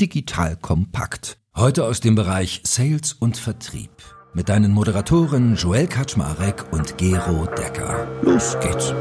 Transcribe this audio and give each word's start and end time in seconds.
Digital 0.00 0.56
Kompakt. 0.56 1.38
Heute 1.54 1.84
aus 1.84 2.00
dem 2.00 2.14
Bereich 2.14 2.60
Sales 2.64 3.14
und 3.14 3.38
Vertrieb. 3.38 3.90
Mit 4.34 4.50
deinen 4.50 4.72
Moderatoren 4.72 5.56
Joel 5.56 5.86
Kaczmarek 5.86 6.70
und 6.70 6.98
Gero 6.98 7.46
Decker. 7.46 8.06
Los 8.20 8.58
geht's. 8.60 8.92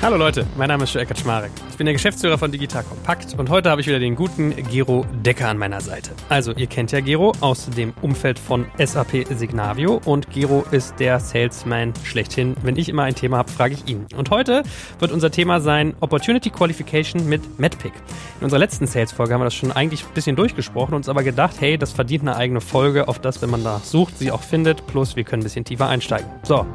Hallo 0.00 0.16
Leute, 0.16 0.46
mein 0.56 0.68
Name 0.68 0.84
ist 0.84 0.94
Joel 0.94 1.06
Kaczmarek. 1.06 1.52
Ich 1.78 1.80
bin 1.80 1.86
der 1.86 1.94
Geschäftsführer 1.94 2.38
von 2.38 2.50
Digital 2.50 2.82
Kompakt 2.82 3.38
und 3.38 3.50
heute 3.50 3.70
habe 3.70 3.80
ich 3.80 3.86
wieder 3.86 4.00
den 4.00 4.16
guten 4.16 4.52
Gero 4.68 5.06
Decker 5.24 5.46
an 5.46 5.58
meiner 5.58 5.80
Seite. 5.80 6.10
Also, 6.28 6.50
ihr 6.50 6.66
kennt 6.66 6.90
ja 6.90 6.98
Gero 6.98 7.30
aus 7.40 7.70
dem 7.70 7.94
Umfeld 8.02 8.40
von 8.40 8.66
SAP 8.84 9.28
Signavio 9.30 10.00
und 10.04 10.28
Gero 10.32 10.64
ist 10.72 10.98
der 10.98 11.20
Salesman 11.20 11.92
schlechthin. 12.02 12.56
Wenn 12.64 12.76
ich 12.76 12.88
immer 12.88 13.04
ein 13.04 13.14
Thema 13.14 13.36
habe, 13.36 13.52
frage 13.52 13.74
ich 13.74 13.86
ihn. 13.86 14.06
Und 14.16 14.30
heute 14.30 14.64
wird 14.98 15.12
unser 15.12 15.30
Thema 15.30 15.60
sein 15.60 15.94
Opportunity 16.00 16.50
Qualification 16.50 17.28
mit 17.28 17.60
MedPick. 17.60 17.92
In 18.40 18.44
unserer 18.46 18.58
letzten 18.58 18.88
Sales-Folge 18.88 19.32
haben 19.32 19.40
wir 19.40 19.44
das 19.44 19.54
schon 19.54 19.70
eigentlich 19.70 20.04
ein 20.04 20.14
bisschen 20.14 20.34
durchgesprochen, 20.34 20.96
uns 20.96 21.08
aber 21.08 21.22
gedacht, 21.22 21.60
hey, 21.60 21.78
das 21.78 21.92
verdient 21.92 22.22
eine 22.22 22.34
eigene 22.34 22.60
Folge, 22.60 23.06
auf 23.06 23.20
das, 23.20 23.40
wenn 23.40 23.50
man 23.50 23.62
da 23.62 23.80
sucht, 23.84 24.18
sie 24.18 24.32
auch 24.32 24.42
findet. 24.42 24.84
Plus, 24.88 25.14
wir 25.14 25.22
können 25.22 25.42
ein 25.42 25.44
bisschen 25.44 25.64
tiefer 25.64 25.86
einsteigen. 25.86 26.28
So, 26.42 26.66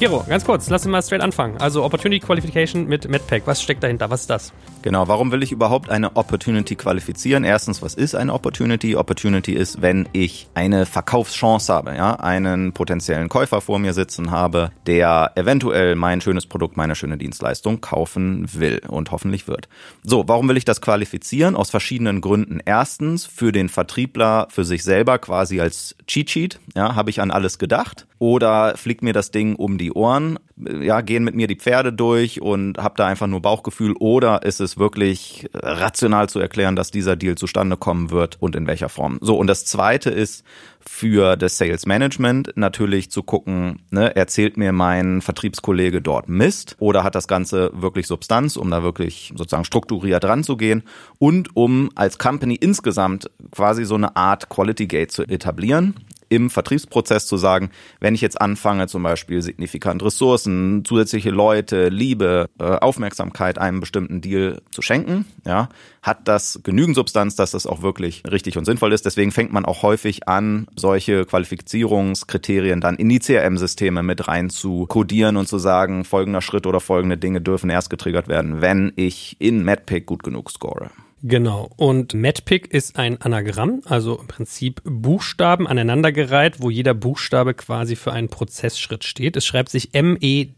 Gero, 0.00 0.24
ganz 0.26 0.46
kurz, 0.46 0.70
lass 0.70 0.86
uns 0.86 0.90
mal 0.90 1.02
straight 1.02 1.20
anfangen. 1.20 1.58
Also 1.58 1.84
Opportunity 1.84 2.24
Qualification 2.24 2.86
mit 2.86 3.06
MedPack, 3.06 3.42
was 3.46 3.60
steckt 3.60 3.82
dahinter? 3.82 4.08
Was 4.08 4.22
ist 4.22 4.30
das? 4.30 4.39
Genau, 4.82 5.08
warum 5.08 5.30
will 5.30 5.42
ich 5.42 5.52
überhaupt 5.52 5.90
eine 5.90 6.16
Opportunity 6.16 6.74
qualifizieren? 6.74 7.44
Erstens, 7.44 7.82
was 7.82 7.94
ist 7.94 8.14
eine 8.14 8.32
Opportunity? 8.32 8.96
Opportunity 8.96 9.52
ist, 9.52 9.82
wenn 9.82 10.08
ich 10.14 10.48
eine 10.54 10.86
Verkaufschance 10.86 11.70
habe, 11.70 11.94
ja, 11.94 12.14
einen 12.14 12.72
potenziellen 12.72 13.28
Käufer 13.28 13.60
vor 13.60 13.78
mir 13.78 13.92
sitzen 13.92 14.30
habe, 14.30 14.70
der 14.86 15.32
eventuell 15.34 15.96
mein 15.96 16.22
schönes 16.22 16.46
Produkt, 16.46 16.78
meine 16.78 16.94
schöne 16.94 17.18
Dienstleistung 17.18 17.82
kaufen 17.82 18.48
will 18.54 18.80
und 18.88 19.10
hoffentlich 19.10 19.46
wird. 19.48 19.68
So, 20.02 20.26
warum 20.28 20.48
will 20.48 20.56
ich 20.56 20.64
das 20.64 20.80
qualifizieren? 20.80 21.56
Aus 21.56 21.68
verschiedenen 21.68 22.22
Gründen. 22.22 22.60
Erstens, 22.64 23.26
für 23.26 23.52
den 23.52 23.68
Vertriebler, 23.68 24.48
für 24.48 24.64
sich 24.64 24.82
selber 24.82 25.18
quasi 25.18 25.60
als 25.60 25.94
Cheat 26.06 26.30
Sheet, 26.30 26.58
ja, 26.74 26.94
habe 26.94 27.10
ich 27.10 27.20
an 27.20 27.30
alles 27.30 27.58
gedacht 27.58 28.06
oder 28.18 28.76
fliegt 28.76 29.02
mir 29.02 29.12
das 29.12 29.30
Ding 29.30 29.56
um 29.56 29.76
die 29.76 29.92
Ohren, 29.92 30.38
ja, 30.80 31.00
gehen 31.00 31.24
mit 31.24 31.34
mir 31.34 31.46
die 31.46 31.56
Pferde 31.56 31.92
durch 31.92 32.40
und 32.40 32.78
habe 32.78 32.94
da 32.96 33.06
einfach 33.06 33.26
nur 33.26 33.40
Bauchgefühl 33.40 33.94
oder 33.98 34.42
ist 34.42 34.60
es 34.60 34.78
wirklich 34.78 35.48
rational 35.54 36.28
zu 36.28 36.40
erklären, 36.40 36.76
dass 36.76 36.90
dieser 36.90 37.16
Deal 37.16 37.36
zustande 37.36 37.76
kommen 37.76 38.10
wird 38.10 38.36
und 38.40 38.56
in 38.56 38.66
welcher 38.66 38.88
Form. 38.88 39.18
So, 39.20 39.36
und 39.36 39.46
das 39.46 39.64
zweite 39.64 40.10
ist 40.10 40.44
für 40.80 41.36
das 41.36 41.58
Sales 41.58 41.86
Management 41.86 42.52
natürlich 42.56 43.10
zu 43.10 43.22
gucken, 43.22 43.82
ne, 43.90 44.16
erzählt 44.16 44.56
mir 44.56 44.72
mein 44.72 45.20
Vertriebskollege 45.20 46.00
dort 46.00 46.28
Mist 46.28 46.76
oder 46.78 47.04
hat 47.04 47.14
das 47.14 47.28
Ganze 47.28 47.70
wirklich 47.74 48.06
Substanz, 48.06 48.56
um 48.56 48.70
da 48.70 48.82
wirklich 48.82 49.32
sozusagen 49.36 49.64
strukturiert 49.64 50.24
ranzugehen 50.24 50.82
und 51.18 51.54
um 51.54 51.90
als 51.94 52.18
Company 52.18 52.54
insgesamt 52.54 53.30
quasi 53.50 53.84
so 53.84 53.94
eine 53.94 54.16
Art 54.16 54.48
Quality 54.48 54.86
Gate 54.86 55.12
zu 55.12 55.22
etablieren 55.24 55.94
im 56.30 56.48
Vertriebsprozess 56.48 57.26
zu 57.26 57.36
sagen, 57.36 57.70
wenn 57.98 58.14
ich 58.14 58.22
jetzt 58.22 58.40
anfange, 58.40 58.86
zum 58.86 59.02
Beispiel 59.02 59.42
signifikant 59.42 60.02
Ressourcen, 60.02 60.84
zusätzliche 60.86 61.30
Leute, 61.30 61.88
Liebe, 61.88 62.48
äh, 62.58 62.64
Aufmerksamkeit 62.64 63.58
einem 63.58 63.80
bestimmten 63.80 64.22
Deal 64.22 64.62
zu 64.70 64.80
schenken, 64.80 65.26
ja, 65.44 65.68
hat 66.02 66.28
das 66.28 66.60
genügend 66.62 66.94
Substanz, 66.96 67.36
dass 67.36 67.50
das 67.50 67.66
auch 67.66 67.82
wirklich 67.82 68.22
richtig 68.30 68.56
und 68.56 68.64
sinnvoll 68.64 68.92
ist. 68.92 69.04
Deswegen 69.04 69.32
fängt 69.32 69.52
man 69.52 69.64
auch 69.64 69.82
häufig 69.82 70.28
an, 70.28 70.68
solche 70.76 71.26
Qualifizierungskriterien 71.26 72.80
dann 72.80 72.96
in 72.96 73.08
die 73.08 73.18
CRM-Systeme 73.18 74.02
mit 74.02 74.28
rein 74.28 74.48
zu 74.48 74.86
codieren 74.86 75.36
und 75.36 75.48
zu 75.48 75.58
sagen, 75.58 76.04
folgender 76.04 76.40
Schritt 76.40 76.66
oder 76.66 76.80
folgende 76.80 77.18
Dinge 77.18 77.40
dürfen 77.40 77.70
erst 77.70 77.90
getriggert 77.90 78.28
werden, 78.28 78.60
wenn 78.60 78.92
ich 78.94 79.36
in 79.40 79.64
MedPick 79.64 80.06
gut 80.06 80.22
genug 80.22 80.50
score. 80.50 80.90
Genau. 81.22 81.70
Und 81.76 82.14
MedPick 82.14 82.72
ist 82.72 82.98
ein 82.98 83.20
Anagramm, 83.20 83.82
also 83.84 84.18
im 84.18 84.26
Prinzip 84.26 84.80
Buchstaben 84.84 85.66
aneinandergereiht, 85.66 86.62
wo 86.62 86.70
jeder 86.70 86.94
Buchstabe 86.94 87.52
quasi 87.52 87.94
für 87.94 88.12
einen 88.12 88.30
Prozessschritt 88.30 89.04
steht. 89.04 89.36
Es 89.36 89.44
schreibt 89.44 89.68
sich 89.68 89.92
M-E-D-D-P-I-C-C. 89.92 90.54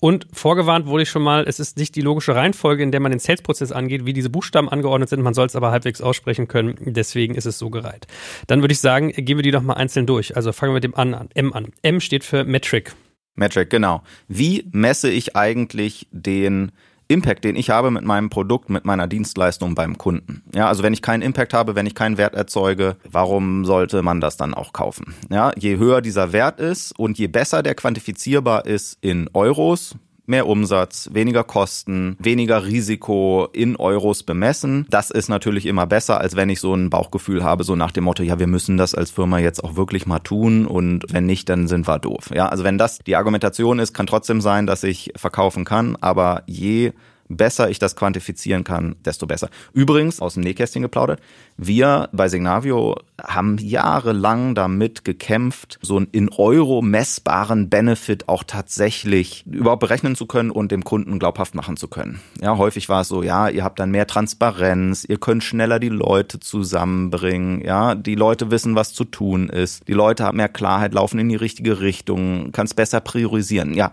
Und 0.00 0.26
vorgewarnt 0.34 0.86
wurde 0.86 1.04
ich 1.04 1.08
schon 1.08 1.22
mal, 1.22 1.44
es 1.48 1.60
ist 1.60 1.78
nicht 1.78 1.96
die 1.96 2.02
logische 2.02 2.34
Reihenfolge, 2.34 2.82
in 2.82 2.92
der 2.92 3.00
man 3.00 3.10
den 3.10 3.20
Sales-Prozess 3.20 3.72
angeht, 3.72 4.04
wie 4.04 4.12
diese 4.12 4.28
Buchstaben 4.28 4.68
angeordnet 4.68 5.08
sind. 5.08 5.22
Man 5.22 5.32
soll 5.32 5.46
es 5.46 5.56
aber 5.56 5.70
halbwegs 5.70 6.02
aussprechen 6.02 6.46
können. 6.46 6.74
Deswegen 6.80 7.34
ist 7.34 7.46
es 7.46 7.58
so 7.58 7.70
gereiht. 7.70 8.06
Dann 8.46 8.60
würde 8.60 8.72
ich 8.72 8.80
sagen, 8.80 9.12
gehen 9.12 9.38
wir 9.38 9.42
die 9.42 9.50
doch 9.50 9.62
mal 9.62 9.74
einzeln 9.74 10.04
durch. 10.04 10.36
Also 10.36 10.52
fangen 10.52 10.72
wir 10.72 10.74
mit 10.74 10.84
dem 10.84 10.94
an, 10.94 11.30
M 11.32 11.54
an. 11.54 11.68
M 11.80 12.00
steht 12.00 12.24
für 12.24 12.44
Metric. 12.44 12.92
Metric, 13.34 13.70
genau. 13.70 14.02
Wie 14.28 14.68
messe 14.72 15.08
ich 15.08 15.36
eigentlich 15.36 16.06
den 16.10 16.72
Impact, 17.10 17.44
den 17.44 17.56
ich 17.56 17.70
habe 17.70 17.90
mit 17.90 18.04
meinem 18.04 18.30
Produkt, 18.30 18.70
mit 18.70 18.84
meiner 18.84 19.08
Dienstleistung 19.08 19.74
beim 19.74 19.98
Kunden. 19.98 20.42
Ja, 20.54 20.68
also 20.68 20.82
wenn 20.84 20.92
ich 20.92 21.02
keinen 21.02 21.22
Impact 21.22 21.52
habe, 21.52 21.74
wenn 21.74 21.86
ich 21.86 21.96
keinen 21.96 22.18
Wert 22.18 22.34
erzeuge, 22.34 22.96
warum 23.10 23.64
sollte 23.64 24.02
man 24.02 24.20
das 24.20 24.36
dann 24.36 24.54
auch 24.54 24.72
kaufen? 24.72 25.14
Ja, 25.28 25.52
je 25.56 25.76
höher 25.76 26.02
dieser 26.02 26.32
Wert 26.32 26.60
ist 26.60 26.96
und 26.98 27.18
je 27.18 27.26
besser 27.26 27.64
der 27.64 27.74
quantifizierbar 27.74 28.64
ist 28.64 28.96
in 29.00 29.28
Euros, 29.34 29.96
mehr 30.26 30.46
Umsatz, 30.46 31.10
weniger 31.12 31.44
Kosten, 31.44 32.16
weniger 32.18 32.64
Risiko 32.64 33.48
in 33.52 33.76
Euros 33.76 34.22
bemessen. 34.22 34.86
Das 34.90 35.10
ist 35.10 35.28
natürlich 35.28 35.66
immer 35.66 35.86
besser, 35.86 36.20
als 36.20 36.36
wenn 36.36 36.50
ich 36.50 36.60
so 36.60 36.74
ein 36.74 36.90
Bauchgefühl 36.90 37.42
habe, 37.44 37.64
so 37.64 37.76
nach 37.76 37.90
dem 37.90 38.04
Motto, 38.04 38.22
ja, 38.22 38.38
wir 38.38 38.46
müssen 38.46 38.76
das 38.76 38.94
als 38.94 39.10
Firma 39.10 39.38
jetzt 39.38 39.62
auch 39.64 39.76
wirklich 39.76 40.06
mal 40.06 40.20
tun 40.20 40.66
und 40.66 41.04
wenn 41.12 41.26
nicht, 41.26 41.48
dann 41.48 41.68
sind 41.68 41.86
wir 41.86 41.98
doof. 41.98 42.30
Ja, 42.34 42.48
also 42.48 42.64
wenn 42.64 42.78
das 42.78 42.98
die 42.98 43.16
Argumentation 43.16 43.78
ist, 43.78 43.92
kann 43.92 44.06
trotzdem 44.06 44.40
sein, 44.40 44.66
dass 44.66 44.82
ich 44.82 45.12
verkaufen 45.16 45.64
kann, 45.64 45.96
aber 46.00 46.42
je 46.46 46.92
besser 47.36 47.70
ich 47.70 47.78
das 47.78 47.96
quantifizieren 47.96 48.64
kann, 48.64 48.96
desto 49.04 49.26
besser. 49.26 49.48
Übrigens, 49.72 50.20
aus 50.20 50.34
dem 50.34 50.42
Nähkästchen 50.42 50.82
geplaudert, 50.82 51.20
wir 51.56 52.08
bei 52.12 52.28
Signavio 52.28 52.96
haben 53.22 53.58
jahrelang 53.58 54.54
damit 54.54 55.04
gekämpft, 55.04 55.78
so 55.82 55.96
einen 55.96 56.08
in 56.12 56.30
Euro 56.30 56.82
messbaren 56.82 57.68
Benefit 57.68 58.28
auch 58.28 58.44
tatsächlich 58.44 59.44
überhaupt 59.46 59.80
berechnen 59.80 60.16
zu 60.16 60.26
können 60.26 60.50
und 60.50 60.72
dem 60.72 60.84
Kunden 60.84 61.18
glaubhaft 61.18 61.54
machen 61.54 61.76
zu 61.76 61.88
können. 61.88 62.20
Ja, 62.40 62.56
häufig 62.56 62.88
war 62.88 63.02
es 63.02 63.08
so, 63.08 63.22
ja, 63.22 63.48
ihr 63.48 63.62
habt 63.62 63.78
dann 63.78 63.90
mehr 63.90 64.06
Transparenz, 64.06 65.04
ihr 65.04 65.18
könnt 65.18 65.44
schneller 65.44 65.78
die 65.78 65.88
Leute 65.88 66.40
zusammenbringen, 66.40 67.62
ja, 67.64 67.94
die 67.94 68.14
Leute 68.14 68.50
wissen, 68.50 68.74
was 68.74 68.92
zu 68.92 69.04
tun 69.04 69.48
ist, 69.48 69.86
die 69.86 69.92
Leute 69.92 70.24
haben 70.24 70.38
mehr 70.38 70.48
Klarheit, 70.48 70.94
laufen 70.94 71.18
in 71.18 71.28
die 71.28 71.36
richtige 71.36 71.80
Richtung, 71.80 72.52
kannst 72.52 72.76
besser 72.76 73.00
priorisieren. 73.00 73.74
Ja, 73.74 73.92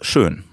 schön. 0.00 0.44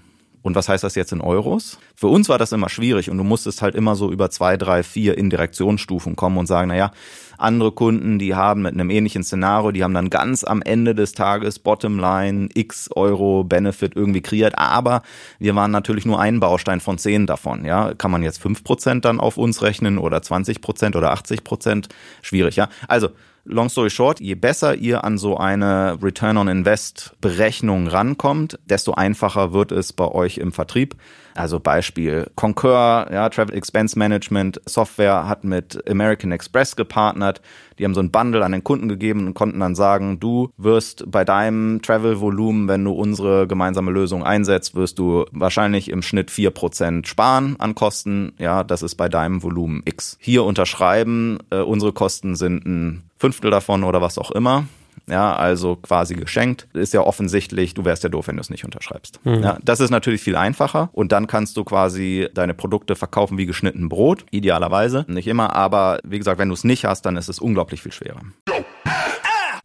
Und 0.42 0.54
was 0.54 0.68
heißt 0.68 0.84
das 0.84 0.94
jetzt 0.94 1.12
in 1.12 1.20
Euros? 1.20 1.78
Für 1.94 2.06
uns 2.06 2.28
war 2.28 2.38
das 2.38 2.52
immer 2.52 2.68
schwierig 2.68 3.10
und 3.10 3.18
du 3.18 3.24
musstest 3.24 3.60
halt 3.60 3.74
immer 3.74 3.94
so 3.94 4.10
über 4.10 4.30
zwei, 4.30 4.56
drei, 4.56 4.82
vier 4.82 5.18
Indirektionsstufen 5.18 6.16
kommen 6.16 6.38
und 6.38 6.46
sagen, 6.46 6.68
naja, 6.68 6.92
andere 7.36 7.72
Kunden, 7.72 8.18
die 8.18 8.34
haben 8.34 8.62
mit 8.62 8.74
einem 8.74 8.90
ähnlichen 8.90 9.22
Szenario, 9.22 9.70
die 9.70 9.84
haben 9.84 9.94
dann 9.94 10.10
ganz 10.10 10.44
am 10.44 10.62
Ende 10.62 10.94
des 10.94 11.12
Tages 11.12 11.58
Bottomline 11.58 12.48
x 12.54 12.90
Euro 12.94 13.44
Benefit 13.44 13.96
irgendwie 13.96 14.22
kreiert, 14.22 14.58
aber 14.58 15.02
wir 15.38 15.54
waren 15.54 15.70
natürlich 15.70 16.06
nur 16.06 16.20
ein 16.20 16.40
Baustein 16.40 16.80
von 16.80 16.98
zehn 16.98 17.26
davon, 17.26 17.64
ja. 17.64 17.94
Kann 17.94 18.10
man 18.10 18.22
jetzt 18.22 18.40
fünf 18.40 18.64
Prozent 18.64 19.04
dann 19.04 19.20
auf 19.20 19.36
uns 19.36 19.62
rechnen 19.62 19.98
oder 19.98 20.22
20 20.22 20.60
Prozent 20.60 20.96
oder 20.96 21.12
80 21.12 21.44
Prozent? 21.44 21.88
Schwierig, 22.22 22.56
ja. 22.56 22.68
Also, 22.88 23.10
long 23.44 23.68
story 23.68 23.90
short, 23.90 24.20
je 24.20 24.34
besser 24.34 24.74
ihr 24.74 25.04
an 25.04 25.18
so 25.18 25.36
eine 25.36 25.98
Return 26.02 26.36
on 26.36 26.48
Invest 26.48 27.14
Berechnung 27.20 27.86
rankommt, 27.86 28.58
desto 28.66 28.92
einfacher 28.92 29.52
wird 29.52 29.72
es 29.72 29.92
bei 29.92 30.06
euch 30.06 30.38
im 30.38 30.52
Vertrieb. 30.52 30.96
Also 31.34 31.60
Beispiel 31.60 32.28
Concur, 32.34 33.06
ja, 33.10 33.28
Travel 33.28 33.54
Expense 33.54 33.98
Management 33.98 34.60
Software 34.66 35.28
hat 35.28 35.44
mit 35.44 35.88
American 35.88 36.32
Express 36.32 36.76
gepartnert. 36.76 37.40
Die 37.78 37.84
haben 37.84 37.94
so 37.94 38.00
ein 38.00 38.10
Bundle 38.10 38.44
an 38.44 38.52
den 38.52 38.64
Kunden 38.64 38.88
gegeben 38.88 39.26
und 39.26 39.34
konnten 39.34 39.60
dann 39.60 39.74
sagen, 39.74 40.20
du 40.20 40.50
wirst 40.56 41.10
bei 41.10 41.24
deinem 41.24 41.80
Travel-Volumen, 41.82 42.68
wenn 42.68 42.84
du 42.84 42.92
unsere 42.92 43.46
gemeinsame 43.46 43.90
Lösung 43.90 44.24
einsetzt, 44.24 44.74
wirst 44.74 44.98
du 44.98 45.24
wahrscheinlich 45.30 45.88
im 45.88 46.02
Schnitt 46.02 46.30
vier 46.30 46.50
Prozent 46.50 47.06
sparen 47.08 47.56
an 47.58 47.74
Kosten. 47.74 48.32
Ja, 48.38 48.64
das 48.64 48.82
ist 48.82 48.96
bei 48.96 49.08
deinem 49.08 49.42
Volumen 49.42 49.82
X. 49.84 50.18
Hier 50.20 50.44
unterschreiben, 50.44 51.38
äh, 51.50 51.60
unsere 51.60 51.92
Kosten 51.92 52.36
sind 52.36 52.66
ein 52.66 53.09
Fünftel 53.20 53.50
davon 53.50 53.84
oder 53.84 54.00
was 54.00 54.16
auch 54.16 54.30
immer. 54.30 54.64
Ja, 55.06 55.36
also 55.36 55.76
quasi 55.76 56.14
geschenkt. 56.14 56.68
Ist 56.72 56.94
ja 56.94 57.02
offensichtlich, 57.02 57.74
du 57.74 57.84
wärst 57.84 58.02
ja 58.02 58.08
doof, 58.08 58.28
wenn 58.28 58.36
du 58.36 58.40
es 58.40 58.48
nicht 58.48 58.64
unterschreibst. 58.64 59.20
Mhm. 59.24 59.42
Ja, 59.42 59.58
das 59.62 59.80
ist 59.80 59.90
natürlich 59.90 60.22
viel 60.22 60.36
einfacher 60.36 60.88
und 60.92 61.12
dann 61.12 61.26
kannst 61.26 61.58
du 61.58 61.64
quasi 61.64 62.28
deine 62.32 62.54
Produkte 62.54 62.96
verkaufen 62.96 63.36
wie 63.36 63.44
geschnitten 63.44 63.90
Brot, 63.90 64.24
idealerweise. 64.30 65.04
Nicht 65.06 65.28
immer, 65.28 65.54
aber 65.54 66.00
wie 66.02 66.16
gesagt, 66.16 66.38
wenn 66.38 66.48
du 66.48 66.54
es 66.54 66.64
nicht 66.64 66.86
hast, 66.86 67.02
dann 67.02 67.18
ist 67.18 67.28
es 67.28 67.40
unglaublich 67.40 67.82
viel 67.82 67.92
schwerer. 67.92 68.20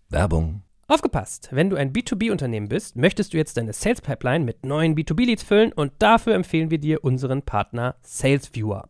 Werbung. 0.09 0.61
Aufgepasst! 0.87 1.47
Wenn 1.51 1.69
du 1.69 1.77
ein 1.77 1.93
B2B-Unternehmen 1.93 2.67
bist, 2.67 2.97
möchtest 2.97 3.33
du 3.33 3.37
jetzt 3.37 3.55
deine 3.55 3.71
Sales 3.71 4.01
Pipeline 4.01 4.43
mit 4.43 4.65
neuen 4.65 4.95
B2B-Leads 4.95 5.43
füllen 5.43 5.71
und 5.71 5.93
dafür 5.99 6.35
empfehlen 6.35 6.69
wir 6.69 6.77
dir 6.77 7.03
unseren 7.03 7.41
Partner 7.41 7.95
SalesViewer. 8.03 8.89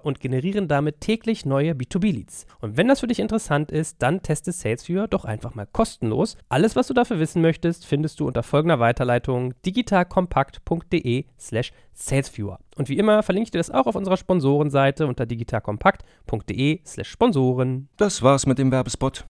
und 0.03 0.19
generieren 0.19 0.67
damit 0.67 1.01
täglich 1.01 1.45
neue 1.45 1.73
B2B-Leads. 1.73 2.45
Und 2.59 2.77
wenn 2.77 2.87
das 2.87 2.99
für 2.99 3.07
dich 3.07 3.19
interessant 3.19 3.71
ist, 3.71 4.01
dann 4.01 4.21
teste 4.21 4.51
Sales 4.51 4.87
Viewer 4.87 5.07
doch 5.07 5.25
einfach 5.25 5.55
mal 5.55 5.67
kostenlos. 5.71 6.37
Alles, 6.49 6.75
was 6.75 6.87
du 6.87 6.93
dafür 6.93 7.19
wissen 7.19 7.41
möchtest, 7.41 7.85
findest 7.85 8.19
du 8.19 8.27
unter 8.27 8.43
folgender 8.43 8.79
Weiterleitung 8.79 9.53
digitalkompakt.de 9.65 11.25
slash 11.39 11.71
salesviewer. 11.93 12.59
Und 12.75 12.89
wie 12.89 12.97
immer 12.97 13.23
verlinke 13.23 13.47
ich 13.47 13.51
dir 13.51 13.59
das 13.59 13.71
auch 13.71 13.85
auf 13.85 13.95
unserer 13.95 14.17
Sponsorenseite 14.17 15.07
unter 15.07 15.25
digitalkompakt.de 15.25 16.79
slash 16.85 17.09
Sponsoren. 17.09 17.89
Das 17.97 18.21
war's 18.21 18.45
mit 18.45 18.57
dem 18.57 18.71
Werbespot. 18.71 19.25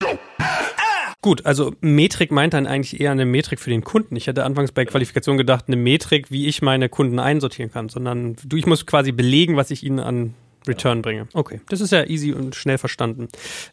Gut, 1.22 1.46
also 1.46 1.74
Metrik 1.82 2.32
meint 2.32 2.54
dann 2.54 2.66
eigentlich 2.66 3.02
eher 3.02 3.12
eine 3.12 3.26
Metrik 3.26 3.60
für 3.60 3.70
den 3.70 3.84
Kunden. 3.84 4.16
Ich 4.16 4.28
hätte 4.28 4.46
anfangs 4.46 4.72
bei 4.72 4.86
Qualifikation 4.86 5.38
gedacht, 5.38 5.66
eine 5.68 5.76
Metrik, 5.76 6.32
wie 6.32 6.48
ich 6.48 6.62
meine 6.62 6.88
Kunden 6.88 7.20
einsortieren 7.20 7.72
kann, 7.72 7.90
sondern 7.90 8.38
du, 8.42 8.56
ich 8.56 8.66
muss 8.66 8.86
quasi 8.86 9.12
belegen, 9.12 9.58
was 9.58 9.70
ich 9.70 9.84
ihnen 9.84 10.00
an 10.00 10.34
Return 10.68 11.02
bringe. 11.02 11.28
Okay, 11.34 11.62
das 11.70 11.82
ist 11.82 11.92
ja 11.92 12.06
easy 12.06 12.34
und 12.34 12.56
schnell 12.56 12.78
verstanden. 12.78 13.28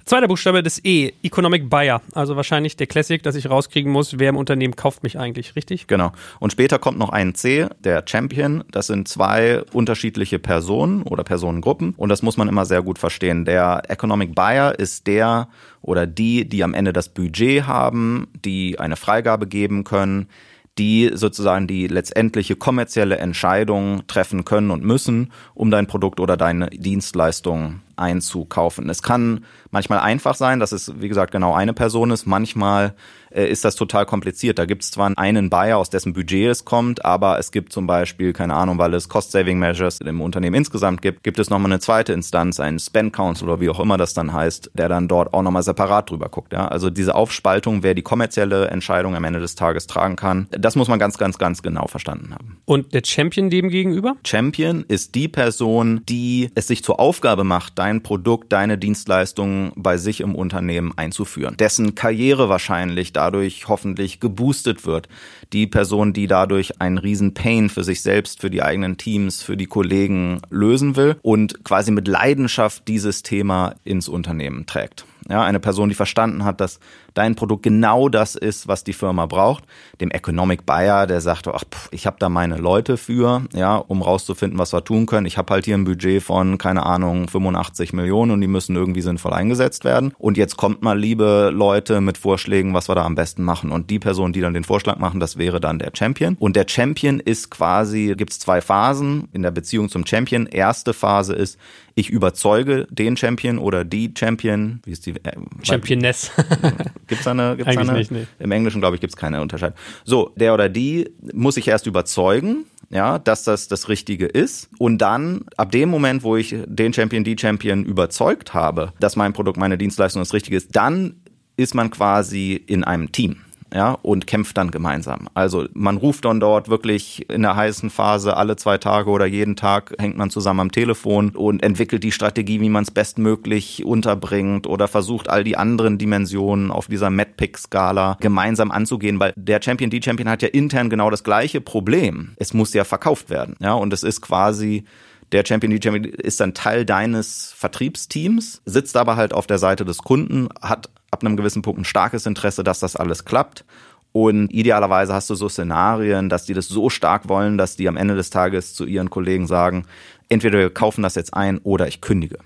Zweiter 0.05 0.29
Buchstabe 0.29 0.63
das 0.63 0.83
E, 0.85 1.13
Economic 1.23 1.69
Buyer. 1.69 2.01
Also 2.13 2.37
wahrscheinlich 2.37 2.77
der 2.77 2.87
Classic, 2.87 3.23
dass 3.23 3.35
ich 3.35 3.51
rauskriegen 3.51 3.91
muss, 3.91 4.19
wer 4.19 4.31
im 4.31 4.37
Unternehmen 4.37 4.77
kauft 4.77 5.03
mich 5.03 5.19
eigentlich, 5.19 5.57
richtig? 5.57 5.87
Genau. 5.87 6.13
Und 6.39 6.53
später 6.53 6.79
kommt 6.79 6.99
noch 6.99 7.11
ein 7.11 7.35
C, 7.35 7.67
der 7.81 8.05
Champion. 8.07 8.65
Das 8.71 8.87
sind 8.87 9.09
zwei 9.09 9.63
unterschiedliche 9.73 10.39
Personen 10.39 11.03
oder 11.03 11.25
Personengruppen 11.25 11.95
und 11.97 12.09
das 12.09 12.23
muss 12.23 12.37
man 12.37 12.49
immer 12.49 12.65
sehr 12.65 12.83
gut 12.83 12.99
verstehen. 12.99 13.45
Der 13.45 13.83
Economic 13.89 14.35
Buyer 14.35 14.79
ist 14.79 15.07
der 15.07 15.49
oder 15.83 16.07
die, 16.07 16.49
die 16.49 16.65
am 16.65 16.75
Ende 16.75 16.93
das 16.93 17.09
Budget 17.09 17.67
haben, 17.67 18.29
die 18.45 18.79
eine 18.79 18.97
Freigabe 18.97 19.47
geben 19.47 19.85
können, 19.85 20.29
die 20.79 21.11
sozusagen 21.15 21.67
die 21.67 21.87
letztendliche 21.87 22.57
kommerzielle 22.57 23.17
Entscheidung 23.17 24.07
treffen 24.07 24.45
können 24.45 24.71
und 24.71 24.85
müssen, 24.85 25.33
um 25.55 25.71
dein 25.71 25.87
Produkt 25.87 26.21
oder 26.21 26.37
deine 26.37 26.69
Dienstleistung 26.69 27.81
einzukaufen. 27.97 28.91
Es 28.91 29.03
kann 29.03 29.45
manchmal 29.71 30.01
einfach 30.01 30.35
sein, 30.35 30.61
dass 30.61 30.73
es, 30.73 31.01
wie 31.01 31.09
gesagt, 31.09 31.33
genau 31.33 31.55
eine 31.55 31.73
Person 31.73 32.11
ist. 32.11 32.27
Manchmal 32.27 32.95
äh, 33.37 33.47
ist 33.47 33.65
das 33.65 33.77
total 33.77 34.07
kompliziert. 34.07 34.59
Da 34.59 34.65
gibt 34.65 34.83
es 34.83 34.91
zwar 34.91 35.13
einen 35.17 35.51
Buyer, 35.51 35.77
aus 35.77 35.91
dessen 35.91 36.15
Budget 36.15 36.51
es 36.51 36.65
kommt, 36.65 37.05
aber 37.05 37.39
es 37.39 37.51
gibt 37.51 37.73
zum 37.73 37.87
Beispiel, 37.87 38.33
keine 38.33 38.55
Ahnung, 38.55 38.79
weil 38.79 38.95
es 38.95 39.09
Cost-Saving-Measures 39.09 40.01
im 40.01 40.21
Unternehmen 40.21 40.57
insgesamt 40.57 41.03
gibt, 41.03 41.23
gibt 41.23 41.39
es 41.39 41.51
nochmal 41.51 41.71
eine 41.71 41.81
zweite 41.81 42.13
Instanz, 42.13 42.61
einen 42.61 42.79
Spend 42.79 43.13
Council 43.13 43.49
oder 43.49 43.61
wie 43.61 43.69
auch 43.69 43.81
immer 43.81 43.97
das 43.99 44.15
dann 44.15 44.33
heißt, 44.33 44.71
der 44.75 44.89
dann 44.89 45.09
dort 45.09 45.35
auch 45.35 45.43
nochmal 45.43 45.63
separat 45.63 46.11
drüber 46.11 46.29
guckt. 46.29 46.53
Ja? 46.53 46.69
Also 46.69 46.91
diese 46.91 47.15
Aufspaltung, 47.15 47.83
wer 47.83 47.95
die 47.95 48.03
kommerzielle 48.03 48.69
Entscheidung 48.69 49.15
am 49.15 49.25
Ende 49.25 49.41
des 49.41 49.55
Tages 49.55 49.87
tragen 49.87 50.17
kann, 50.17 50.49
das 50.51 50.77
muss 50.77 50.89
man 50.89 50.99
ganz, 50.99 51.19
ganz, 51.19 51.39
ganz 51.39 51.63
genau 51.63 51.87
verstanden 51.87 52.35
haben. 52.35 52.59
Und 52.65 52.95
der 52.95 53.03
Champion 53.05 53.51
dem 53.51 53.69
gegenüber? 53.69 54.17
Champion 54.25 54.85
ist 54.89 55.15
die 55.15 55.29
Person, 55.29 56.01
die 56.09 56.51
es 56.55 56.69
sich 56.69 56.83
zur 56.83 56.99
Aufgabe 57.01 57.45
macht, 57.45 57.79
dein 57.79 58.03
Produkt, 58.03 58.53
deine 58.53 58.79
Dienstleistung 58.79 59.73
bei 59.77 59.97
sich 59.99 60.21
im 60.21 60.35
Unternehmen 60.35 60.93
einzuführen. 60.97 61.57
Dessen 61.59 61.95
Karriere 61.95 62.49
wahrscheinlich 62.49 63.13
dadurch 63.27 63.69
hoffentlich 63.69 64.21
geboostet 64.21 64.87
wird. 64.87 65.09
Die 65.53 65.67
Person, 65.67 66.13
die 66.13 66.27
dadurch 66.27 66.81
einen 66.81 66.99
riesen 66.99 67.35
Pain 67.35 67.69
für 67.69 67.85
sich 67.85 68.03
selbst, 68.03 68.41
für 68.41 68.51
die 68.51 68.63
eigenen 68.63 68.97
Teams, 68.97 69.43
für 69.43 69.57
die 69.57 69.67
Kollegen 69.67 70.41
lösen 70.51 70.97
will 70.97 71.17
und 71.23 71.65
quasi 71.65 71.91
mit 71.91 72.07
Leidenschaft 72.09 72.87
dieses 72.89 73.23
Thema 73.23 73.75
ins 73.85 74.09
Unternehmen 74.09 74.67
trägt. 74.67 75.05
Ja, 75.29 75.43
eine 75.43 75.61
Person, 75.61 75.89
die 75.89 75.95
verstanden 75.95 76.45
hat, 76.45 76.61
dass 76.61 76.79
dein 77.15 77.35
Produkt 77.35 77.63
genau 77.63 78.09
das 78.09 78.35
ist, 78.35 78.69
was 78.69 78.85
die 78.85 78.93
Firma 78.93 79.27
braucht. 79.27 79.65
Dem 80.01 80.11
Economic 80.11 80.67
Buyer, 80.67 81.07
der 81.07 81.21
sagt, 81.21 81.49
ach, 81.49 81.65
pff, 81.65 81.89
ich 81.91 82.07
habe 82.07 82.17
da 82.19 82.29
meine 82.29 82.57
Leute 82.57 82.97
für, 82.97 83.43
ja, 83.55 83.77
um 83.77 84.03
rauszufinden, 84.03 84.59
was 84.59 84.73
wir 84.73 84.85
tun 84.85 85.07
können. 85.07 85.27
Ich 85.27 85.39
habe 85.39 85.53
halt 85.53 85.65
hier 85.65 85.77
ein 85.77 85.85
Budget 85.85 86.23
von, 86.23 86.59
keine 86.59 86.85
Ahnung, 86.85 87.29
85 87.29 87.93
Millionen 87.93 88.33
und 88.33 88.41
die 88.41 88.47
müssen 88.47 88.77
irgendwie 88.77 89.01
sinnvoll 89.01 89.33
eingesetzt 89.33 89.85
werden. 89.85 90.13
Und 90.19 90.37
jetzt 90.37 90.57
kommt 90.57 90.83
mal, 90.83 90.99
liebe 90.99 91.51
Leute, 91.53 92.01
mit 92.01 92.19
Vorschlägen, 92.19 92.75
was 92.75 92.89
wir 92.89 92.95
da 92.95 93.05
am 93.05 93.15
besten 93.15 93.43
machen. 93.43 93.73
Und 93.73 93.91
die 93.91 93.99
Person, 93.99 94.33
die 94.33 94.41
dann 94.41 94.55
den 94.55 94.65
Vorschlag 94.65 94.99
machen, 94.99 95.21
das 95.21 95.39
wäre 95.39 95.61
dann 95.61 95.79
der 95.79 95.93
Champion. 95.95 96.37
Und 96.39 96.57
der 96.57 96.67
Champion 96.69 97.21
ist 97.21 97.51
quasi, 97.51 98.15
gibt 98.17 98.33
es 98.33 98.39
zwei 98.39 98.61
Phasen 98.61 99.29
in 99.33 99.43
der 99.43 99.51
Beziehung 99.51 99.89
zum 99.89 100.07
Champion. 100.07 100.47
Erste 100.47 100.93
Phase 100.93 101.35
ist, 101.35 101.59
ich 101.99 102.11
überzeuge 102.11 102.87
den 102.91 103.17
Champion 103.17 103.59
oder 103.59 103.85
die 103.85 104.13
Champion, 104.17 104.81
wie 104.85 104.93
ist 104.93 105.07
die? 105.07 105.13
Äh, 105.13 105.33
Championess. 105.63 106.31
Gibt's 107.07 107.25
da 107.25 107.31
eine? 107.31 107.57
Gibt's 107.57 107.73
Eigentlich 107.73 107.89
eine? 107.89 107.99
nicht, 107.99 108.11
nee. 108.11 108.27
Im 108.39 108.53
Englischen, 108.53 108.81
glaube 108.81 108.97
ich, 108.97 109.01
gibt's 109.01 109.17
keine 109.17 109.41
Unterscheidung. 109.41 109.79
So, 110.05 110.31
der 110.37 110.53
oder 110.53 110.69
die 110.69 111.09
muss 111.33 111.57
ich 111.57 111.67
erst 111.67 111.87
überzeugen, 111.87 112.67
ja, 112.91 113.19
dass 113.19 113.45
das 113.45 113.69
das 113.69 113.89
Richtige 113.89 114.27
ist. 114.27 114.69
Und 114.79 114.99
dann, 114.99 115.47
ab 115.57 115.73
dem 115.73 115.89
Moment, 115.89 116.23
wo 116.23 116.37
ich 116.37 116.55
den 116.67 116.93
Champion, 116.93 117.25
die 117.25 117.37
Champion 117.39 117.83
überzeugt 117.83 118.53
habe, 118.53 118.93
dass 119.01 119.17
mein 119.17 119.33
Produkt, 119.33 119.57
meine 119.57 119.79
Dienstleistung 119.79 120.21
das 120.21 120.35
Richtige 120.35 120.59
ist, 120.59 120.77
dann 120.77 121.15
ist 121.57 121.75
man 121.75 121.91
quasi 121.91 122.53
in 122.53 122.85
einem 122.85 123.11
Team 123.11 123.37
ja, 123.73 123.93
und 123.93 124.27
kämpft 124.27 124.57
dann 124.57 124.71
gemeinsam. 124.71 125.29
Also 125.35 125.67
man 125.75 125.97
ruft 125.97 126.25
dann 126.25 126.41
dort 126.41 126.69
wirklich 126.69 127.29
in 127.29 127.43
der 127.43 127.57
heißen 127.57 127.91
Phase 127.91 128.37
alle 128.37 128.57
zwei 128.57 128.79
Tage 128.79 129.11
oder 129.11 129.27
jeden 129.27 129.57
Tag 129.57 129.95
hängt 129.99 130.17
man 130.17 130.31
zusammen 130.31 130.61
am 130.61 130.73
Telefon 130.73 131.31
und 131.31 131.63
entwickelt 131.63 132.05
die 132.05 132.13
Strategie, 132.13 132.61
wie 132.61 132.69
man 132.69 132.85
es 132.85 132.91
bestmöglich 132.91 133.85
unterbringt 133.85 134.67
oder 134.67 134.89
versucht 134.89 135.29
all 135.29 135.45
die 135.45 135.57
anderen 135.57 135.99
Dimensionen 135.99 136.71
auf 136.71 136.87
dieser 136.87 137.11
MedPick-Skala 137.11 138.19
gemeinsam 138.21 138.71
anzugehen, 138.71 139.19
weil 139.21 139.33
der 139.37 139.61
Champion, 139.63 139.91
die 139.91 140.03
Champion 140.03 140.29
hat 140.29 140.43
ja 140.43 140.49
intern 140.49 140.91
genau 140.91 141.11
das 141.11 141.25
gleiche 141.25 141.61
Problem. 141.61 142.33
Es 142.37 142.55
muss 142.55 142.73
ja 142.73 142.85
verkauft 142.85 143.31
werden, 143.31 143.57
ja, 143.61 143.73
und 143.75 143.93
es 143.93 144.03
ist 144.03 144.21
quasi 144.21 144.85
der 145.33 145.45
Champion, 145.45 145.73
die 145.73 145.81
Champion 145.83 146.05
ist 146.05 146.41
dann 146.41 146.55
Teil 146.55 146.85
deines 146.85 147.53
Vertriebsteams, 147.57 148.63
sitzt 148.65 148.97
aber 148.97 149.17
halt 149.17 149.35
auf 149.35 149.47
der 149.47 149.59
Seite 149.59 149.85
des 149.85 149.99
Kunden, 149.99 150.49
hat 150.61 150.89
ab 151.17 151.25
einem 151.25 151.37
gewissen 151.37 151.63
Punkt 151.63 151.81
ein 151.81 151.85
starkes 151.85 152.27
Interesse, 152.27 152.63
dass 152.63 152.81
das 152.81 152.95
alles 152.95 153.25
klappt. 153.25 153.65
Und 154.13 154.51
idealerweise 154.51 155.13
hast 155.13 155.29
du 155.29 155.35
so 155.35 155.49
Szenarien, 155.49 156.29
dass 156.29 156.45
die 156.45 156.55
das 156.55 156.69
so 156.69 156.89
stark 156.89 157.29
wollen, 157.29 157.59
dass 157.59 157.77
die 157.77 157.89
am 157.89 157.97
Ende 157.97 158.15
des 158.15 158.31
Tages 158.31 158.75
zu 158.75 158.87
ihren 158.87 159.11
Kollegen 159.11 159.47
sagen, 159.47 159.85
entweder 160.29 160.59
wir 160.59 160.71
kaufen 160.71 161.03
das 161.03 161.15
jetzt 161.15 161.35
ein 161.35 161.59
oder 161.59 161.87
ich 161.87 162.01
kündige. 162.01 162.39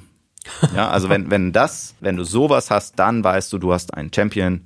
Ja, 0.74 0.88
also 0.88 1.08
wenn, 1.08 1.30
wenn 1.30 1.52
das, 1.52 1.94
wenn 2.00 2.16
du 2.16 2.24
sowas 2.24 2.70
hast, 2.70 2.98
dann 2.98 3.22
weißt 3.22 3.52
du, 3.52 3.58
du 3.58 3.72
hast 3.72 3.94
einen 3.94 4.12
Champion, 4.12 4.62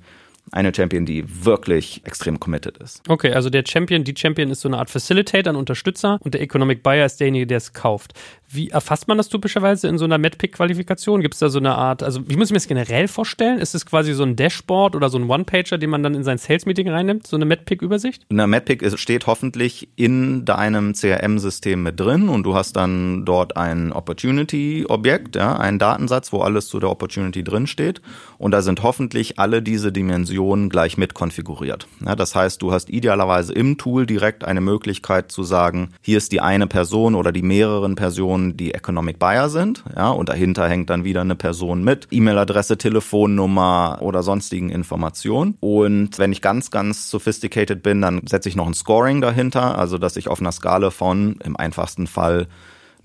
eine 0.51 0.73
Champion, 0.73 1.05
die 1.05 1.25
wirklich 1.45 2.01
extrem 2.05 2.39
committed 2.39 2.77
ist. 2.77 3.01
Okay, 3.09 3.33
also 3.33 3.49
der 3.49 3.63
Champion, 3.67 4.03
die 4.03 4.13
Champion 4.15 4.51
ist 4.51 4.61
so 4.61 4.69
eine 4.69 4.77
Art 4.77 4.89
Facilitator, 4.89 5.51
ein 5.51 5.55
Unterstützer 5.57 6.19
und 6.21 6.33
der 6.33 6.41
Economic 6.41 6.83
Buyer 6.83 7.05
ist 7.05 7.19
derjenige, 7.19 7.47
der 7.47 7.57
es 7.57 7.73
kauft. 7.73 8.13
Wie 8.47 8.69
erfasst 8.69 9.07
man 9.07 9.17
das 9.17 9.27
typischerweise 9.27 9.87
in 9.87 9.97
so 9.97 10.05
einer 10.05 10.19
MedPick-Qualifikation? 10.19 11.21
Gibt 11.21 11.33
es 11.33 11.39
da 11.39 11.49
so 11.49 11.57
eine 11.57 11.75
Art, 11.75 12.03
also 12.03 12.29
wie 12.29 12.35
muss 12.35 12.49
ich 12.49 12.51
mir 12.51 12.57
das 12.57 12.67
generell 12.67 13.07
vorstellen? 13.07 13.57
Ist 13.57 13.73
es 13.73 13.85
quasi 13.85 14.13
so 14.13 14.23
ein 14.23 14.35
Dashboard 14.35 14.95
oder 14.95 15.09
so 15.09 15.17
ein 15.17 15.27
One-Pager, 15.27 15.79
den 15.79 15.89
man 15.89 16.03
dann 16.03 16.13
in 16.13 16.23
sein 16.23 16.37
Sales-Meeting 16.37 16.87
reinnimmt? 16.89 17.25
So 17.25 17.35
eine 17.35 17.45
MedPick-Übersicht? 17.45 18.25
Eine 18.29 18.45
MedPick 18.45 18.97
steht 18.99 19.25
hoffentlich 19.25 19.89
in 19.95 20.45
deinem 20.45 20.93
CRM-System 20.93 21.81
mit 21.81 21.99
drin 21.99 22.29
und 22.29 22.43
du 22.43 22.53
hast 22.53 22.75
dann 22.75 23.25
dort 23.25 23.57
ein 23.57 23.91
Opportunity-Objekt, 23.91 25.35
ja, 25.35 25.57
einen 25.57 25.79
Datensatz, 25.79 26.31
wo 26.31 26.41
alles 26.41 26.67
zu 26.67 26.79
der 26.79 26.91
Opportunity 26.91 27.43
drin 27.43 27.65
steht. 27.65 28.01
Und 28.37 28.51
da 28.51 28.61
sind 28.61 28.83
hoffentlich 28.83 29.39
alle 29.39 29.63
diese 29.63 29.91
Dimensionen 29.91 30.34
gleich 30.69 30.97
mit 30.97 31.13
konfiguriert. 31.13 31.87
Ja, 32.05 32.15
das 32.15 32.35
heißt, 32.35 32.61
du 32.61 32.71
hast 32.71 32.89
idealerweise 32.89 33.53
im 33.53 33.77
Tool 33.77 34.05
direkt 34.05 34.43
eine 34.43 34.61
Möglichkeit 34.61 35.31
zu 35.31 35.43
sagen, 35.43 35.89
hier 36.01 36.17
ist 36.17 36.31
die 36.31 36.41
eine 36.41 36.67
Person 36.67 37.15
oder 37.15 37.31
die 37.31 37.41
mehreren 37.41 37.95
Personen, 37.95 38.57
die 38.57 38.73
Economic 38.73 39.19
Buyer 39.19 39.49
sind. 39.49 39.83
Ja, 39.95 40.09
und 40.09 40.29
dahinter 40.29 40.67
hängt 40.67 40.89
dann 40.89 41.03
wieder 41.03 41.21
eine 41.21 41.35
Person 41.35 41.83
mit 41.83 42.07
E-Mail-Adresse, 42.11 42.77
Telefonnummer 42.77 43.99
oder 44.01 44.23
sonstigen 44.23 44.69
Informationen. 44.69 45.57
Und 45.59 46.19
wenn 46.19 46.31
ich 46.31 46.41
ganz, 46.41 46.71
ganz 46.71 47.09
sophisticated 47.09 47.81
bin, 47.81 48.01
dann 48.01 48.27
setze 48.27 48.49
ich 48.49 48.55
noch 48.55 48.67
ein 48.67 48.73
Scoring 48.73 49.21
dahinter, 49.21 49.77
also 49.77 49.97
dass 49.97 50.17
ich 50.17 50.27
auf 50.27 50.39
einer 50.39 50.51
Skala 50.51 50.91
von 50.91 51.37
im 51.43 51.55
einfachsten 51.55 52.07
Fall 52.07 52.47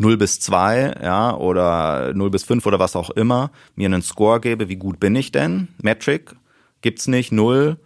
0 0.01 0.17
bis 0.17 0.41
2, 0.41 0.95
ja, 1.03 1.37
oder 1.37 2.13
0 2.15 2.31
bis 2.31 2.43
5 2.45 2.65
oder 2.65 2.79
was 2.79 2.97
auch 2.97 3.11
immer, 3.11 3.51
mir 3.77 3.87
einen 3.87 4.01
Score 4.01 4.41
gebe, 4.41 4.71
wie 4.71 4.77
gut 4.77 4.99
bin 4.99 5.15
ich 5.15 5.31
denn? 5.31 5.69
Metric 5.83 6.35
gibt's 6.83 7.09
nicht, 7.09 7.33
0 7.33 7.77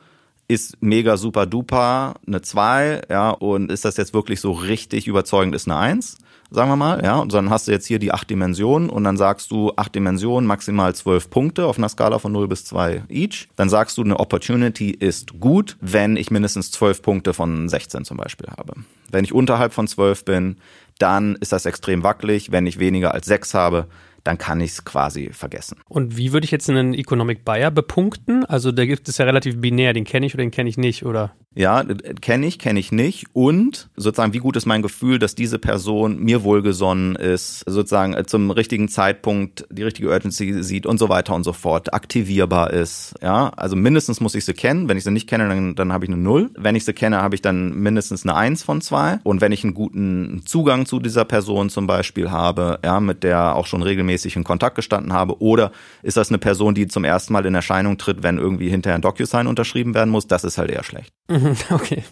ist 0.47 0.83
mega 0.83 1.17
super 1.17 1.47
duper 1.47 2.15
eine 2.27 2.43
2, 2.43 3.03
ja, 3.09 3.31
und 3.31 3.73
ist 3.73 3.85
das 3.85 3.97
jetzt 3.97 4.13
wirklich 4.13 4.41
so 4.41 4.53
richtig 4.53 5.07
überzeugend, 5.07 5.55
ist 5.55 5.67
eine 5.67 5.79
1, 5.79 6.19
sagen 6.51 6.71
wir 6.71 6.77
mal, 6.77 7.03
ja, 7.03 7.17
und 7.17 7.33
dann 7.33 7.51
hast 7.51 7.67
du 7.67 7.73
jetzt 7.73 7.87
hier 7.87 7.99
die 7.99 8.13
acht 8.13 8.29
Dimensionen 8.29 8.91
und 8.91 9.05
dann 9.05 9.17
sagst 9.17 9.51
du 9.51 9.73
acht 9.77 9.95
Dimensionen, 9.95 10.47
maximal 10.47 10.95
zwölf 10.95 11.31
Punkte 11.31 11.67
auf 11.67 11.79
einer 11.79 11.89
Skala 11.89 12.19
von 12.19 12.33
0 12.33 12.49
bis 12.49 12.65
2 12.67 13.05
each. 13.09 13.49
Dann 13.57 13.69
sagst 13.69 13.97
du, 13.99 14.03
eine 14.03 14.21
Opportunity 14.21 14.91
ist 14.91 15.41
gut, 15.41 15.77
wenn 15.81 16.17
ich 16.17 16.31
mindestens 16.31 16.71
zwölf 16.71 17.03
Punkte 17.03 17.35
von 17.35 17.69
16 17.69 18.05
zum 18.05 18.19
Beispiel 18.19 18.49
habe. 18.49 18.75
Wenn 19.11 19.25
ich 19.25 19.33
unterhalb 19.33 19.73
von 19.73 19.89
12 19.89 20.25
bin, 20.25 20.57
dann 20.99 21.37
ist 21.37 21.53
das 21.53 21.67
extrem 21.67 22.03
wackelig. 22.03 22.53
Wenn 22.53 22.67
ich 22.67 22.79
weniger 22.79 23.15
als 23.15 23.27
6 23.27 23.55
habe, 23.55 23.87
dann 24.25 24.39
kann 24.39 24.61
ich 24.61 24.73
es 24.73 24.85
quasi 24.85 25.31
vergessen. 25.33 25.81
Und 25.89 26.17
wie 26.17 26.33
würde 26.33 26.45
ich 26.45 26.51
jetzt 26.51 26.69
einen 26.69 26.95
Economic 26.95 27.45
Buyer 27.45 27.71
bepunkten? 27.71 28.45
Also 28.47 28.73
da 28.73 28.87
gibt 28.87 29.09
es 29.09 29.19
ja 29.19 29.27
relativ 29.27 29.61
binär, 29.61 29.93
den 29.93 30.05
kenne 30.05 30.27
ich 30.27 30.35
oder 30.35 30.43
den 30.43 30.51
kenne 30.51 30.71
ich 30.71 30.79
nicht, 30.79 31.05
oder? 31.05 31.35
Ja, 31.55 31.85
kenne 32.21 32.47
ich, 32.47 32.59
kenne 32.59 32.81
ich 32.81 32.93
nicht. 32.93 33.27
Und 33.33 33.89
sozusagen, 33.97 34.33
wie 34.33 34.39
gut 34.39 34.57
ist 34.57 34.67
mein 34.67 34.83
Gefühl, 34.83 35.19
dass 35.19 35.35
diese 35.35 35.59
Person 35.59 36.19
mir 36.19 36.43
wohlgesonnen 36.43 37.17
ist, 37.17 37.61
sozusagen 37.67 38.15
äh, 38.15 38.25
zum 38.25 38.51
richtigen 38.51 38.89
Zeitpunkt 38.89 39.67
die 39.71 39.83
richtige 39.83 40.09
Urgency 40.09 40.63
sieht 40.63 40.87
und 40.87 40.99
so 40.99 41.09
weiter 41.09 41.35
und 41.35 41.45
so 41.45 41.53
fort, 41.53 41.95
aktivierbar 41.95 42.73
ist. 42.73 43.15
Ja, 43.23 43.51
also 43.57 43.77
mindestens 43.77 44.21
muss 44.21 44.35
ich 44.35 44.45
sie 44.45 44.55
kennen. 44.55 44.89
Wenn 44.89 44.97
ich 44.97 45.05
sie 45.05 45.11
nicht 45.11 45.29
kenne, 45.29 45.49
dann, 45.49 45.75
dann 45.75 45.93
habe 45.93 46.05
ich 46.05 46.11
eine 46.11 46.21
Null. 46.21 46.51
Wenn 46.57 46.75
ich 46.75 46.85
sie 46.85 46.93
kenne, 46.93 47.23
habe 47.23 47.35
ich 47.35 47.43
dann 47.43 47.75
mindestens 47.75 48.25
eine 48.25 48.35
Eins 48.35 48.63
von 48.63 48.81
zwei. 48.81 49.21
Und 49.23 49.41
wenn 49.41 49.53
ich 49.53 49.63
einen 49.63 49.75
guten 49.75 50.43
Zugang 50.45 50.87
zu 50.87 50.99
dieser 50.99 51.25
Person 51.25 51.71
zum 51.71 51.87
Beispiel 51.87 52.31
habe, 52.31 52.81
ja, 52.85 53.01
mit 53.01 53.23
der 53.23 53.55
auch 53.55 53.67
schon 53.67 53.83
regelmäßig 53.83 54.37
in 54.37 54.45
Kontakt 54.45 54.77
gestanden 54.77 55.13
habe, 55.13 55.41
oder 55.41 55.71
ist 56.03 56.17
das 56.17 56.31
eine 56.31 56.39
Person, 56.39 56.75
die 56.75 56.89
zum 56.89 57.05
ersten 57.05 57.33
Mal 57.33 57.47
in 57.47 57.55
Erscheinung 57.55 57.99
tritt, 57.99 58.23
wenn 58.23 58.39
irgendwie 58.39 58.69
hinterher 58.69 58.97
ein 58.97 59.03
DocuSign 59.03 59.47
unterschrieben 59.47 59.95
werden 59.95 60.11
muss, 60.11 60.27
das 60.27 60.45
ist 60.45 60.59
halt 60.59 60.71
eher 60.71 60.83
schlecht. 60.83 61.13
Mhm. 61.29 61.44
Okay. 61.71 62.03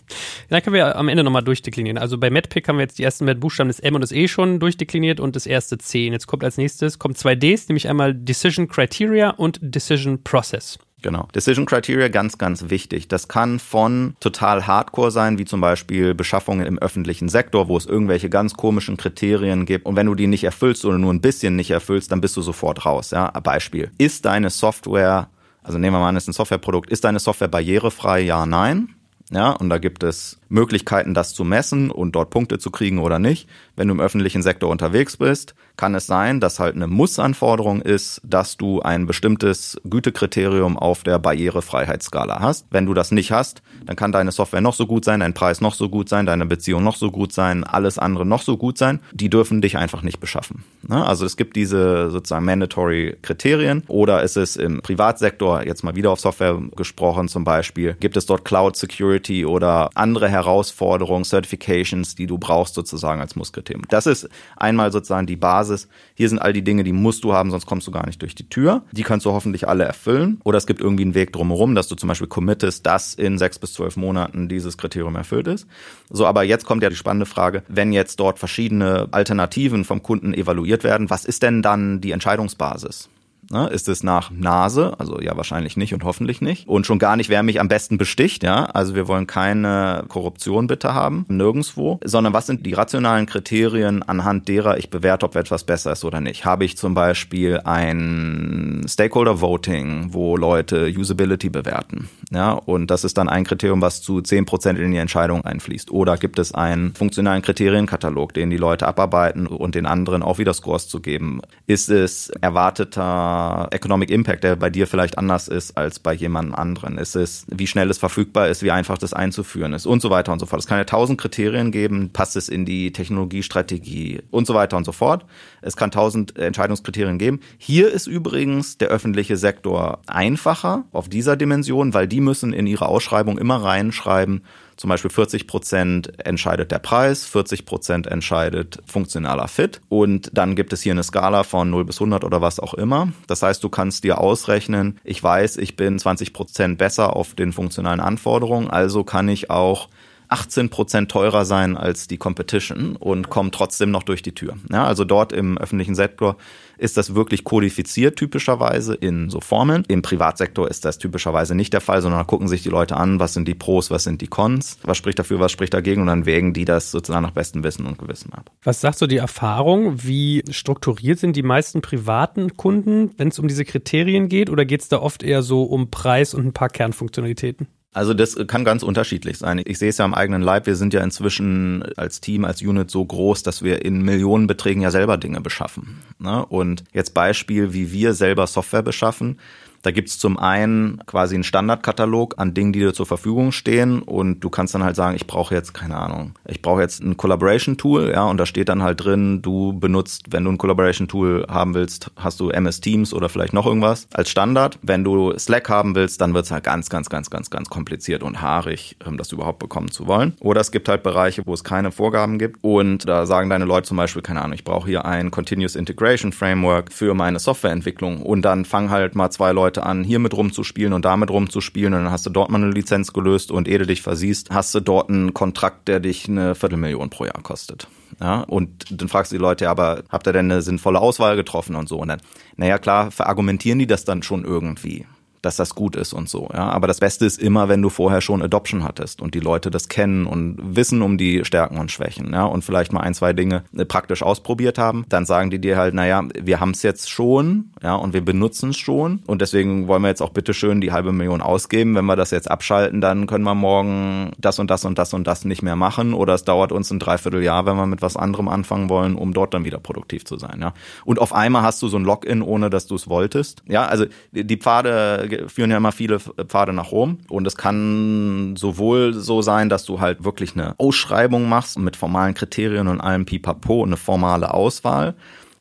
Dann 0.48 0.62
können 0.62 0.74
wir 0.74 0.96
am 0.96 1.08
Ende 1.08 1.24
nochmal 1.24 1.42
durchdeklinieren. 1.42 1.98
Also 1.98 2.18
bei 2.18 2.30
MedPick 2.30 2.68
haben 2.68 2.76
wir 2.76 2.82
jetzt 2.82 2.98
die 2.98 3.04
ersten 3.04 3.26
Buchstaben 3.38 3.68
des 3.68 3.80
M 3.80 3.94
und 3.94 4.00
des 4.00 4.12
E 4.12 4.28
schon 4.28 4.60
durchdekliniert 4.60 5.20
und 5.20 5.36
das 5.36 5.46
erste 5.46 5.78
C. 5.78 6.06
Und 6.06 6.12
jetzt 6.12 6.26
kommt 6.26 6.44
als 6.44 6.56
nächstes, 6.56 6.98
kommt 6.98 7.18
zwei 7.18 7.34
Ds, 7.34 7.68
nämlich 7.68 7.88
einmal 7.88 8.14
Decision 8.14 8.68
Criteria 8.68 9.30
und 9.30 9.58
Decision 9.62 10.22
Process. 10.22 10.78
Genau. 11.02 11.26
Decision 11.34 11.66
Criteria 11.66 12.08
ganz, 12.08 12.38
ganz 12.38 12.70
wichtig. 12.70 13.08
Das 13.08 13.28
kann 13.28 13.58
von 13.58 14.14
total 14.20 14.66
hardcore 14.66 15.10
sein, 15.10 15.36
wie 15.36 15.44
zum 15.44 15.60
Beispiel 15.60 16.14
Beschaffungen 16.14 16.64
im 16.64 16.78
öffentlichen 16.78 17.28
Sektor, 17.28 17.68
wo 17.68 17.76
es 17.76 17.86
irgendwelche 17.86 18.30
ganz 18.30 18.54
komischen 18.54 18.96
Kriterien 18.96 19.66
gibt. 19.66 19.84
Und 19.84 19.96
wenn 19.96 20.06
du 20.06 20.14
die 20.14 20.28
nicht 20.28 20.44
erfüllst 20.44 20.84
oder 20.84 20.98
nur 20.98 21.12
ein 21.12 21.20
bisschen 21.20 21.56
nicht 21.56 21.72
erfüllst, 21.72 22.12
dann 22.12 22.20
bist 22.20 22.36
du 22.36 22.42
sofort 22.42 22.86
raus. 22.86 23.10
Ja, 23.10 23.28
Beispiel. 23.40 23.90
Ist 23.98 24.24
deine 24.24 24.50
Software, 24.50 25.28
also 25.62 25.78
nehmen 25.78 25.96
wir 25.96 26.00
mal 26.00 26.08
an, 26.08 26.16
es 26.16 26.24
ist 26.24 26.28
ein 26.28 26.34
Softwareprodukt, 26.34 26.88
ist 26.90 27.04
deine 27.04 27.18
Software 27.18 27.48
barrierefrei? 27.48 28.20
Ja, 28.20 28.46
nein. 28.46 28.94
Ja, 29.32 29.52
und 29.52 29.70
da 29.70 29.78
gibt 29.78 30.02
es 30.02 30.38
Möglichkeiten, 30.50 31.14
das 31.14 31.32
zu 31.32 31.42
messen 31.42 31.90
und 31.90 32.12
dort 32.12 32.28
Punkte 32.28 32.58
zu 32.58 32.70
kriegen 32.70 32.98
oder 32.98 33.18
nicht. 33.18 33.48
Wenn 33.82 33.88
du 33.88 33.94
im 33.94 34.00
öffentlichen 34.00 34.42
Sektor 34.42 34.70
unterwegs 34.70 35.16
bist, 35.16 35.56
kann 35.76 35.96
es 35.96 36.06
sein, 36.06 36.38
dass 36.38 36.60
halt 36.60 36.76
eine 36.76 36.86
Muss-Anforderung 36.86 37.82
ist, 37.82 38.20
dass 38.22 38.56
du 38.56 38.80
ein 38.80 39.06
bestimmtes 39.06 39.80
Gütekriterium 39.82 40.78
auf 40.78 41.02
der 41.02 41.18
Barrierefreiheitsskala 41.18 42.38
hast. 42.38 42.66
Wenn 42.70 42.86
du 42.86 42.94
das 42.94 43.10
nicht 43.10 43.32
hast, 43.32 43.60
dann 43.84 43.96
kann 43.96 44.12
deine 44.12 44.30
Software 44.30 44.60
noch 44.60 44.74
so 44.74 44.86
gut 44.86 45.04
sein, 45.04 45.18
dein 45.18 45.34
Preis 45.34 45.60
noch 45.60 45.74
so 45.74 45.88
gut 45.88 46.08
sein, 46.08 46.26
deine 46.26 46.46
Beziehung 46.46 46.84
noch 46.84 46.94
so 46.94 47.10
gut 47.10 47.32
sein, 47.32 47.64
alles 47.64 47.98
andere 47.98 48.24
noch 48.24 48.42
so 48.42 48.56
gut 48.56 48.78
sein. 48.78 49.00
Die 49.12 49.28
dürfen 49.28 49.60
dich 49.60 49.76
einfach 49.76 50.02
nicht 50.02 50.20
beschaffen. 50.20 50.62
Ne? 50.86 51.04
Also 51.04 51.26
es 51.26 51.36
gibt 51.36 51.56
diese 51.56 52.08
sozusagen 52.12 52.44
mandatory 52.44 53.16
Kriterien 53.22 53.82
oder 53.88 54.22
ist 54.22 54.36
es 54.36 54.54
im 54.54 54.80
Privatsektor, 54.80 55.66
jetzt 55.66 55.82
mal 55.82 55.96
wieder 55.96 56.12
auf 56.12 56.20
Software 56.20 56.62
gesprochen 56.76 57.26
zum 57.26 57.42
Beispiel, 57.42 57.96
gibt 57.98 58.16
es 58.16 58.26
dort 58.26 58.44
Cloud 58.44 58.76
Security 58.76 59.44
oder 59.44 59.90
andere 59.96 60.28
Herausforderungen, 60.28 61.24
Certifications, 61.24 62.14
die 62.14 62.28
du 62.28 62.38
brauchst 62.38 62.74
sozusagen 62.74 63.20
als 63.20 63.34
Musskriterium. 63.34 63.71
Das 63.88 64.06
ist 64.06 64.28
einmal 64.56 64.92
sozusagen 64.92 65.26
die 65.26 65.36
Basis. 65.36 65.88
Hier 66.14 66.28
sind 66.28 66.38
all 66.38 66.52
die 66.52 66.62
Dinge, 66.62 66.84
die 66.84 66.92
musst 66.92 67.24
du 67.24 67.32
haben, 67.32 67.50
sonst 67.50 67.66
kommst 67.66 67.86
du 67.86 67.90
gar 67.90 68.06
nicht 68.06 68.20
durch 68.22 68.34
die 68.34 68.48
Tür. 68.48 68.82
Die 68.92 69.02
kannst 69.02 69.26
du 69.26 69.32
hoffentlich 69.32 69.68
alle 69.68 69.84
erfüllen. 69.84 70.40
Oder 70.44 70.58
es 70.58 70.66
gibt 70.66 70.80
irgendwie 70.80 71.04
einen 71.04 71.14
Weg 71.14 71.32
drumherum, 71.32 71.74
dass 71.74 71.88
du 71.88 71.94
zum 71.94 72.08
Beispiel 72.08 72.28
committest, 72.28 72.86
dass 72.86 73.14
in 73.14 73.38
sechs 73.38 73.58
bis 73.58 73.72
zwölf 73.72 73.96
Monaten 73.96 74.48
dieses 74.48 74.76
Kriterium 74.76 75.16
erfüllt 75.16 75.46
ist. 75.46 75.66
So, 76.10 76.26
aber 76.26 76.42
jetzt 76.42 76.66
kommt 76.66 76.82
ja 76.82 76.90
die 76.90 76.96
spannende 76.96 77.26
Frage, 77.26 77.62
wenn 77.68 77.92
jetzt 77.92 78.20
dort 78.20 78.38
verschiedene 78.38 79.08
Alternativen 79.10 79.84
vom 79.84 80.02
Kunden 80.02 80.34
evaluiert 80.34 80.84
werden, 80.84 81.10
was 81.10 81.24
ist 81.24 81.42
denn 81.42 81.62
dann 81.62 82.00
die 82.00 82.12
Entscheidungsbasis? 82.12 83.08
Ne? 83.50 83.68
Ist 83.68 83.88
es 83.88 84.02
nach 84.02 84.30
Nase? 84.30 84.94
Also 84.98 85.20
ja, 85.20 85.36
wahrscheinlich 85.36 85.76
nicht 85.76 85.94
und 85.94 86.04
hoffentlich 86.04 86.40
nicht. 86.40 86.68
Und 86.68 86.86
schon 86.86 86.98
gar 86.98 87.16
nicht, 87.16 87.28
wer 87.28 87.42
mich 87.42 87.60
am 87.60 87.68
besten 87.68 87.98
besticht. 87.98 88.42
Ja, 88.42 88.64
also 88.66 88.94
wir 88.94 89.08
wollen 89.08 89.26
keine 89.26 90.04
Korruption 90.08 90.66
bitte 90.66 90.94
haben, 90.94 91.24
nirgendwo, 91.28 91.98
sondern 92.04 92.32
was 92.32 92.46
sind 92.46 92.64
die 92.64 92.72
rationalen 92.72 93.26
Kriterien, 93.26 94.02
anhand 94.02 94.48
derer 94.48 94.78
ich 94.78 94.90
bewerte, 94.90 95.26
ob 95.26 95.36
etwas 95.36 95.64
besser 95.64 95.92
ist 95.92 96.04
oder 96.04 96.20
nicht? 96.20 96.44
Habe 96.44 96.64
ich 96.64 96.76
zum 96.76 96.94
Beispiel 96.94 97.60
ein 97.64 98.84
Stakeholder 98.88 99.40
Voting, 99.40 100.08
wo 100.12 100.36
Leute 100.36 100.86
Usability 100.86 101.50
bewerten? 101.50 102.08
Ja, 102.30 102.52
und 102.52 102.90
das 102.90 103.04
ist 103.04 103.18
dann 103.18 103.28
ein 103.28 103.44
Kriterium, 103.44 103.82
was 103.82 104.02
zu 104.02 104.22
zehn 104.22 104.46
Prozent 104.46 104.78
in 104.78 104.92
die 104.92 104.98
Entscheidung 104.98 105.44
einfließt. 105.44 105.90
Oder 105.90 106.16
gibt 106.16 106.38
es 106.38 106.54
einen 106.54 106.94
funktionalen 106.94 107.42
Kriterienkatalog, 107.42 108.32
den 108.32 108.50
die 108.50 108.56
Leute 108.56 108.86
abarbeiten 108.86 109.46
und 109.46 109.74
den 109.74 109.86
anderen 109.86 110.22
auch 110.22 110.38
wieder 110.38 110.54
Scores 110.54 110.88
zu 110.88 111.00
geben? 111.00 111.42
Ist 111.66 111.90
es 111.90 112.30
erwarteter 112.40 113.31
Economic 113.70 114.10
Impact, 114.10 114.44
der 114.44 114.56
bei 114.56 114.70
dir 114.70 114.86
vielleicht 114.86 115.18
anders 115.18 115.48
ist 115.48 115.76
als 115.76 115.98
bei 115.98 116.12
jemand 116.12 116.56
anderen? 116.56 116.98
Ist 116.98 117.16
es, 117.16 117.46
wie 117.48 117.66
schnell 117.66 117.90
es 117.90 117.98
verfügbar 117.98 118.48
ist, 118.48 118.62
wie 118.62 118.70
einfach 118.70 118.98
das 118.98 119.12
einzuführen 119.12 119.72
ist 119.72 119.86
und 119.86 120.02
so 120.02 120.10
weiter 120.10 120.32
und 120.32 120.38
so 120.38 120.46
fort. 120.46 120.60
Es 120.60 120.66
kann 120.66 120.78
ja 120.78 120.84
tausend 120.84 121.20
Kriterien 121.20 121.72
geben, 121.72 122.10
passt 122.12 122.36
es 122.36 122.48
in 122.48 122.64
die 122.64 122.92
Technologiestrategie 122.92 124.22
und 124.30 124.46
so 124.46 124.54
weiter 124.54 124.76
und 124.76 124.84
so 124.84 124.92
fort. 124.92 125.24
Es 125.60 125.76
kann 125.76 125.90
tausend 125.90 126.38
Entscheidungskriterien 126.38 127.18
geben. 127.18 127.40
Hier 127.58 127.90
ist 127.90 128.06
übrigens 128.06 128.78
der 128.78 128.88
öffentliche 128.88 129.36
Sektor 129.36 130.00
einfacher 130.06 130.84
auf 130.92 131.08
dieser 131.08 131.36
Dimension, 131.36 131.94
weil 131.94 132.08
die 132.08 132.20
müssen 132.20 132.52
in 132.52 132.66
ihre 132.66 132.86
Ausschreibung 132.86 133.38
immer 133.38 133.62
reinschreiben, 133.62 134.42
zum 134.76 134.88
Beispiel 134.88 135.10
40 135.10 135.46
Prozent 135.46 136.26
entscheidet 136.26 136.70
der 136.70 136.78
Preis, 136.78 137.26
40 137.26 137.64
Prozent 137.64 138.06
entscheidet 138.06 138.78
funktionaler 138.86 139.48
Fit 139.48 139.80
und 139.88 140.30
dann 140.32 140.56
gibt 140.56 140.72
es 140.72 140.82
hier 140.82 140.92
eine 140.92 141.02
Skala 141.02 141.42
von 141.44 141.70
0 141.70 141.84
bis 141.84 141.96
100 141.96 142.24
oder 142.24 142.40
was 142.40 142.60
auch 142.60 142.74
immer. 142.74 143.12
Das 143.26 143.42
heißt, 143.42 143.62
du 143.62 143.68
kannst 143.68 144.04
dir 144.04 144.18
ausrechnen, 144.18 144.98
ich 145.04 145.22
weiß, 145.22 145.56
ich 145.56 145.76
bin 145.76 145.98
20 145.98 146.32
Prozent 146.32 146.78
besser 146.78 147.16
auf 147.16 147.34
den 147.34 147.52
funktionalen 147.52 148.00
Anforderungen, 148.00 148.70
also 148.70 149.04
kann 149.04 149.28
ich 149.28 149.50
auch 149.50 149.88
18 150.32 150.70
Prozent 150.70 151.10
teurer 151.10 151.44
sein 151.44 151.76
als 151.76 152.08
die 152.08 152.16
Competition 152.16 152.96
und 152.96 153.28
kommen 153.28 153.52
trotzdem 153.52 153.90
noch 153.90 154.02
durch 154.02 154.22
die 154.22 154.34
Tür. 154.34 154.56
Ja, 154.70 154.86
also 154.86 155.04
dort 155.04 155.30
im 155.30 155.58
öffentlichen 155.58 155.94
Sektor 155.94 156.38
ist 156.78 156.96
das 156.96 157.14
wirklich 157.14 157.44
kodifiziert 157.44 158.16
typischerweise 158.16 158.94
in 158.94 159.28
so 159.28 159.40
Formeln. 159.42 159.84
Im 159.88 160.00
Privatsektor 160.00 160.70
ist 160.70 160.86
das 160.86 160.96
typischerweise 160.96 161.54
nicht 161.54 161.74
der 161.74 161.82
Fall, 161.82 162.00
sondern 162.00 162.20
da 162.20 162.24
gucken 162.24 162.48
sich 162.48 162.62
die 162.62 162.70
Leute 162.70 162.96
an, 162.96 163.20
was 163.20 163.34
sind 163.34 163.46
die 163.46 163.54
Pros, 163.54 163.90
was 163.90 164.04
sind 164.04 164.22
die 164.22 164.26
Cons, 164.26 164.78
was 164.82 164.96
spricht 164.96 165.18
dafür, 165.18 165.38
was 165.38 165.52
spricht 165.52 165.74
dagegen 165.74 166.00
und 166.00 166.06
dann 166.06 166.24
wägen 166.24 166.54
die 166.54 166.64
das 166.64 166.90
sozusagen 166.90 167.24
nach 167.24 167.32
bestem 167.32 167.62
Wissen 167.62 167.84
und 167.84 167.98
Gewissen 167.98 168.32
ab. 168.32 168.50
Was 168.62 168.80
sagt 168.80 168.96
so 168.96 169.06
die 169.06 169.18
Erfahrung? 169.18 170.02
Wie 170.02 170.44
strukturiert 170.50 171.18
sind 171.18 171.36
die 171.36 171.42
meisten 171.42 171.82
privaten 171.82 172.56
Kunden, 172.56 173.10
wenn 173.18 173.28
es 173.28 173.38
um 173.38 173.48
diese 173.48 173.66
Kriterien 173.66 174.30
geht 174.30 174.48
oder 174.48 174.64
geht 174.64 174.80
es 174.80 174.88
da 174.88 174.98
oft 174.98 175.22
eher 175.22 175.42
so 175.42 175.64
um 175.64 175.90
Preis 175.90 176.32
und 176.32 176.46
ein 176.46 176.52
paar 176.54 176.70
Kernfunktionalitäten? 176.70 177.68
Also 177.92 178.14
das 178.14 178.36
kann 178.46 178.64
ganz 178.64 178.82
unterschiedlich 178.82 179.38
sein. 179.38 179.60
Ich 179.64 179.78
sehe 179.78 179.90
es 179.90 179.98
ja 179.98 180.06
am 180.06 180.14
eigenen 180.14 180.40
Leib. 180.40 180.66
Wir 180.66 180.76
sind 180.76 180.94
ja 180.94 181.02
inzwischen 181.02 181.84
als 181.96 182.20
Team, 182.20 182.46
als 182.46 182.62
Unit 182.62 182.90
so 182.90 183.04
groß, 183.04 183.42
dass 183.42 183.62
wir 183.62 183.84
in 183.84 184.00
Millionenbeträgen 184.00 184.82
ja 184.82 184.90
selber 184.90 185.18
Dinge 185.18 185.42
beschaffen. 185.42 186.02
Ne? 186.18 186.44
Und 186.46 186.84
jetzt 186.94 187.12
Beispiel, 187.12 187.74
wie 187.74 187.92
wir 187.92 188.14
selber 188.14 188.46
Software 188.46 188.82
beschaffen. 188.82 189.38
Da 189.82 189.90
gibt's 189.90 190.18
zum 190.18 190.38
einen 190.38 191.00
quasi 191.06 191.34
einen 191.34 191.44
Standardkatalog 191.44 192.34
an 192.38 192.54
Dingen, 192.54 192.72
die 192.72 192.78
dir 192.78 192.94
zur 192.94 193.06
Verfügung 193.06 193.52
stehen 193.52 194.00
und 194.00 194.40
du 194.40 194.48
kannst 194.48 194.74
dann 194.74 194.84
halt 194.84 194.96
sagen, 194.96 195.16
ich 195.16 195.26
brauche 195.26 195.54
jetzt, 195.54 195.74
keine 195.74 195.96
Ahnung, 195.96 196.34
ich 196.46 196.62
brauche 196.62 196.80
jetzt 196.80 197.02
ein 197.02 197.16
Collaboration-Tool, 197.16 198.10
ja, 198.12 198.24
und 198.24 198.38
da 198.38 198.46
steht 198.46 198.68
dann 198.68 198.82
halt 198.82 199.04
drin, 199.04 199.42
du 199.42 199.72
benutzt, 199.72 200.26
wenn 200.30 200.44
du 200.44 200.52
ein 200.52 200.58
Collaboration-Tool 200.58 201.46
haben 201.48 201.74
willst, 201.74 202.10
hast 202.16 202.38
du 202.40 202.50
MS 202.50 202.80
Teams 202.80 203.12
oder 203.12 203.28
vielleicht 203.28 203.52
noch 203.52 203.66
irgendwas 203.66 204.06
als 204.12 204.30
Standard. 204.30 204.78
Wenn 204.82 205.04
du 205.04 205.36
Slack 205.38 205.68
haben 205.68 205.94
willst, 205.94 206.20
dann 206.20 206.34
wird's 206.34 206.50
halt 206.50 206.64
ganz, 206.64 206.88
ganz, 206.88 207.08
ganz, 207.08 207.30
ganz, 207.30 207.50
ganz 207.50 207.68
kompliziert 207.68 208.22
und 208.22 208.40
haarig, 208.40 208.96
um 209.04 209.16
das 209.16 209.32
überhaupt 209.32 209.58
bekommen 209.58 209.90
zu 209.90 210.06
wollen. 210.06 210.34
Oder 210.40 210.60
es 210.60 210.70
gibt 210.70 210.88
halt 210.88 211.02
Bereiche, 211.02 211.42
wo 211.44 211.54
es 211.54 211.64
keine 211.64 211.90
Vorgaben 211.90 212.38
gibt 212.38 212.62
und 212.62 213.08
da 213.08 213.26
sagen 213.26 213.50
deine 213.50 213.64
Leute 213.64 213.88
zum 213.88 213.96
Beispiel, 213.96 214.22
keine 214.22 214.42
Ahnung, 214.42 214.54
ich 214.54 214.64
brauche 214.64 214.88
hier 214.88 215.04
ein 215.04 215.30
Continuous 215.32 215.74
Integration 215.74 216.32
Framework 216.32 216.92
für 216.92 217.14
meine 217.14 217.40
Softwareentwicklung 217.40 218.22
und 218.22 218.42
dann 218.42 218.64
fangen 218.64 218.90
halt 218.90 219.16
mal 219.16 219.30
zwei 219.30 219.52
Leute 219.52 219.71
Leute 219.72 219.86
an, 219.86 220.04
hier 220.04 220.18
mit 220.18 220.36
rumzuspielen 220.36 220.92
und 220.92 221.06
damit 221.06 221.30
rumzuspielen 221.30 221.94
und 221.94 222.04
dann 222.04 222.12
hast 222.12 222.26
du 222.26 222.30
dort 222.30 222.50
mal 222.50 222.62
eine 222.62 222.70
Lizenz 222.70 223.14
gelöst 223.14 223.50
und 223.50 223.68
ehe 223.68 223.78
du 223.78 223.86
dich 223.86 224.02
versiehst, 224.02 224.50
hast 224.50 224.74
du 224.74 224.80
dort 224.80 225.08
einen 225.08 225.32
Kontrakt, 225.32 225.88
der 225.88 225.98
dich 225.98 226.28
eine 226.28 226.54
Viertelmillion 226.54 227.08
pro 227.08 227.24
Jahr 227.24 227.40
kostet. 227.42 227.88
Ja, 228.20 228.40
und 228.40 228.84
dann 228.90 229.08
fragst 229.08 229.32
du 229.32 229.36
die 229.36 229.40
Leute, 229.42 229.70
aber 229.70 230.02
habt 230.10 230.26
ihr 230.26 230.34
denn 230.34 230.52
eine 230.52 230.60
sinnvolle 230.60 231.00
Auswahl 231.00 231.36
getroffen 231.36 231.74
und 231.74 231.88
so? 231.88 231.96
Und 231.96 232.08
dann, 232.08 232.20
naja, 232.56 232.76
klar, 232.76 233.10
verargumentieren 233.10 233.78
die 233.78 233.86
das 233.86 234.04
dann 234.04 234.22
schon 234.22 234.44
irgendwie. 234.44 235.06
Dass 235.42 235.56
das 235.56 235.74
gut 235.74 235.96
ist 235.96 236.12
und 236.12 236.28
so. 236.28 236.48
Ja, 236.52 236.70
aber 236.70 236.86
das 236.86 237.00
Beste 237.00 237.26
ist 237.26 237.40
immer, 237.40 237.68
wenn 237.68 237.82
du 237.82 237.88
vorher 237.88 238.20
schon 238.20 238.42
Adoption 238.42 238.84
hattest 238.84 239.20
und 239.20 239.34
die 239.34 239.40
Leute 239.40 239.70
das 239.70 239.88
kennen 239.88 240.26
und 240.26 240.58
wissen 240.76 241.02
um 241.02 241.18
die 241.18 241.44
Stärken 241.44 241.78
und 241.78 241.90
Schwächen, 241.90 242.32
ja, 242.32 242.44
und 242.44 242.64
vielleicht 242.64 242.92
mal 242.92 243.00
ein, 243.00 243.12
zwei 243.12 243.32
Dinge 243.32 243.64
äh, 243.76 243.84
praktisch 243.84 244.22
ausprobiert 244.22 244.78
haben, 244.78 245.04
dann 245.08 245.26
sagen 245.26 245.50
die 245.50 245.58
dir 245.58 245.76
halt, 245.76 245.94
naja, 245.94 246.22
wir 246.40 246.60
haben 246.60 246.70
es 246.70 246.82
jetzt 246.82 247.10
schon, 247.10 247.70
ja, 247.82 247.96
und 247.96 248.14
wir 248.14 248.24
benutzen 248.24 248.70
es 248.70 248.78
schon 248.78 249.20
und 249.26 249.42
deswegen 249.42 249.88
wollen 249.88 250.02
wir 250.02 250.08
jetzt 250.08 250.22
auch 250.22 250.30
bitteschön 250.30 250.80
die 250.80 250.92
halbe 250.92 251.12
Million 251.12 251.42
ausgeben. 251.42 251.96
Wenn 251.96 252.06
wir 252.06 252.16
das 252.16 252.30
jetzt 252.30 252.50
abschalten, 252.50 253.00
dann 253.00 253.26
können 253.26 253.44
wir 253.44 253.56
morgen 253.56 254.30
das 254.38 254.60
und 254.60 254.70
das 254.70 254.84
und 254.84 254.96
das 254.98 255.12
und 255.12 255.26
das 255.26 255.44
nicht 255.44 255.62
mehr 255.62 255.76
machen 255.76 256.14
oder 256.14 256.34
es 256.34 256.44
dauert 256.44 256.70
uns 256.70 256.90
ein 256.92 257.00
Dreivierteljahr, 257.00 257.66
wenn 257.66 257.76
wir 257.76 257.86
mit 257.86 258.00
was 258.00 258.16
anderem 258.16 258.46
anfangen 258.46 258.88
wollen, 258.88 259.16
um 259.16 259.34
dort 259.34 259.54
dann 259.54 259.64
wieder 259.64 259.78
produktiv 259.78 260.24
zu 260.24 260.38
sein, 260.38 260.60
ja. 260.60 260.72
Und 261.04 261.18
auf 261.18 261.32
einmal 261.32 261.62
hast 261.62 261.82
du 261.82 261.88
so 261.88 261.96
ein 261.96 262.04
Login, 262.04 262.42
ohne 262.42 262.70
dass 262.70 262.86
du 262.86 262.94
es 262.94 263.08
wolltest. 263.08 263.62
Ja, 263.68 263.86
also 263.86 264.06
die 264.30 264.56
Pfade 264.56 265.31
führen 265.46 265.70
ja 265.70 265.76
immer 265.76 265.92
viele 265.92 266.20
Pfade 266.20 266.72
nach 266.72 266.92
Rom 266.92 267.18
und 267.28 267.46
es 267.46 267.56
kann 267.56 268.54
sowohl 268.56 269.14
so 269.14 269.42
sein, 269.42 269.68
dass 269.68 269.84
du 269.84 270.00
halt 270.00 270.24
wirklich 270.24 270.54
eine 270.54 270.74
Ausschreibung 270.78 271.48
machst 271.48 271.78
mit 271.78 271.96
formalen 271.96 272.34
Kriterien 272.34 272.88
und 272.88 273.00
allem 273.00 273.24
Pipapo, 273.24 273.84
eine 273.84 273.96
formale 273.96 274.52
Auswahl. 274.52 275.14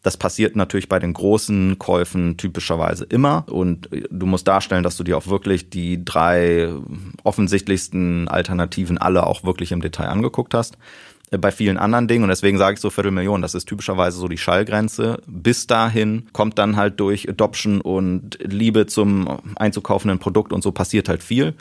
Das 0.04 0.18
passiert 0.18 0.56
natürlich 0.56 0.90
bei 0.90 0.98
den 0.98 1.14
großen 1.14 1.78
Käufen 1.78 2.36
typischerweise 2.36 3.06
immer. 3.06 3.46
Und 3.48 3.88
du 4.10 4.26
musst 4.26 4.48
darstellen, 4.48 4.82
dass 4.82 4.98
du 4.98 5.04
dir 5.04 5.16
auch 5.16 5.28
wirklich 5.28 5.70
die 5.70 6.04
drei 6.04 6.70
offensichtlichsten 7.24 8.28
Alternativen 8.28 8.98
alle 8.98 9.28
auch 9.28 9.44
wirklich 9.44 9.72
im 9.72 9.82
Detail 9.82 10.08
angeguckt 10.08 10.56
hast. 10.56 10.78
Bei 11.40 11.52
vielen 11.52 11.78
anderen 11.78 12.10
Dingen, 12.10 12.24
und 12.24 12.30
deswegen 12.30 12.58
sage 12.58 12.74
ich 12.74 12.82
so 12.82 12.90
Viertelmillion, 12.90 13.42
das 13.42 13.56
ist 13.56 13.66
typischerweise 13.66 14.18
so 14.18 14.28
die 14.28 14.38
Schallgrenze. 14.38 15.22
Bis 15.28 15.66
dahin 15.66 16.28
kommt 16.34 16.58
dann 16.58 16.76
halt 16.76 17.00
durch 17.00 17.30
Adoption 17.30 17.80
und 17.80 18.38
Liebe 18.42 18.86
zum 18.86 19.40
einzukaufenden 19.56 20.20
Produkt 20.20 20.52
und 20.52 20.62
so 20.62 20.74
passiert 20.74 21.08
halt 21.08 21.24
viel. 21.24 21.54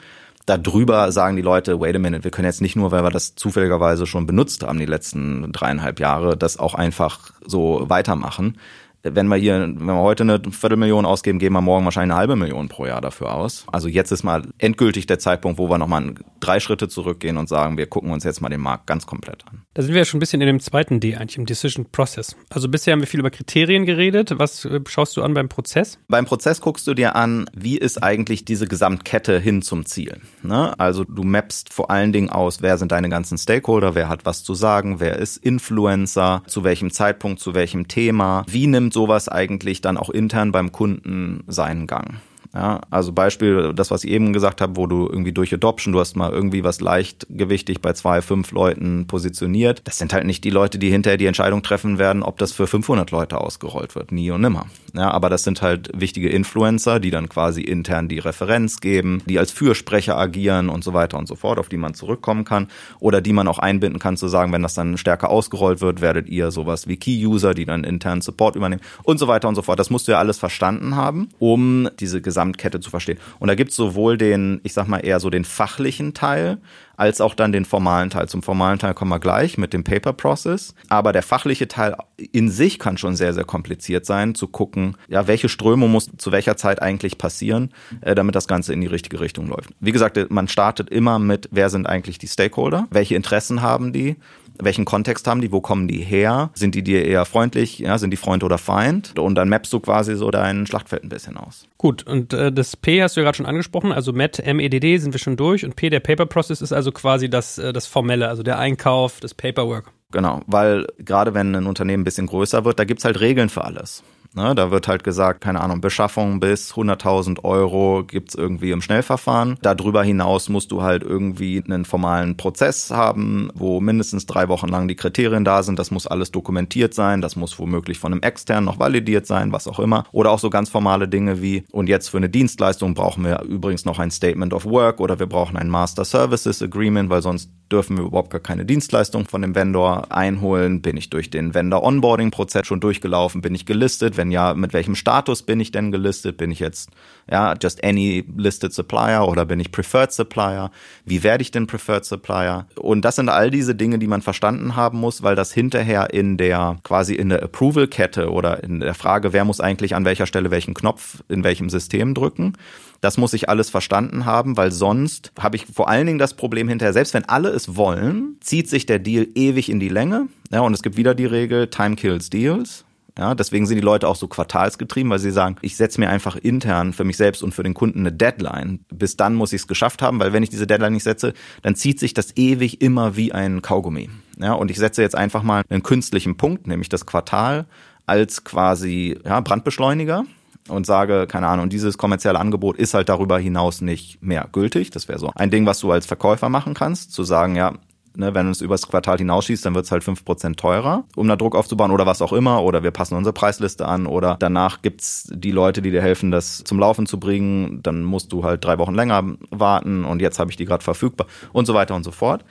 Darüber 0.45 1.13
sagen 1.13 1.37
die 1.37 1.41
Leute, 1.41 1.79
wait 1.79 1.95
a 1.95 1.99
minute, 1.99 2.25
wir 2.25 2.31
können 2.31 2.47
jetzt 2.47 2.61
nicht 2.61 2.75
nur, 2.75 2.91
weil 2.91 3.03
wir 3.03 3.11
das 3.11 3.35
zufälligerweise 3.35 4.05
schon 4.07 4.27
benutzt 4.27 4.63
haben 4.63 4.79
die 4.79 4.85
letzten 4.85 5.53
dreieinhalb 5.53 6.01
Jahre, 6.01 6.35
das 6.35 6.57
auch 6.57 6.73
einfach 6.73 7.31
so 7.45 7.85
weitermachen 7.87 8.57
wenn 9.03 9.27
wir 9.27 9.35
hier, 9.37 9.59
wenn 9.59 9.85
wir 9.85 9.95
heute 9.95 10.23
eine 10.23 10.41
Viertelmillion 10.51 11.05
ausgeben, 11.05 11.39
geben 11.39 11.55
wir 11.55 11.61
morgen 11.61 11.85
wahrscheinlich 11.85 12.11
eine 12.11 12.19
halbe 12.19 12.35
Million 12.35 12.67
pro 12.67 12.85
Jahr 12.85 13.01
dafür 13.01 13.33
aus. 13.33 13.65
Also 13.71 13.87
jetzt 13.87 14.11
ist 14.11 14.23
mal 14.23 14.43
endgültig 14.57 15.07
der 15.07 15.19
Zeitpunkt, 15.19 15.57
wo 15.57 15.69
wir 15.69 15.77
nochmal 15.77 16.15
drei 16.39 16.59
Schritte 16.59 16.87
zurückgehen 16.87 17.37
und 17.37 17.49
sagen, 17.49 17.77
wir 17.77 17.87
gucken 17.87 18.11
uns 18.11 18.23
jetzt 18.23 18.41
mal 18.41 18.49
den 18.49 18.61
Markt 18.61 18.87
ganz 18.87 19.05
komplett 19.05 19.45
an. 19.47 19.63
Da 19.73 19.81
sind 19.81 19.93
wir 19.93 19.99
ja 19.99 20.05
schon 20.05 20.17
ein 20.17 20.19
bisschen 20.19 20.41
in 20.41 20.47
dem 20.47 20.59
zweiten 20.59 20.99
D 20.99 21.15
eigentlich, 21.15 21.37
im 21.37 21.45
Decision 21.45 21.85
Process. 21.91 22.35
Also 22.49 22.69
bisher 22.69 22.93
haben 22.93 22.99
wir 22.99 23.07
viel 23.07 23.19
über 23.19 23.31
Kriterien 23.31 23.85
geredet. 23.85 24.33
Was 24.37 24.65
äh, 24.65 24.79
schaust 24.87 25.17
du 25.17 25.23
an 25.23 25.33
beim 25.33 25.49
Prozess? 25.49 25.97
Beim 26.07 26.25
Prozess 26.25 26.61
guckst 26.61 26.85
du 26.87 26.93
dir 26.93 27.15
an, 27.15 27.49
wie 27.53 27.77
ist 27.77 28.03
eigentlich 28.03 28.45
diese 28.45 28.67
Gesamtkette 28.67 29.39
hin 29.39 29.61
zum 29.61 29.85
Ziel. 29.85 30.19
Ne? 30.43 30.77
Also 30.79 31.03
du 31.03 31.23
mappst 31.23 31.73
vor 31.73 31.89
allen 31.89 32.11
Dingen 32.13 32.29
aus, 32.29 32.61
wer 32.61 32.77
sind 32.77 32.91
deine 32.91 33.09
ganzen 33.09 33.37
Stakeholder, 33.37 33.95
wer 33.95 34.09
hat 34.09 34.25
was 34.25 34.43
zu 34.43 34.53
sagen, 34.53 34.99
wer 34.99 35.17
ist 35.17 35.37
Influencer, 35.37 36.43
zu 36.47 36.63
welchem 36.63 36.91
Zeitpunkt, 36.91 37.39
zu 37.39 37.53
welchem 37.53 37.87
Thema, 37.87 38.45
wie 38.47 38.67
nimmt 38.67 38.90
nimmt 38.91 38.93
sowas 38.93 39.29
eigentlich 39.29 39.79
dann 39.79 39.95
auch 39.97 40.09
intern 40.09 40.51
beim 40.51 40.71
Kunden 40.73 41.43
seinen 41.47 41.87
Gang? 41.87 42.15
Ja, 42.53 42.81
also 42.89 43.13
Beispiel, 43.13 43.73
das, 43.73 43.91
was 43.91 44.03
ich 44.03 44.11
eben 44.11 44.33
gesagt 44.33 44.59
habe, 44.59 44.75
wo 44.75 44.85
du 44.85 45.07
irgendwie 45.07 45.31
durch 45.31 45.53
Adoption, 45.53 45.93
du 45.93 45.99
hast 45.99 46.17
mal 46.17 46.31
irgendwie 46.31 46.65
was 46.65 46.81
leichtgewichtig 46.81 47.81
bei 47.81 47.93
zwei, 47.93 48.21
fünf 48.21 48.51
Leuten 48.51 49.07
positioniert. 49.07 49.81
Das 49.85 49.97
sind 49.97 50.11
halt 50.11 50.25
nicht 50.25 50.43
die 50.43 50.49
Leute, 50.49 50.77
die 50.77 50.89
hinterher 50.89 51.17
die 51.17 51.27
Entscheidung 51.27 51.63
treffen 51.63 51.97
werden, 51.97 52.23
ob 52.23 52.37
das 52.37 52.51
für 52.51 52.67
500 52.67 53.09
Leute 53.11 53.39
ausgerollt 53.39 53.95
wird. 53.95 54.11
Nie 54.11 54.31
und 54.31 54.41
nimmer. 54.41 54.65
Ja, 54.93 55.11
aber 55.11 55.29
das 55.29 55.43
sind 55.43 55.61
halt 55.61 55.89
wichtige 55.93 56.27
Influencer, 56.27 56.99
die 56.99 57.11
dann 57.11 57.29
quasi 57.29 57.61
intern 57.61 58.09
die 58.09 58.19
Referenz 58.19 58.81
geben, 58.81 59.21
die 59.25 59.39
als 59.39 59.51
Fürsprecher 59.51 60.17
agieren 60.17 60.67
und 60.67 60.83
so 60.83 60.93
weiter 60.93 61.17
und 61.17 61.27
so 61.27 61.35
fort, 61.35 61.57
auf 61.57 61.69
die 61.69 61.77
man 61.77 61.93
zurückkommen 61.93 62.43
kann. 62.43 62.67
Oder 62.99 63.21
die 63.21 63.31
man 63.31 63.47
auch 63.47 63.59
einbinden 63.59 63.99
kann, 63.99 64.17
zu 64.17 64.27
sagen, 64.27 64.51
wenn 64.51 64.61
das 64.61 64.73
dann 64.73 64.97
stärker 64.97 65.29
ausgerollt 65.29 65.79
wird, 65.79 66.01
werdet 66.01 66.27
ihr 66.27 66.51
sowas 66.51 66.89
wie 66.89 66.97
Key-User, 66.97 67.53
die 67.53 67.65
dann 67.65 67.85
internen 67.85 68.21
Support 68.21 68.57
übernehmen 68.57 68.81
und 69.03 69.19
so 69.19 69.29
weiter 69.29 69.47
und 69.47 69.55
so 69.55 69.61
fort. 69.61 69.79
Das 69.79 69.89
musst 69.89 70.09
du 70.09 70.11
ja 70.11 70.19
alles 70.19 70.37
verstanden 70.37 70.97
haben, 70.97 71.29
um 71.39 71.87
diese 71.97 72.21
gesamte 72.21 72.40
Gesamtkette 72.41 72.79
zu 72.79 72.89
verstehen. 72.89 73.19
Und 73.39 73.47
da 73.47 73.55
gibt 73.55 73.71
es 73.71 73.75
sowohl 73.75 74.17
den, 74.17 74.61
ich 74.63 74.73
sag 74.73 74.87
mal 74.87 74.99
eher 74.99 75.19
so 75.19 75.29
den 75.29 75.45
fachlichen 75.45 76.13
Teil, 76.13 76.57
als 76.97 77.19
auch 77.19 77.33
dann 77.33 77.51
den 77.51 77.65
formalen 77.65 78.09
Teil. 78.09 78.27
Zum 78.29 78.43
formalen 78.43 78.77
Teil 78.77 78.93
kommen 78.93 79.09
wir 79.09 79.19
gleich 79.19 79.57
mit 79.57 79.73
dem 79.73 79.83
Paper 79.83 80.13
Process. 80.13 80.75
Aber 80.89 81.13
der 81.13 81.23
fachliche 81.23 81.67
Teil 81.67 81.95
in 82.31 82.49
sich 82.49 82.77
kann 82.77 82.97
schon 82.97 83.15
sehr, 83.15 83.33
sehr 83.33 83.43
kompliziert 83.43 84.05
sein, 84.05 84.35
zu 84.35 84.47
gucken, 84.47 84.97
ja, 85.07 85.27
welche 85.27 85.49
Strömung 85.49 85.91
muss 85.91 86.09
zu 86.17 86.31
welcher 86.31 86.57
Zeit 86.57 86.81
eigentlich 86.81 87.17
passieren, 87.17 87.71
äh, 88.01 88.13
damit 88.13 88.35
das 88.35 88.47
Ganze 88.47 88.73
in 88.73 88.81
die 88.81 88.87
richtige 88.87 89.19
Richtung 89.19 89.47
läuft. 89.47 89.71
Wie 89.79 89.91
gesagt, 89.91 90.19
man 90.29 90.47
startet 90.47 90.89
immer 90.89 91.17
mit, 91.17 91.49
wer 91.51 91.69
sind 91.69 91.87
eigentlich 91.87 92.19
die 92.19 92.27
Stakeholder, 92.27 92.87
welche 92.91 93.15
Interessen 93.15 93.61
haben 93.61 93.93
die, 93.93 94.17
welchen 94.63 94.85
Kontext 94.85 95.27
haben 95.27 95.41
die, 95.41 95.51
wo 95.51 95.61
kommen 95.61 95.87
die 95.87 96.01
her, 96.01 96.49
sind 96.53 96.75
die 96.75 96.83
dir 96.83 97.05
eher 97.05 97.25
freundlich, 97.25 97.79
ja, 97.79 97.97
sind 97.97 98.11
die 98.11 98.17
Freund 98.17 98.43
oder 98.43 98.57
Feind 98.57 99.17
und 99.19 99.35
dann 99.35 99.49
mappst 99.49 99.71
du 99.73 99.79
quasi 99.79 100.15
so 100.15 100.31
dein 100.31 100.65
Schlachtfeld 100.67 101.03
ein 101.03 101.09
bisschen 101.09 101.37
aus. 101.37 101.67
Gut, 101.77 102.05
und 102.07 102.33
äh, 102.33 102.51
das 102.51 102.75
P 102.75 103.01
hast 103.01 103.15
du 103.15 103.21
ja 103.21 103.25
gerade 103.25 103.37
schon 103.37 103.45
angesprochen, 103.45 103.91
also 103.91 104.13
MET, 104.13 104.43
MEDD 104.45 104.97
sind 104.97 105.13
wir 105.13 105.19
schon 105.19 105.37
durch 105.37 105.65
und 105.65 105.75
P, 105.75 105.89
der 105.89 105.99
Paper 105.99 106.25
Process, 106.25 106.61
ist 106.61 106.73
also 106.73 106.91
quasi 106.91 107.29
das, 107.29 107.57
äh, 107.57 107.73
das 107.73 107.87
Formelle, 107.87 108.27
also 108.27 108.43
der 108.43 108.59
Einkauf, 108.59 109.19
das 109.19 109.33
Paperwork. 109.33 109.91
Genau, 110.11 110.41
weil 110.45 110.87
gerade 110.99 111.33
wenn 111.33 111.55
ein 111.55 111.65
Unternehmen 111.65 112.01
ein 112.01 112.03
bisschen 112.03 112.27
größer 112.27 112.65
wird, 112.65 112.79
da 112.79 112.83
gibt's 112.83 113.05
halt 113.05 113.19
Regeln 113.19 113.49
für 113.49 113.63
alles. 113.63 114.03
Ne, 114.33 114.55
da 114.55 114.71
wird 114.71 114.87
halt 114.87 115.03
gesagt, 115.03 115.41
keine 115.41 115.59
Ahnung, 115.59 115.81
Beschaffung 115.81 116.39
bis 116.39 116.73
100.000 116.73 117.43
Euro 117.43 118.05
gibt's 118.05 118.33
irgendwie 118.33 118.71
im 118.71 118.81
Schnellverfahren. 118.81 119.57
Darüber 119.61 120.03
hinaus 120.03 120.47
musst 120.47 120.71
du 120.71 120.81
halt 120.81 121.03
irgendwie 121.03 121.61
einen 121.61 121.83
formalen 121.83 122.37
Prozess 122.37 122.91
haben, 122.91 123.49
wo 123.55 123.81
mindestens 123.81 124.27
drei 124.27 124.47
Wochen 124.47 124.69
lang 124.69 124.87
die 124.87 124.95
Kriterien 124.95 125.43
da 125.43 125.63
sind. 125.63 125.77
Das 125.79 125.91
muss 125.91 126.07
alles 126.07 126.31
dokumentiert 126.31 126.93
sein. 126.93 127.19
Das 127.19 127.35
muss 127.35 127.59
womöglich 127.59 127.99
von 127.99 128.13
einem 128.13 128.21
externen 128.21 128.63
noch 128.63 128.79
validiert 128.79 129.27
sein, 129.27 129.51
was 129.51 129.67
auch 129.67 129.79
immer. 129.79 130.05
Oder 130.13 130.31
auch 130.31 130.39
so 130.39 130.49
ganz 130.49 130.69
formale 130.69 131.09
Dinge 131.09 131.41
wie, 131.41 131.65
und 131.71 131.89
jetzt 131.89 132.07
für 132.07 132.17
eine 132.17 132.29
Dienstleistung 132.29 132.93
brauchen 132.93 133.25
wir 133.25 133.41
übrigens 133.41 133.83
noch 133.83 133.99
ein 133.99 134.11
Statement 134.11 134.53
of 134.53 134.63
Work 134.63 135.01
oder 135.01 135.19
wir 135.19 135.27
brauchen 135.27 135.57
ein 135.57 135.67
Master 135.67 136.05
Services 136.05 136.61
Agreement, 136.61 137.09
weil 137.09 137.21
sonst 137.21 137.51
dürfen 137.69 137.97
wir 137.97 138.05
überhaupt 138.05 138.29
gar 138.29 138.41
keine 138.41 138.65
Dienstleistung 138.65 139.25
von 139.25 139.41
dem 139.41 139.55
Vendor 139.55 140.11
einholen. 140.11 140.81
Bin 140.81 140.97
ich 140.97 141.09
durch 141.09 141.29
den 141.29 141.53
Vendor 141.53 141.83
Onboarding 141.83 142.31
Prozess 142.31 142.67
schon 142.67 142.79
durchgelaufen? 142.79 143.41
Bin 143.41 143.55
ich 143.55 143.65
gelistet? 143.65 144.17
Wenn 144.21 144.29
ja, 144.29 144.53
mit 144.53 144.71
welchem 144.73 144.93
Status 144.93 145.41
bin 145.41 145.59
ich 145.59 145.71
denn 145.71 145.91
gelistet? 145.91 146.37
Bin 146.37 146.51
ich 146.51 146.59
jetzt, 146.59 146.91
ja, 147.27 147.55
just 147.59 147.83
any 147.83 148.23
listed 148.37 148.71
supplier 148.71 149.27
oder 149.27 149.45
bin 149.45 149.59
ich 149.59 149.71
preferred 149.71 150.11
supplier? 150.11 150.69
Wie 151.05 151.23
werde 151.23 151.41
ich 151.41 151.49
denn 151.49 151.65
preferred 151.65 152.05
supplier? 152.05 152.67
Und 152.75 153.03
das 153.03 153.15
sind 153.15 153.29
all 153.29 153.49
diese 153.49 153.73
Dinge, 153.73 153.97
die 153.97 154.05
man 154.05 154.21
verstanden 154.21 154.75
haben 154.75 154.99
muss, 154.99 155.23
weil 155.23 155.33
das 155.33 155.51
hinterher 155.51 156.13
in 156.13 156.37
der, 156.37 156.77
quasi 156.83 157.15
in 157.15 157.29
der 157.29 157.41
Approval-Kette 157.41 158.29
oder 158.31 158.63
in 158.63 158.81
der 158.81 158.93
Frage, 158.93 159.33
wer 159.33 159.43
muss 159.43 159.59
eigentlich 159.59 159.95
an 159.95 160.05
welcher 160.05 160.27
Stelle 160.27 160.51
welchen 160.51 160.75
Knopf 160.75 161.23
in 161.27 161.43
welchem 161.43 161.71
System 161.71 162.13
drücken, 162.13 162.53
das 163.01 163.17
muss 163.17 163.33
ich 163.33 163.49
alles 163.49 163.71
verstanden 163.71 164.25
haben, 164.25 164.55
weil 164.55 164.71
sonst 164.71 165.31
habe 165.39 165.55
ich 165.55 165.65
vor 165.65 165.89
allen 165.89 166.05
Dingen 166.05 166.19
das 166.19 166.35
Problem 166.35 166.69
hinterher, 166.69 166.93
selbst 166.93 167.15
wenn 167.15 167.25
alle 167.25 167.49
es 167.49 167.75
wollen, 167.75 168.37
zieht 168.39 168.69
sich 168.69 168.85
der 168.85 168.99
Deal 168.99 169.27
ewig 169.33 169.67
in 169.67 169.79
die 169.79 169.89
Länge. 169.89 170.27
Ja, 170.51 170.59
und 170.59 170.75
es 170.75 170.83
gibt 170.83 170.95
wieder 170.95 171.15
die 171.15 171.25
Regel, 171.25 171.71
Time 171.71 171.95
kills 171.95 172.29
Deals. 172.29 172.85
Ja, 173.17 173.35
deswegen 173.35 173.65
sind 173.65 173.75
die 173.75 173.81
Leute 173.81 174.07
auch 174.07 174.15
so 174.15 174.27
quartalsgetrieben, 174.27 175.11
weil 175.11 175.19
sie 175.19 175.31
sagen, 175.31 175.57
ich 175.61 175.75
setze 175.75 175.99
mir 175.99 176.09
einfach 176.09 176.35
intern 176.37 176.93
für 176.93 177.03
mich 177.03 177.17
selbst 177.17 177.43
und 177.43 177.53
für 177.53 177.63
den 177.63 177.73
Kunden 177.73 177.99
eine 177.99 178.11
Deadline. 178.11 178.85
Bis 178.89 179.17
dann 179.17 179.35
muss 179.35 179.51
ich 179.53 179.61
es 179.61 179.67
geschafft 179.67 180.01
haben, 180.01 180.19
weil 180.19 180.33
wenn 180.33 180.43
ich 180.43 180.49
diese 180.49 180.65
Deadline 180.65 180.93
nicht 180.93 181.03
setze, 181.03 181.33
dann 181.61 181.75
zieht 181.75 181.99
sich 181.99 182.13
das 182.13 182.35
ewig 182.37 182.81
immer 182.81 183.17
wie 183.17 183.33
ein 183.33 183.61
Kaugummi. 183.61 184.09
Ja, 184.39 184.53
und 184.53 184.71
ich 184.71 184.77
setze 184.77 185.01
jetzt 185.01 185.15
einfach 185.15 185.43
mal 185.43 185.63
einen 185.69 185.83
künstlichen 185.83 186.37
Punkt, 186.37 186.67
nämlich 186.67 186.89
das 186.89 187.05
Quartal, 187.05 187.65
als 188.05 188.43
quasi 188.43 189.19
ja, 189.25 189.39
Brandbeschleuniger 189.41 190.23
und 190.69 190.85
sage, 190.85 191.27
keine 191.27 191.47
Ahnung, 191.47 191.69
dieses 191.69 191.97
kommerzielle 191.97 192.39
Angebot 192.39 192.77
ist 192.77 192.93
halt 192.93 193.09
darüber 193.09 193.39
hinaus 193.39 193.81
nicht 193.81 194.21
mehr 194.21 194.47
gültig. 194.51 194.91
Das 194.91 195.07
wäre 195.07 195.19
so 195.19 195.31
ein 195.35 195.51
Ding, 195.51 195.65
was 195.65 195.79
du 195.79 195.91
als 195.91 196.05
Verkäufer 196.05 196.49
machen 196.49 196.73
kannst, 196.73 197.13
zu 197.13 197.23
sagen, 197.23 197.55
ja, 197.55 197.73
Ne, 198.13 198.35
wenn 198.35 198.49
es 198.49 198.59
übers 198.59 198.87
Quartal 198.87 199.19
hinausschießt, 199.19 199.65
dann 199.65 199.73
wird 199.73 199.85
es 199.85 199.91
halt 199.91 200.03
fünf 200.03 200.25
Prozent 200.25 200.59
teurer, 200.59 201.05
um 201.15 201.29
da 201.29 201.37
Druck 201.37 201.55
aufzubauen 201.55 201.91
oder 201.91 202.05
was 202.05 202.21
auch 202.21 202.33
immer. 202.33 202.61
Oder 202.63 202.83
wir 202.83 202.91
passen 202.91 203.15
unsere 203.15 203.33
Preisliste 203.33 203.87
an 203.87 204.05
oder 204.05 204.35
danach 204.39 204.81
gibt's 204.81 205.29
die 205.33 205.51
Leute, 205.51 205.81
die 205.81 205.91
dir 205.91 206.01
helfen, 206.01 206.29
das 206.29 206.63
zum 206.63 206.77
Laufen 206.77 207.05
zu 207.05 207.19
bringen. 207.19 207.81
Dann 207.83 208.03
musst 208.03 208.33
du 208.33 208.43
halt 208.43 208.65
drei 208.65 208.77
Wochen 208.79 208.95
länger 208.95 209.23
warten 209.49 210.03
und 210.03 210.21
jetzt 210.21 210.39
habe 210.39 210.51
ich 210.51 210.57
die 210.57 210.65
gerade 210.65 210.83
verfügbar 210.83 211.27
und 211.53 211.65
so 211.65 211.73
weiter 211.73 211.95
und 211.95 212.03
so 212.03 212.11
fort. 212.11 212.43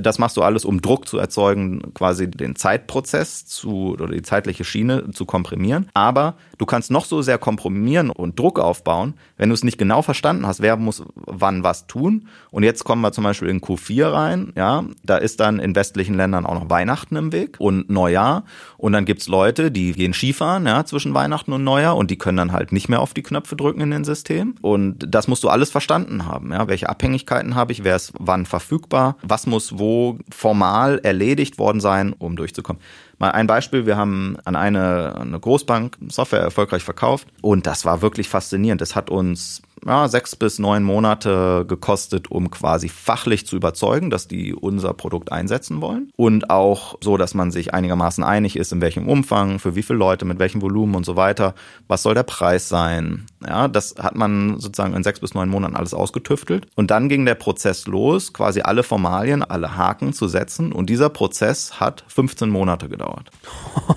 Das 0.00 0.18
machst 0.18 0.36
du 0.36 0.42
alles, 0.42 0.64
um 0.64 0.80
Druck 0.80 1.06
zu 1.06 1.18
erzeugen, 1.18 1.92
quasi 1.94 2.30
den 2.30 2.56
Zeitprozess 2.56 3.46
zu 3.46 3.92
oder 3.92 4.08
die 4.08 4.22
zeitliche 4.22 4.64
Schiene 4.64 5.10
zu 5.10 5.26
komprimieren. 5.26 5.88
Aber 5.92 6.34
du 6.58 6.66
kannst 6.66 6.90
noch 6.90 7.04
so 7.04 7.20
sehr 7.20 7.38
komprimieren 7.38 8.10
und 8.10 8.38
Druck 8.38 8.58
aufbauen, 8.58 9.14
wenn 9.36 9.50
du 9.50 9.54
es 9.54 9.64
nicht 9.64 9.78
genau 9.78 10.02
verstanden 10.02 10.46
hast, 10.46 10.62
wer 10.62 10.76
muss 10.76 11.02
wann 11.14 11.62
was 11.62 11.86
tun. 11.86 12.28
Und 12.50 12.62
jetzt 12.62 12.84
kommen 12.84 13.02
wir 13.02 13.12
zum 13.12 13.24
Beispiel 13.24 13.48
in 13.48 13.60
Q4 13.60 14.12
rein, 14.12 14.52
ja, 14.56 14.84
da 15.02 15.16
ist 15.16 15.40
dann 15.40 15.58
in 15.58 15.74
westlichen 15.74 16.14
Ländern 16.14 16.46
auch 16.46 16.54
noch 16.54 16.70
Weihnachten 16.70 17.16
im 17.16 17.32
Weg 17.32 17.56
und 17.58 17.90
Neujahr. 17.90 18.44
Und 18.78 18.92
dann 18.92 19.04
gibt's 19.04 19.28
Leute, 19.28 19.70
die 19.70 19.92
gehen 19.92 20.14
Skifahren, 20.14 20.66
ja, 20.66 20.84
zwischen 20.84 21.14
Weihnachten 21.14 21.52
und 21.52 21.64
Neujahr 21.64 21.96
und 21.96 22.10
die 22.10 22.18
können 22.18 22.38
dann 22.38 22.52
halt 22.52 22.72
nicht 22.72 22.88
mehr 22.88 23.00
auf 23.00 23.14
die 23.14 23.22
Knöpfe 23.22 23.56
drücken 23.56 23.80
in 23.80 23.90
den 23.90 24.04
System. 24.04 24.54
Und 24.62 25.06
das 25.08 25.28
musst 25.28 25.44
du 25.44 25.48
alles 25.48 25.70
verstanden 25.70 26.26
haben, 26.26 26.52
ja. 26.52 26.68
Welche 26.68 26.88
Abhängigkeiten 26.88 27.54
habe 27.54 27.72
ich, 27.72 27.84
wer 27.84 27.96
ist 27.96 28.12
wann 28.18 28.46
verfügbar, 28.46 29.16
was 29.22 29.46
muss 29.46 29.78
wo 29.82 30.18
formal 30.30 31.00
erledigt 31.02 31.58
worden 31.58 31.80
sein, 31.80 32.14
um 32.16 32.36
durchzukommen. 32.36 32.80
Mal 33.18 33.32
ein 33.32 33.48
Beispiel, 33.48 33.84
wir 33.84 33.96
haben 33.96 34.36
an 34.44 34.54
eine, 34.54 35.16
eine 35.20 35.40
Großbank 35.40 35.98
Software 36.08 36.40
erfolgreich 36.40 36.84
verkauft 36.84 37.26
und 37.40 37.66
das 37.66 37.84
war 37.84 38.00
wirklich 38.00 38.28
faszinierend. 38.28 38.80
Das 38.80 38.94
hat 38.94 39.10
uns 39.10 39.62
ja, 39.86 40.08
sechs 40.08 40.36
bis 40.36 40.58
neun 40.58 40.82
Monate 40.82 41.64
gekostet, 41.66 42.30
um 42.30 42.50
quasi 42.50 42.88
fachlich 42.88 43.46
zu 43.46 43.56
überzeugen, 43.56 44.10
dass 44.10 44.28
die 44.28 44.54
unser 44.54 44.92
Produkt 44.94 45.32
einsetzen 45.32 45.80
wollen. 45.80 46.10
Und 46.16 46.50
auch 46.50 46.96
so, 47.00 47.16
dass 47.16 47.34
man 47.34 47.50
sich 47.50 47.74
einigermaßen 47.74 48.22
einig 48.22 48.56
ist, 48.56 48.72
in 48.72 48.80
welchem 48.80 49.08
Umfang, 49.08 49.58
für 49.58 49.74
wie 49.74 49.82
viele 49.82 49.98
Leute, 49.98 50.24
mit 50.24 50.38
welchem 50.38 50.62
Volumen 50.62 50.94
und 50.94 51.04
so 51.04 51.16
weiter. 51.16 51.54
Was 51.88 52.02
soll 52.02 52.14
der 52.14 52.22
Preis 52.22 52.68
sein? 52.68 53.26
Ja, 53.46 53.68
das 53.68 53.96
hat 53.98 54.14
man 54.14 54.60
sozusagen 54.60 54.94
in 54.94 55.02
sechs 55.02 55.20
bis 55.20 55.34
neun 55.34 55.48
Monaten 55.48 55.76
alles 55.76 55.94
ausgetüftelt. 55.94 56.66
Und 56.74 56.90
dann 56.90 57.08
ging 57.08 57.24
der 57.26 57.34
Prozess 57.34 57.86
los, 57.86 58.32
quasi 58.32 58.60
alle 58.60 58.82
Formalien, 58.82 59.42
alle 59.42 59.76
Haken 59.76 60.12
zu 60.12 60.28
setzen. 60.28 60.72
Und 60.72 60.90
dieser 60.90 61.08
Prozess 61.08 61.80
hat 61.80 62.04
15 62.08 62.48
Monate 62.48 62.88
gedauert. 62.88 63.30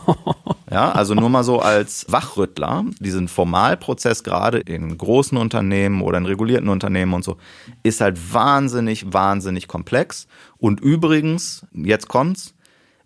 Ja, 0.75 0.91
also 0.91 1.15
nur 1.15 1.29
mal 1.29 1.45
so 1.45 1.61
als 1.61 2.05
Wachrüttler, 2.09 2.83
diesen 2.99 3.29
Formalprozess 3.29 4.25
gerade 4.25 4.57
in 4.57 4.97
großen 4.97 5.37
Unternehmen 5.37 6.01
oder 6.01 6.17
in 6.17 6.25
regulierten 6.25 6.67
Unternehmen 6.67 7.13
und 7.13 7.23
so, 7.23 7.37
ist 7.83 8.01
halt 8.01 8.33
wahnsinnig, 8.33 9.13
wahnsinnig 9.13 9.69
komplex. 9.69 10.27
Und 10.57 10.81
übrigens, 10.81 11.65
jetzt 11.71 12.09
kommt's, 12.09 12.51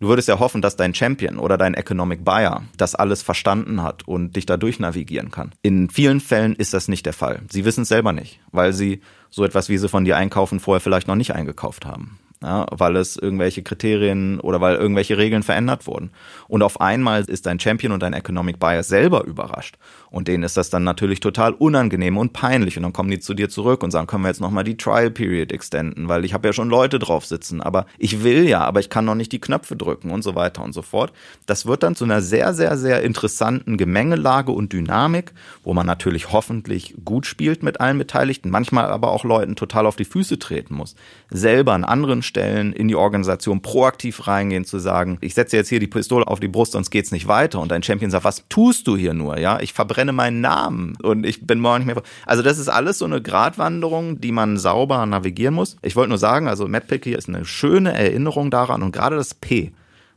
Du 0.02 0.08
würdest 0.08 0.30
ja 0.30 0.40
hoffen, 0.40 0.62
dass 0.62 0.78
dein 0.78 0.96
Champion 0.96 1.38
oder 1.38 1.58
dein 1.58 1.74
Economic 1.74 2.24
Buyer 2.24 2.64
das 2.78 2.96
alles 2.96 3.22
verstanden 3.22 3.84
hat 3.84 4.08
und 4.08 4.38
dich 4.38 4.46
da 4.46 4.56
durchnavigieren 4.56 5.30
kann. 5.30 5.52
In 5.62 5.90
vielen 5.90 6.22
Fällen 6.22 6.56
ist 6.56 6.74
das 6.74 6.88
nicht 6.88 7.06
der 7.06 7.12
Fall. 7.12 7.42
Sie 7.52 7.66
wissen 7.66 7.82
es 7.82 7.90
selber 7.90 8.14
nicht, 8.14 8.40
weil 8.54 8.72
sie 8.72 9.02
so 9.30 9.44
etwas, 9.44 9.68
wie 9.68 9.78
sie 9.78 9.90
von 9.90 10.06
dir 10.06 10.16
einkaufen, 10.16 10.62
vorher 10.62 10.80
vielleicht 10.80 11.10
noch 11.10 11.16
nicht 11.16 11.36
eingekauft 11.36 11.86
haben 11.86 12.18
ja, 12.42 12.66
weil 12.72 12.96
es 12.96 13.18
irgendwelche 13.18 13.64
Kriterien 13.64 14.40
oder 14.40 14.62
weil 14.62 14.76
irgendwelche 14.76 15.18
Regeln 15.18 15.44
verändert 15.44 15.88
wurden. 15.88 16.12
Und 16.48 16.64
auf 16.64 16.80
einmal 16.80 17.24
ist 17.24 17.46
dein 17.46 17.60
Champion 17.60 17.92
und 17.92 18.02
dein 18.02 18.14
Economic 18.14 18.60
Bias 18.60 18.88
selber 18.88 19.26
überrascht. 19.26 19.78
Und 20.12 20.28
denen 20.28 20.44
ist 20.44 20.58
das 20.58 20.70
dann 20.70 20.84
natürlich 20.84 21.20
total 21.20 21.54
unangenehm 21.54 22.18
und 22.18 22.34
peinlich. 22.34 22.78
Und 22.78 22.84
dann 22.84 22.94
kommen 22.94 23.12
die 23.12 23.20
zu 23.20 23.34
dir 23.34 23.50
zurück 23.50 23.84
und 23.84 23.92
sagen, 23.92 24.08
können 24.08 24.24
wir 24.24 24.30
jetzt 24.30 24.42
nochmal 24.42 24.64
die 24.64 24.78
Trial 24.78 25.12
Period 25.12 25.52
extenden, 25.52 26.08
weil 26.08 26.26
ich 26.26 26.34
habe 26.34 26.48
ja 26.48 26.54
schon 26.54 26.70
Leute 26.70 27.00
drauf 27.00 27.26
sitzen, 27.26 27.62
aber 27.62 27.86
ich 27.98 28.24
will 28.24 28.48
ja, 28.48 28.62
aber 28.62 28.80
ich 28.80 28.90
kann 28.90 29.06
noch 29.06 29.16
nicht 29.16 29.32
die 29.32 29.40
Knöpfe 29.40 29.76
drücken 29.76 30.12
und 30.12 30.24
so 30.24 30.36
weiter 30.36 30.64
und 30.64 30.74
so 30.74 30.82
fort. 30.82 31.14
Das 31.46 31.66
wird 31.66 31.84
dann 31.84 31.96
zu 31.96 32.06
einer 32.06 32.22
sehr, 32.22 32.54
sehr, 32.54 32.78
sehr 32.78 33.04
interessanten 33.04 33.78
Gemengelage 33.78 34.52
und 34.52 34.74
Dynamik, 34.74 35.34
wo 35.64 35.74
man 35.74 35.86
natürlich 35.86 36.32
hoffentlich 36.32 36.96
gut 37.06 37.26
spielt 37.26 37.62
mit 37.64 37.80
allen 37.80 37.98
Beteiligten, 37.98 38.50
manchmal 38.50 38.86
aber 38.86 39.12
auch 39.12 39.24
Leuten 39.24 39.56
total 39.56 39.86
auf 39.86 39.96
die 39.96 40.06
Füße 40.06 40.40
treten 40.40 40.74
muss. 40.76 40.96
Selber 41.30 41.74
an 41.74 41.84
anderen 41.84 42.24
Stellen 42.24 42.74
in 42.74 42.88
die 42.88 42.96
Organisation 42.96 43.62
proaktiv 43.62 44.28
reingehen, 44.28 44.66
zu 44.66 44.80
sagen, 44.80 45.18
ich 45.22 45.34
setze 45.34 45.56
jetzt 45.56 45.70
hier 45.70 45.80
die 45.80 45.88
Pistole 45.88 46.28
auf 46.28 46.40
die 46.40 46.48
Brust, 46.48 46.72
sonst 46.72 46.90
geht's 46.90 47.12
nicht 47.12 47.28
weiter. 47.28 47.60
Und 47.60 47.72
dein 47.72 47.84
Champion 47.84 48.12
sagt, 48.12 48.24
was 48.24 48.46
tust 48.50 48.88
du 48.88 48.98
hier 48.98 49.14
nur? 49.14 49.38
Ja, 49.38 49.60
ich 49.60 49.74
verbrenne 49.74 49.99
meinen 50.06 50.42
Namen 50.42 50.96
und 51.02 51.26
ich 51.26 51.46
bin 51.46 51.60
morgen 51.60 51.86
nicht 51.86 51.96
mehr. 51.96 52.04
Also 52.26 52.44
das 52.44 52.58
ist 52.58 52.70
alles 52.70 52.98
so 52.98 53.06
eine 53.06 53.22
Gratwanderung, 53.22 54.20
die 54.22 54.32
man 54.32 54.58
sauber 54.58 55.06
navigieren 55.06 55.54
muss. 55.54 55.78
Ich 55.82 55.96
wollte 55.96 56.10
nur 56.10 56.18
sagen, 56.18 56.48
also 56.48 56.68
Madpick 56.68 57.04
hier 57.04 57.18
ist 57.18 57.30
eine 57.30 57.46
schöne 57.46 57.94
Erinnerung 57.94 58.52
daran 58.52 58.84
und 58.84 58.92
gerade 58.92 59.16
das 59.16 59.34
P 59.34 59.72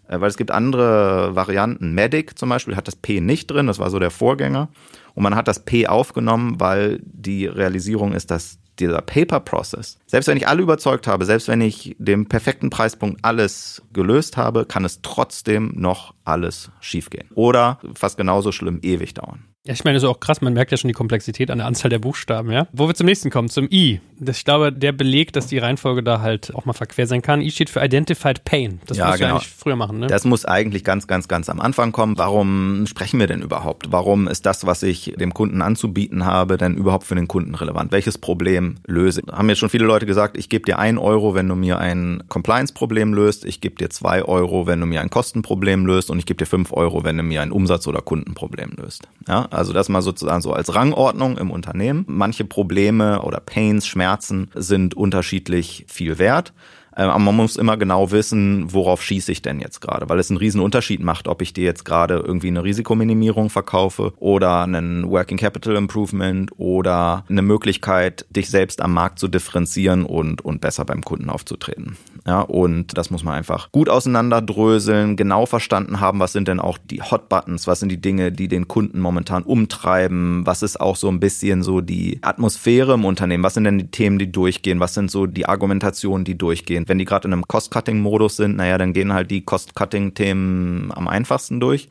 äh, 0.09 0.21
weil 0.21 0.29
es 0.29 0.37
gibt 0.37 0.51
andere 0.51 1.35
Varianten. 1.35 1.95
Medic 1.95 2.38
zum 2.38 2.49
Beispiel 2.49 2.77
hat 2.77 2.88
das 2.88 2.97
P 2.97 3.21
nicht 3.21 3.51
drin, 3.51 3.66
das 3.66 3.79
war 3.79 3.90
so 3.90 3.99
der 3.99 4.11
Vorgänger. 4.11 4.68
Und 5.14 5.23
man 5.23 5.37
hat 5.37 5.49
das 5.49 5.64
P 5.64 5.87
aufgenommen, 5.87 6.59
weil 6.59 7.01
die 7.05 7.47
Realisierung 7.47 8.12
ist, 8.12 8.31
dass 8.31 8.59
dieser 8.79 9.03
Paper-Process, 9.03 9.99
selbst 10.07 10.29
wenn 10.29 10.37
ich 10.37 10.49
alle 10.49 10.62
überzeugt 10.62 11.07
habe, 11.07 11.25
selbst 11.27 11.49
wenn 11.49 11.61
ich 11.61 11.95
dem 11.99 12.27
perfekten 12.27 12.71
Preispunkt 12.71 13.23
alles 13.23 13.83
gelöst 13.92 14.37
habe, 14.37 14.64
kann 14.64 14.85
es 14.85 15.03
trotzdem 15.03 15.73
noch 15.77 16.14
alles 16.25 16.71
schiefgehen. 16.81 17.29
Oder 17.35 17.79
fast 17.95 18.16
genauso 18.16 18.51
schlimm 18.51 18.81
ewig 18.83 19.14
dauern. 19.14 19.45
Ja, 19.64 19.75
ich 19.75 19.85
meine, 19.85 20.01
so 20.01 20.11
auch 20.11 20.18
krass, 20.18 20.40
man 20.40 20.55
merkt 20.55 20.72
ja 20.72 20.77
schon 20.77 20.88
die 20.88 20.94
Komplexität 20.94 21.48
an 21.48 21.59
der 21.59 21.68
Anzahl 21.68 21.88
der 21.88 22.01
Buchstaben, 22.01 22.51
ja. 22.51 22.66
Wo 22.72 22.88
wir 22.88 22.96
zum 22.96 23.07
nächsten 23.07 23.31
kommen, 23.31 23.48
zum 23.48 23.68
I. 23.70 24.01
Das, 24.18 24.38
ich 24.38 24.44
glaube, 24.44 24.72
der 24.72 24.90
belegt, 24.90 25.37
dass 25.37 25.46
die 25.46 25.59
Reihenfolge 25.59 26.03
da 26.03 26.20
halt 26.20 26.53
auch 26.53 26.64
mal 26.64 26.72
verquer 26.72 27.07
sein 27.07 27.22
kann. 27.22 27.40
I 27.40 27.53
steht 27.53 27.70
für 27.70 27.81
Identified 27.81 28.44
Pain. 28.44 28.81
Das 28.87 28.96
ja, 28.96 29.07
muss 29.07 29.18
genau. 29.18 29.37
eigentlich 29.37 29.48
früher 29.48 29.77
machen, 29.77 30.01
ne? 30.01 30.09
Das 30.09 30.25
muss 30.25 30.44
eigentlich 30.44 30.83
ganz, 30.83 31.07
ganz, 31.07 31.29
ganz 31.29 31.48
am 31.48 31.61
Anfang 31.61 31.92
kommen. 31.92 32.18
Warum 32.18 32.88
sprechen 32.88 33.20
wir 33.20 33.29
denn 33.29 33.40
überhaupt? 33.40 33.92
Warum 33.92 34.27
ist 34.27 34.46
das, 34.46 34.66
was 34.66 34.83
ich 34.83 35.14
dem 35.16 35.33
Kunden 35.33 35.62
anzubieten 35.62 36.25
habe, 36.25 36.57
denn 36.57 36.75
überhaupt 36.75 37.05
für 37.05 37.14
den 37.14 37.29
Kunden 37.29 37.55
relevant? 37.55 37.92
Welches 37.92 38.18
Problem 38.18 38.79
löse? 38.85 39.22
Haben 39.31 39.48
jetzt 39.48 39.59
schon 39.59 39.70
viele 39.70 39.85
Leute 39.85 40.07
gesagt, 40.07 40.37
ich 40.37 40.48
gebe 40.48 40.64
dir 40.64 40.81
ein 40.81 40.98
Euro, 40.98 41.37
wenn 41.37 41.46
du 41.46 41.55
mir 41.55 41.79
ein 41.79 42.25
Compliance-Problem 42.29 43.14
löst. 43.14 43.44
Ich 43.44 43.61
gebe 43.61 43.77
dir 43.77 43.90
zwei 43.90 44.25
Euro, 44.25 44.66
wenn 44.66 44.81
du 44.81 44.87
mir 44.87 45.03
ein 45.03 45.11
Kostenproblem 45.11 45.87
löst. 45.87 46.11
Und 46.11 46.18
ich 46.18 46.27
gebe 46.27 46.38
dir 46.38 46.46
fünf 46.46 46.72
Euro, 46.72 47.05
wenn 47.05 47.16
du 47.16 47.22
mir 47.22 47.42
ein 47.42 47.53
Umsatz- 47.53 47.87
oder 47.87 48.01
Kundenproblem 48.03 48.72
löst. 48.77 49.09
Ja, 49.29 49.48
also 49.53 49.73
das 49.73 49.88
mal 49.88 50.03
sozusagen 50.03 50.43
so 50.43 50.53
als 50.53 50.75
Rangordnung 50.75 51.38
im 51.38 51.51
Unternehmen. 51.51 52.05
Manche 52.09 52.45
Probleme 52.45 53.23
oder 53.23 53.41
Pains, 53.41 53.87
Schmerzen 53.87 54.51
sind 54.55 54.95
unterschiedlich 54.95 55.85
viel 55.88 56.19
wert. 56.19 56.53
Ähm, 56.97 57.11
aber 57.11 57.19
man 57.19 57.37
muss 57.37 57.57
immer 57.57 57.77
genau 57.77 58.11
wissen, 58.11 58.73
worauf 58.73 59.03
schieße 59.03 59.33
ich 59.33 59.43
denn 59.43 59.61
jetzt 59.61 59.81
gerade, 59.81 60.09
weil 60.09 60.19
es 60.19 60.31
einen 60.31 60.39
riesen 60.39 60.61
Unterschied 60.61 61.03
macht, 61.03 61.29
ob 61.29 61.43
ich 61.43 61.53
dir 61.53 61.65
jetzt 61.65 61.85
gerade 61.85 62.17
irgendwie 62.17 62.49
eine 62.49 62.65
Risikominimierung 62.65 63.51
verkaufe 63.51 64.13
oder 64.19 64.63
einen 64.63 65.09
Working 65.11 65.39
Capital 65.39 65.77
Improvement 65.77 66.51
oder 66.59 67.25
eine 67.29 67.43
Möglichkeit, 67.43 68.27
dich 68.31 68.51
selbst 68.51 68.81
am 68.81 68.93
Markt 68.93 69.19
zu 69.19 69.29
differenzieren 69.29 70.05
und, 70.05 70.45
und 70.45 70.61
besser 70.61 70.85
beim 70.85 71.03
Kunden 71.03 71.31
aufzutreten. 71.31 71.97
Ja, 72.27 72.41
und 72.41 72.97
das 72.97 73.11
muss 73.11 73.25
man 73.25 73.35
einfach 73.35 73.73
gut 73.73 73.89
auseinanderdröseln, 73.89 75.17
genau 75.17 75.45
verstanden 75.47 75.99
haben, 75.99 76.21
was 76.21 76.33
sind 76.33 76.47
denn 76.47 76.61
auch 76.61 76.79
die 76.79 77.03
Hot 77.03 77.29
Buttons, 77.29 77.67
was 77.67 77.81
sind 77.81 77.89
die 77.89 78.01
Dinge, 78.01 78.31
die 78.31 78.47
den 78.47 78.69
Kunden 78.69 79.01
momentan 79.01 79.43
umtreiben, 79.43 80.47
was 80.47 80.63
ist 80.63 80.81
auch 80.81 80.95
so 80.95 81.09
ein 81.09 81.19
bisschen 81.19 81.65
so 81.65 81.81
die 81.81 82.21
Atmosphäre 82.23 82.95
im 82.95 83.05
Unternehmen, 83.05 83.43
was 83.43 83.55
sind 83.55 83.65
denn 83.65 83.79
die 83.79 83.91
Themen, 83.91 84.21
die 84.21 84.31
durchgehen, 84.31 84.79
was 84.79 84.95
sind 84.95 85.11
so 85.11 85.27
die 85.27 85.47
Argumentationen, 85.47 86.25
die 86.25 86.39
durchgehen 86.39 86.82
gehen. 86.83 86.88
Wenn 86.88 86.99
die 86.99 87.05
gerade 87.05 87.29
in 87.29 87.33
einem 87.33 87.47
Cost-Cutting-Modus 87.47 88.37
sind, 88.37 88.57
naja, 88.57 88.79
dann 88.79 88.92
gehen 88.92 89.12
halt 89.12 89.31
die 89.31 89.42
Cost-Cutting-Themen 89.42 90.92
am 90.92 91.09
einfachsten 91.09 91.61
durch. 91.61 91.88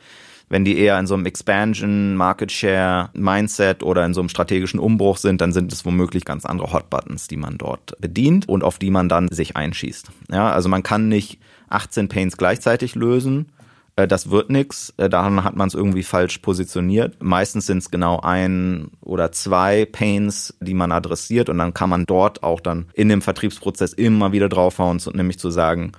Wenn 0.49 0.65
die 0.65 0.77
eher 0.77 0.99
in 0.99 1.07
so 1.07 1.13
einem 1.13 1.25
Expansion, 1.25 2.15
Market 2.15 2.51
Share, 2.51 3.09
Mindset 3.13 3.83
oder 3.83 4.05
in 4.05 4.13
so 4.13 4.19
einem 4.19 4.27
strategischen 4.27 4.81
Umbruch 4.81 5.15
sind, 5.15 5.39
dann 5.39 5.53
sind 5.53 5.71
es 5.71 5.85
womöglich 5.85 6.25
ganz 6.25 6.45
andere 6.45 6.73
Hot 6.73 6.89
Buttons, 6.89 7.29
die 7.29 7.37
man 7.37 7.57
dort 7.57 7.95
bedient 8.01 8.49
und 8.49 8.61
auf 8.61 8.77
die 8.77 8.91
man 8.91 9.07
dann 9.07 9.29
sich 9.29 9.55
einschießt. 9.55 10.11
Ja, 10.29 10.51
also 10.51 10.67
man 10.67 10.83
kann 10.83 11.07
nicht 11.07 11.39
18 11.69 12.09
Pains 12.09 12.35
gleichzeitig 12.35 12.95
lösen 12.95 13.45
das 13.95 14.29
wird 14.29 14.49
nichts. 14.49 14.93
Äh, 14.97 15.09
daran 15.09 15.43
hat 15.43 15.55
man 15.55 15.67
es 15.67 15.73
irgendwie 15.73 16.03
falsch 16.03 16.39
positioniert. 16.39 17.21
Meistens 17.21 17.65
sind 17.65 17.79
es 17.79 17.91
genau 17.91 18.19
ein 18.21 18.91
oder 19.01 19.31
zwei 19.31 19.85
Pains, 19.85 20.55
die 20.59 20.73
man 20.73 20.91
adressiert 20.91 21.49
und 21.49 21.57
dann 21.57 21.73
kann 21.73 21.89
man 21.89 22.05
dort 22.05 22.43
auch 22.43 22.59
dann 22.59 22.87
in 22.93 23.09
dem 23.09 23.21
Vertriebsprozess 23.21 23.93
immer 23.93 24.31
wieder 24.31 24.49
draufhauen, 24.49 25.01
nämlich 25.13 25.39
zu 25.39 25.49
sagen, 25.49 25.91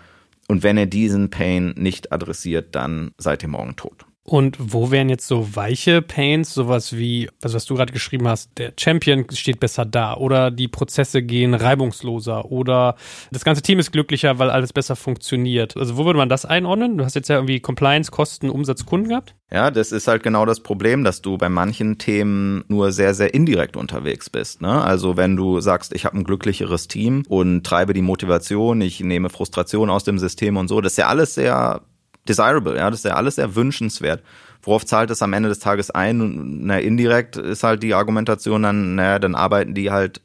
und 0.49 0.63
wenn 0.63 0.77
ihr 0.77 0.87
diesen 0.87 1.31
Pain 1.31 1.73
nicht 1.77 2.13
adressiert, 2.13 2.75
dann 2.75 3.13
seid 3.17 3.43
ihr 3.43 3.49
morgen 3.49 3.77
tot. 3.77 4.05
Und 4.25 4.57
wo 4.61 4.93
wären 4.93 5.09
jetzt 5.09 5.27
so 5.27 5.57
weiche 5.57 6.01
Pains, 6.01 6.55
sowas 6.55 6.97
wie, 6.97 7.29
also 7.43 7.57
was 7.57 7.65
du 7.65 7.75
gerade 7.75 7.93
geschrieben 7.93 8.29
hast, 8.29 8.57
der 8.57 8.73
Champion 8.79 9.27
steht 9.33 9.59
besser 9.59 9.85
da 9.85 10.15
oder 10.15 10.53
die 10.53 10.69
Prozesse 10.69 11.23
gehen 11.23 11.55
reibungsloser 11.55 12.45
oder 12.53 12.95
das 13.33 13.45
ganze 13.45 13.63
Team 13.63 13.81
ist 13.81 13.91
glücklicher, 13.91 14.39
weil 14.39 14.51
alles 14.51 14.73
besser 14.73 14.95
funktioniert. 14.95 15.77
Also 15.77 15.97
wo 15.97 16.05
würde 16.05 16.19
man 16.19 16.29
das 16.29 16.45
einordnen? 16.45 16.99
Du 16.99 17.05
hast 17.05 17.17
jetzt 17.17 17.29
ja 17.29 17.37
irgendwie 17.37 17.59
Compliance, 17.59 18.13
Kosten, 18.13 18.49
Umsatz, 18.49 18.87
Kunden 18.87 19.09
gehabt? 19.09 19.35
Ja, 19.51 19.73
das 19.73 19.91
ist 19.91 20.07
halt 20.07 20.23
genau 20.23 20.47
das 20.47 20.61
Problem, 20.61 21.03
dass 21.03 21.21
du 21.21 21.37
bei 21.37 21.49
manchen 21.49 21.99
Themen 21.99 22.65
nur 22.69 22.93
sehr, 22.93 23.15
sehr 23.15 23.35
indirekt 23.35 23.77
unterwegs 23.77 24.31
bist. 24.31 24.63
Ne? 24.63 24.83
Also 24.83 25.17
wenn 25.17 25.37
du 25.37 25.61
sagst, 25.61 25.93
ich 25.95 26.05
habe 26.05 26.17
ein 26.17 26.25
glücklicheres 26.25 26.87
Team 26.87 27.25
und 27.29 27.65
treibe 27.65 27.93
die 27.93 28.03
Motivation, 28.03 28.81
ich 28.83 29.01
nehme 29.01 29.31
Frustration 29.31 29.91
aus 29.91 30.05
dem 30.05 30.19
System 30.19 30.57
und 30.57 30.69
so, 30.69 30.81
das 30.81 30.93
ist 30.93 30.99
ja 30.99 31.09
alles 31.09 31.35
sehr 31.35 31.83
desirable, 32.29 32.77
ja, 32.77 32.91
das 32.91 33.01
ist 33.01 33.05
ja 33.05 33.15
alles 33.15 33.37
sehr 33.37 33.55
wünschenswert. 33.55 34.23
Worauf 34.63 34.87
zahlt 34.87 35.11
es 35.11 35.23
am 35.23 35.33
Ende 35.33 35.49
des 35.49 35.59
Tages 35.59 35.91
ein? 35.91 36.65
Na, 36.65 36.79
indirekt 36.79 37.37
ist 37.37 37.65
halt 37.65 37.83
die 37.83 37.95
Argumentation 37.95 38.63
dann, 38.63 38.95
naja, 38.95 39.19
dann 39.19 39.35
arbeiten 39.35 39.75
die 39.75 39.91
halt 39.91 40.21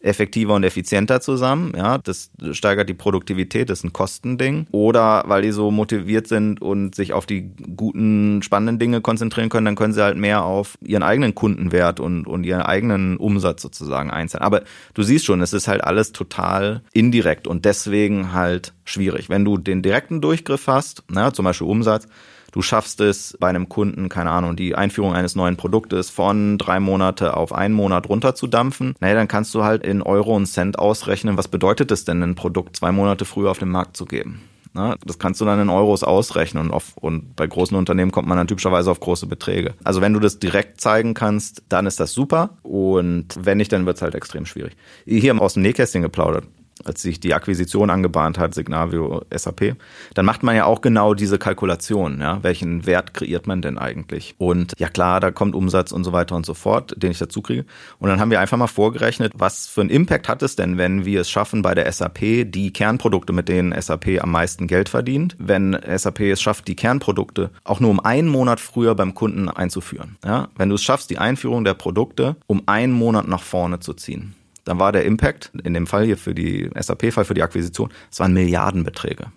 effektiver 0.00 0.54
und 0.54 0.64
effizienter 0.64 1.20
zusammen. 1.20 1.72
Ja, 1.76 1.98
das 1.98 2.30
steigert 2.52 2.88
die 2.88 2.94
Produktivität, 2.94 3.70
das 3.70 3.80
ist 3.80 3.84
ein 3.84 3.92
Kostending. 3.92 4.66
Oder 4.72 5.24
weil 5.26 5.42
die 5.42 5.52
so 5.52 5.70
motiviert 5.70 6.26
sind 6.26 6.62
und 6.62 6.94
sich 6.94 7.12
auf 7.12 7.26
die 7.26 7.50
guten, 7.76 8.42
spannenden 8.42 8.78
Dinge 8.78 9.00
konzentrieren 9.00 9.48
können, 9.48 9.66
dann 9.66 9.76
können 9.76 9.92
sie 9.92 10.02
halt 10.02 10.16
mehr 10.16 10.44
auf 10.44 10.78
ihren 10.80 11.02
eigenen 11.02 11.34
Kundenwert 11.34 12.00
und, 12.00 12.26
und 12.26 12.44
ihren 12.44 12.62
eigenen 12.62 13.16
Umsatz 13.16 13.62
sozusagen 13.62 14.10
einzahlen. 14.10 14.44
Aber 14.44 14.62
du 14.94 15.02
siehst 15.02 15.26
schon, 15.26 15.42
es 15.42 15.52
ist 15.52 15.68
halt 15.68 15.84
alles 15.84 16.12
total 16.12 16.82
indirekt 16.92 17.46
und 17.46 17.64
deswegen 17.64 18.32
halt 18.32 18.72
schwierig. 18.84 19.28
Wenn 19.28 19.44
du 19.44 19.58
den 19.58 19.82
direkten 19.82 20.20
Durchgriff 20.20 20.66
hast, 20.66 21.04
na, 21.08 21.32
zum 21.32 21.44
Beispiel 21.44 21.66
Umsatz, 21.66 22.06
Du 22.52 22.62
schaffst 22.62 23.00
es 23.00 23.36
bei 23.38 23.48
einem 23.48 23.68
Kunden, 23.68 24.08
keine 24.08 24.30
Ahnung, 24.30 24.56
die 24.56 24.74
Einführung 24.74 25.14
eines 25.14 25.36
neuen 25.36 25.56
Produktes 25.56 26.10
von 26.10 26.58
drei 26.58 26.80
Monate 26.80 27.36
auf 27.36 27.52
einen 27.52 27.74
Monat 27.74 28.08
runterzudampfen. 28.08 28.94
Naja, 29.00 29.14
dann 29.14 29.28
kannst 29.28 29.54
du 29.54 29.64
halt 29.64 29.84
in 29.84 30.02
Euro 30.02 30.34
und 30.34 30.46
Cent 30.46 30.78
ausrechnen, 30.78 31.36
was 31.36 31.48
bedeutet 31.48 31.90
es 31.90 32.04
denn, 32.04 32.22
ein 32.22 32.34
Produkt 32.34 32.76
zwei 32.76 32.92
Monate 32.92 33.24
früher 33.24 33.50
auf 33.50 33.58
den 33.58 33.70
Markt 33.70 33.96
zu 33.96 34.04
geben. 34.04 34.42
Na, 34.72 34.94
das 35.04 35.18
kannst 35.18 35.40
du 35.40 35.44
dann 35.44 35.60
in 35.60 35.68
Euros 35.68 36.04
ausrechnen 36.04 36.66
und, 36.66 36.70
auf, 36.72 36.96
und 36.96 37.34
bei 37.34 37.46
großen 37.46 37.76
Unternehmen 37.76 38.12
kommt 38.12 38.28
man 38.28 38.38
dann 38.38 38.46
typischerweise 38.46 38.90
auf 38.90 39.00
große 39.00 39.26
Beträge. 39.26 39.74
Also 39.82 40.00
wenn 40.00 40.12
du 40.12 40.20
das 40.20 40.38
direkt 40.38 40.80
zeigen 40.80 41.14
kannst, 41.14 41.64
dann 41.68 41.86
ist 41.86 41.98
das 41.98 42.12
super 42.12 42.50
und 42.62 43.26
wenn 43.36 43.58
nicht, 43.58 43.72
dann 43.72 43.84
wird 43.84 43.96
es 43.96 44.02
halt 44.02 44.14
extrem 44.14 44.46
schwierig. 44.46 44.76
Hier 45.04 45.40
aus 45.42 45.54
dem 45.54 45.62
Nähkästchen 45.62 46.02
geplaudert 46.02 46.44
als 46.84 47.02
sich 47.02 47.20
die 47.20 47.34
Akquisition 47.34 47.90
angebahnt 47.90 48.38
hat, 48.38 48.54
Signavio 48.54 49.22
SAP, 49.34 49.76
dann 50.14 50.24
macht 50.24 50.42
man 50.42 50.56
ja 50.56 50.64
auch 50.64 50.80
genau 50.80 51.14
diese 51.14 51.38
Kalkulation, 51.38 52.20
ja, 52.20 52.42
welchen 52.42 52.86
Wert 52.86 53.14
kreiert 53.14 53.46
man 53.46 53.62
denn 53.62 53.78
eigentlich? 53.78 54.34
Und 54.38 54.72
ja 54.78 54.88
klar, 54.88 55.20
da 55.20 55.30
kommt 55.30 55.54
Umsatz 55.54 55.92
und 55.92 56.04
so 56.04 56.12
weiter 56.12 56.36
und 56.36 56.46
so 56.46 56.54
fort, 56.54 56.94
den 56.96 57.10
ich 57.10 57.18
dazu 57.18 57.42
kriege. 57.42 57.64
Und 57.98 58.08
dann 58.08 58.20
haben 58.20 58.30
wir 58.30 58.40
einfach 58.40 58.56
mal 58.56 58.66
vorgerechnet, 58.66 59.32
was 59.36 59.66
für 59.66 59.80
einen 59.80 59.90
Impact 59.90 60.28
hat 60.28 60.42
es 60.42 60.56
denn, 60.56 60.78
wenn 60.78 61.04
wir 61.04 61.20
es 61.20 61.30
schaffen, 61.30 61.62
bei 61.62 61.74
der 61.74 61.90
SAP 61.90 62.50
die 62.50 62.72
Kernprodukte, 62.72 63.32
mit 63.32 63.48
denen 63.48 63.78
SAP 63.80 64.22
am 64.22 64.30
meisten 64.30 64.66
Geld 64.66 64.88
verdient, 64.88 65.36
wenn 65.38 65.78
SAP 65.96 66.20
es 66.20 66.40
schafft, 66.40 66.68
die 66.68 66.76
Kernprodukte 66.76 67.50
auch 67.64 67.80
nur 67.80 67.90
um 67.90 68.00
einen 68.00 68.28
Monat 68.28 68.60
früher 68.60 68.94
beim 68.94 69.14
Kunden 69.14 69.48
einzuführen. 69.48 70.16
Ja? 70.24 70.48
Wenn 70.56 70.68
du 70.68 70.74
es 70.74 70.82
schaffst, 70.82 71.10
die 71.10 71.18
Einführung 71.18 71.64
der 71.64 71.74
Produkte 71.74 72.36
um 72.46 72.62
einen 72.66 72.92
Monat 72.92 73.28
nach 73.28 73.42
vorne 73.42 73.80
zu 73.80 73.94
ziehen 73.94 74.34
dann 74.70 74.78
war 74.78 74.92
der 74.92 75.04
Impact 75.04 75.50
in 75.64 75.74
dem 75.74 75.88
Fall 75.88 76.04
hier 76.04 76.16
für 76.16 76.32
die 76.32 76.70
SAP-Fall, 76.78 77.24
für 77.24 77.34
die 77.34 77.42
Akquisition, 77.42 77.90
es 78.08 78.20
waren 78.20 78.32
Milliardenbeträge. 78.32 79.32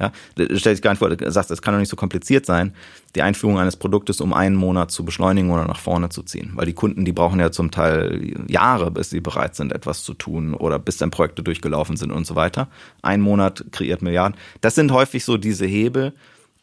Ja, 0.00 0.10
stell 0.54 0.72
dich 0.72 0.80
gar 0.80 0.92
nicht 0.92 1.00
vor, 1.00 1.14
du 1.14 1.30
sagst, 1.30 1.50
es 1.50 1.60
kann 1.60 1.74
doch 1.74 1.80
nicht 1.80 1.90
so 1.90 1.96
kompliziert 1.96 2.46
sein, 2.46 2.72
die 3.14 3.20
Einführung 3.20 3.58
eines 3.58 3.76
Produktes 3.76 4.22
um 4.22 4.32
einen 4.32 4.56
Monat 4.56 4.90
zu 4.90 5.04
beschleunigen 5.04 5.50
oder 5.50 5.66
nach 5.66 5.78
vorne 5.78 6.08
zu 6.08 6.22
ziehen. 6.22 6.52
Weil 6.54 6.64
die 6.64 6.72
Kunden, 6.72 7.04
die 7.04 7.12
brauchen 7.12 7.38
ja 7.38 7.50
zum 7.50 7.70
Teil 7.70 8.34
Jahre, 8.48 8.90
bis 8.90 9.10
sie 9.10 9.20
bereit 9.20 9.54
sind, 9.54 9.70
etwas 9.70 10.02
zu 10.02 10.14
tun 10.14 10.54
oder 10.54 10.78
bis 10.78 10.96
dann 10.96 11.10
Projekte 11.10 11.42
durchgelaufen 11.42 11.98
sind 11.98 12.10
und 12.10 12.26
so 12.26 12.34
weiter. 12.34 12.68
Ein 13.02 13.20
Monat 13.20 13.66
kreiert 13.72 14.00
Milliarden. 14.00 14.38
Das 14.62 14.74
sind 14.74 14.92
häufig 14.92 15.26
so 15.26 15.36
diese 15.36 15.66
Hebel, 15.66 16.14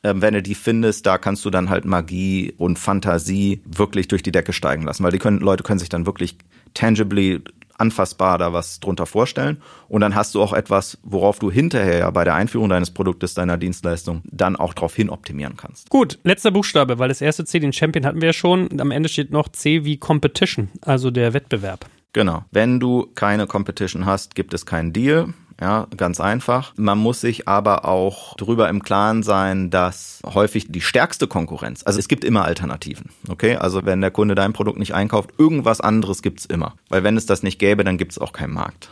ähm, 0.03 0.21
wenn 0.21 0.34
du 0.34 0.41
die 0.41 0.56
findest, 0.56 1.06
da 1.06 1.19
kannst 1.19 1.45
du 1.45 1.51
dann 1.51 1.69
halt 1.69 1.86
Magie 1.86 2.53
und 2.58 2.80
Fantasie 2.80 3.62
wirklich 3.65 4.08
durch 4.08 4.23
die 4.23 4.32
Decke 4.32 4.53
steigen 4.53 4.84
lassen, 4.84 5.03
weil 5.03 5.12
die 5.12 5.19
können, 5.19 5.39
Leute 5.39 5.63
können 5.63 5.80
sich 5.80 5.89
dann 5.89 6.08
wirklich 6.08 6.38
tangibly 6.73 7.41
anfassbar 7.78 8.38
da 8.38 8.54
was 8.54 8.80
drunter 8.80 9.06
vorstellen. 9.06 9.62
Und 9.88 10.02
dann 10.02 10.16
hast 10.16 10.36
du 10.36 10.42
auch 10.42 10.54
etwas, 10.54 10.98
worauf 11.04 11.40
du 11.40 11.52
hinterher 11.52 12.12
bei 12.12 12.24
der 12.24 12.36
Einführung 12.36 12.70
deines 12.70 12.92
Produktes, 12.92 13.34
deiner 13.34 13.58
Dienstleistung 13.58 14.22
dann 14.26 14.56
auch 14.56 14.74
darauf 14.74 14.96
hin 14.96 15.10
optimieren 15.10 15.58
kannst. 15.58 15.90
Gut, 15.90 16.20
letzter 16.24 16.52
Buchstabe, 16.52 17.00
weil 17.00 17.10
das 17.10 17.22
erste 17.22 17.46
C, 17.46 17.60
den 17.60 17.74
Champion 17.74 18.06
hatten 18.06 18.22
wir 18.22 18.28
ja 18.28 18.34
schon. 18.34 18.80
Am 18.80 18.92
Ende 18.92 19.10
steht 19.10 19.32
noch 19.32 19.50
C 19.50 19.86
wie 19.86 19.98
Competition, 19.98 20.70
also 20.82 21.12
der 21.12 21.34
Wettbewerb. 21.34 21.86
Genau. 22.13 22.46
Wenn 22.52 22.80
du 22.80 23.08
keine 23.13 23.46
Competition 23.46 24.06
hast, 24.06 24.34
gibt 24.34 24.54
es 24.54 24.66
keinen 24.66 24.94
Deal. 24.94 25.34
Ja, 25.60 25.88
ganz 25.98 26.20
einfach. 26.20 26.74
Man 26.78 27.00
muss 27.00 27.22
sich 27.22 27.48
aber 27.48 27.86
auch 27.86 28.36
darüber 28.36 28.70
im 28.70 28.84
Klaren 28.84 29.24
sein, 29.24 29.70
dass 29.72 30.22
häufig 30.24 30.67
die 30.70 30.82
stärkste 30.82 31.28
Konkurrenz, 31.28 31.84
also 31.84 31.98
es 31.98 32.08
gibt 32.08 32.24
immer 32.24 32.46
Alternativen. 32.46 33.10
Okay, 33.28 33.56
also 33.56 33.84
wenn 33.86 34.02
der 34.02 34.12
Kunde 34.12 34.36
dein 34.36 34.54
Produkt 34.54 34.78
nicht 34.78 34.93
einkauft, 34.93 35.32
irgendwas 35.38 35.82
anderes 35.82 36.22
gibt's 36.22 36.46
immer. 36.46 36.76
Weil 36.89 37.04
wenn 37.04 37.17
es 37.17 37.26
das 37.26 37.41
nicht 37.41 37.58
gäbe, 37.58 37.84
dann 37.84 37.98
gibt's 37.98 38.20
auch 38.20 38.34
keinen 38.34 38.54
Markt. 38.54 38.91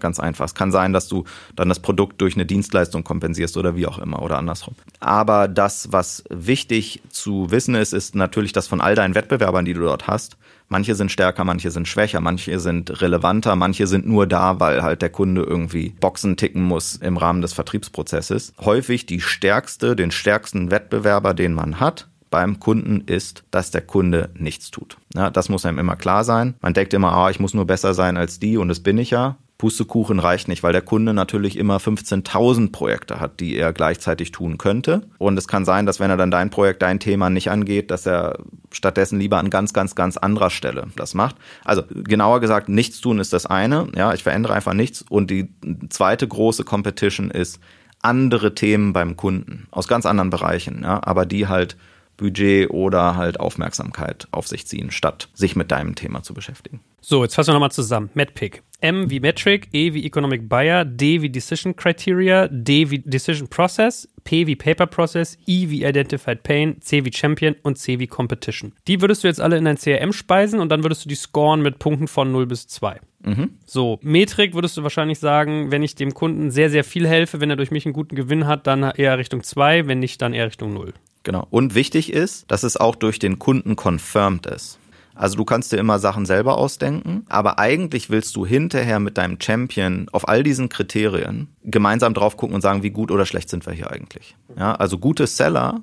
Ganz 0.00 0.18
einfach. 0.18 0.46
Es 0.46 0.54
kann 0.54 0.72
sein, 0.72 0.92
dass 0.92 1.08
du 1.08 1.24
dann 1.54 1.68
das 1.68 1.78
Produkt 1.80 2.20
durch 2.20 2.34
eine 2.34 2.46
Dienstleistung 2.46 3.04
kompensierst 3.04 3.56
oder 3.56 3.76
wie 3.76 3.86
auch 3.86 3.98
immer 3.98 4.22
oder 4.22 4.38
andersrum. 4.38 4.74
Aber 5.00 5.48
das, 5.48 5.92
was 5.92 6.24
wichtig 6.28 7.02
zu 7.10 7.50
wissen 7.50 7.74
ist, 7.74 7.92
ist 7.92 8.14
natürlich, 8.14 8.52
dass 8.52 8.66
von 8.66 8.80
all 8.80 8.94
deinen 8.94 9.14
Wettbewerbern, 9.14 9.64
die 9.64 9.74
du 9.74 9.80
dort 9.80 10.08
hast, 10.08 10.36
manche 10.68 10.94
sind 10.94 11.12
stärker, 11.12 11.44
manche 11.44 11.70
sind 11.70 11.86
schwächer, 11.86 12.20
manche 12.20 12.58
sind 12.58 13.00
relevanter, 13.00 13.54
manche 13.54 13.86
sind 13.86 14.06
nur 14.06 14.26
da, 14.26 14.58
weil 14.60 14.82
halt 14.82 15.02
der 15.02 15.10
Kunde 15.10 15.42
irgendwie 15.42 15.90
Boxen 16.00 16.36
ticken 16.36 16.62
muss 16.62 16.96
im 16.96 17.16
Rahmen 17.16 17.42
des 17.42 17.52
Vertriebsprozesses. 17.52 18.52
Häufig 18.60 19.06
die 19.06 19.20
stärkste, 19.20 19.94
den 19.94 20.10
stärksten 20.10 20.70
Wettbewerber, 20.70 21.34
den 21.34 21.52
man 21.52 21.78
hat, 21.80 22.08
beim 22.30 22.58
Kunden 22.60 23.02
ist, 23.06 23.44
dass 23.50 23.70
der 23.70 23.82
Kunde 23.82 24.30
nichts 24.34 24.70
tut. 24.70 24.96
Ja, 25.14 25.30
das 25.30 25.48
muss 25.48 25.64
einem 25.64 25.78
immer 25.78 25.96
klar 25.96 26.24
sein. 26.24 26.54
Man 26.60 26.74
denkt 26.74 26.92
immer, 26.92 27.12
ah, 27.12 27.30
ich 27.30 27.40
muss 27.40 27.54
nur 27.54 27.66
besser 27.66 27.94
sein 27.94 28.16
als 28.16 28.38
die 28.38 28.56
und 28.56 28.68
das 28.68 28.80
bin 28.80 28.98
ich 28.98 29.10
ja. 29.10 29.36
Pustekuchen 29.58 30.18
reicht 30.18 30.48
nicht, 30.48 30.62
weil 30.62 30.72
der 30.72 30.82
Kunde 30.82 31.14
natürlich 31.14 31.56
immer 31.56 31.78
15.000 31.78 32.72
Projekte 32.72 33.20
hat, 33.20 33.40
die 33.40 33.56
er 33.56 33.72
gleichzeitig 33.72 34.30
tun 34.30 34.58
könnte. 34.58 35.08
Und 35.18 35.38
es 35.38 35.48
kann 35.48 35.64
sein, 35.64 35.86
dass 35.86 35.98
wenn 35.98 36.10
er 36.10 36.18
dann 36.18 36.30
dein 36.30 36.50
Projekt, 36.50 36.82
dein 36.82 37.00
Thema 37.00 37.30
nicht 37.30 37.50
angeht, 37.50 37.90
dass 37.90 38.06
er 38.06 38.38
stattdessen 38.70 39.18
lieber 39.18 39.38
an 39.38 39.48
ganz, 39.48 39.72
ganz, 39.72 39.94
ganz 39.94 40.18
anderer 40.18 40.50
Stelle 40.50 40.88
das 40.96 41.14
macht. 41.14 41.36
Also 41.64 41.82
genauer 41.88 42.40
gesagt, 42.40 42.68
nichts 42.68 43.00
tun 43.00 43.18
ist 43.18 43.32
das 43.32 43.46
eine. 43.46 43.88
Ja, 43.96 44.12
ich 44.12 44.22
verändere 44.22 44.52
einfach 44.52 44.74
nichts. 44.74 45.02
Und 45.08 45.30
die 45.30 45.48
zweite 45.88 46.28
große 46.28 46.64
Competition 46.64 47.30
ist 47.30 47.58
andere 48.02 48.54
Themen 48.54 48.92
beim 48.92 49.16
Kunden 49.16 49.68
aus 49.70 49.88
ganz 49.88 50.06
anderen 50.06 50.30
Bereichen, 50.30 50.82
ja, 50.82 51.00
aber 51.02 51.26
die 51.26 51.48
halt 51.48 51.76
Budget 52.16 52.70
oder 52.70 53.16
halt 53.16 53.40
Aufmerksamkeit 53.40 54.28
auf 54.30 54.46
sich 54.48 54.66
ziehen, 54.66 54.90
statt 54.90 55.28
sich 55.34 55.56
mit 55.56 55.70
deinem 55.70 55.94
Thema 55.94 56.22
zu 56.22 56.34
beschäftigen. 56.34 56.80
So, 57.08 57.22
jetzt 57.22 57.36
fassen 57.36 57.50
wir 57.50 57.52
nochmal 57.52 57.70
zusammen. 57.70 58.10
MedPick. 58.14 58.64
M 58.80 59.08
wie 59.08 59.20
Metric, 59.20 59.68
E 59.72 59.94
wie 59.94 60.04
Economic 60.04 60.48
Buyer, 60.48 60.84
D 60.84 61.22
wie 61.22 61.30
Decision 61.30 61.76
Criteria, 61.76 62.48
D 62.48 62.90
wie 62.90 62.98
Decision 62.98 63.46
Process, 63.46 64.08
P 64.24 64.48
wie 64.48 64.56
Paper 64.56 64.86
Process, 64.88 65.38
I 65.46 65.70
wie 65.70 65.84
Identified 65.84 66.42
Pain, 66.42 66.80
C 66.80 67.04
wie 67.04 67.12
Champion 67.12 67.54
und 67.62 67.78
C 67.78 68.00
wie 68.00 68.08
Competition. 68.08 68.72
Die 68.88 69.00
würdest 69.00 69.22
du 69.22 69.28
jetzt 69.28 69.40
alle 69.40 69.56
in 69.56 69.66
dein 69.66 69.78
CRM 69.78 70.12
speisen 70.12 70.58
und 70.58 70.68
dann 70.68 70.82
würdest 70.82 71.04
du 71.04 71.08
die 71.08 71.14
scoren 71.14 71.62
mit 71.62 71.78
Punkten 71.78 72.08
von 72.08 72.32
0 72.32 72.46
bis 72.46 72.66
2. 72.66 72.98
Mhm. 73.24 73.50
So, 73.64 74.00
Metrik 74.02 74.54
würdest 74.54 74.76
du 74.76 74.82
wahrscheinlich 74.82 75.20
sagen, 75.20 75.70
wenn 75.70 75.84
ich 75.84 75.94
dem 75.94 76.12
Kunden 76.12 76.50
sehr, 76.50 76.70
sehr 76.70 76.82
viel 76.82 77.06
helfe, 77.06 77.40
wenn 77.40 77.50
er 77.50 77.56
durch 77.56 77.70
mich 77.70 77.86
einen 77.86 77.92
guten 77.92 78.16
Gewinn 78.16 78.48
hat, 78.48 78.66
dann 78.66 78.82
eher 78.82 79.16
Richtung 79.16 79.44
2, 79.44 79.86
wenn 79.86 80.00
nicht, 80.00 80.20
dann 80.22 80.34
eher 80.34 80.48
Richtung 80.48 80.74
0. 80.74 80.92
Genau. 81.22 81.46
Und 81.50 81.76
wichtig 81.76 82.12
ist, 82.12 82.50
dass 82.50 82.64
es 82.64 82.76
auch 82.76 82.96
durch 82.96 83.20
den 83.20 83.38
Kunden 83.38 83.76
confirmed 83.76 84.46
ist. 84.46 84.80
Also 85.16 85.36
du 85.36 85.44
kannst 85.44 85.72
dir 85.72 85.78
immer 85.78 85.98
Sachen 85.98 86.26
selber 86.26 86.58
ausdenken, 86.58 87.24
aber 87.28 87.58
eigentlich 87.58 88.10
willst 88.10 88.36
du 88.36 88.46
hinterher 88.46 89.00
mit 89.00 89.18
deinem 89.18 89.40
Champion 89.40 90.06
auf 90.12 90.28
all 90.28 90.42
diesen 90.42 90.68
Kriterien 90.68 91.48
gemeinsam 91.64 92.14
drauf 92.14 92.36
gucken 92.36 92.54
und 92.54 92.60
sagen, 92.60 92.82
wie 92.82 92.90
gut 92.90 93.10
oder 93.10 93.26
schlecht 93.26 93.48
sind 93.48 93.66
wir 93.66 93.72
hier 93.72 93.90
eigentlich. 93.90 94.36
Ja, 94.56 94.74
also 94.74 94.98
gute 94.98 95.26
Seller, 95.26 95.80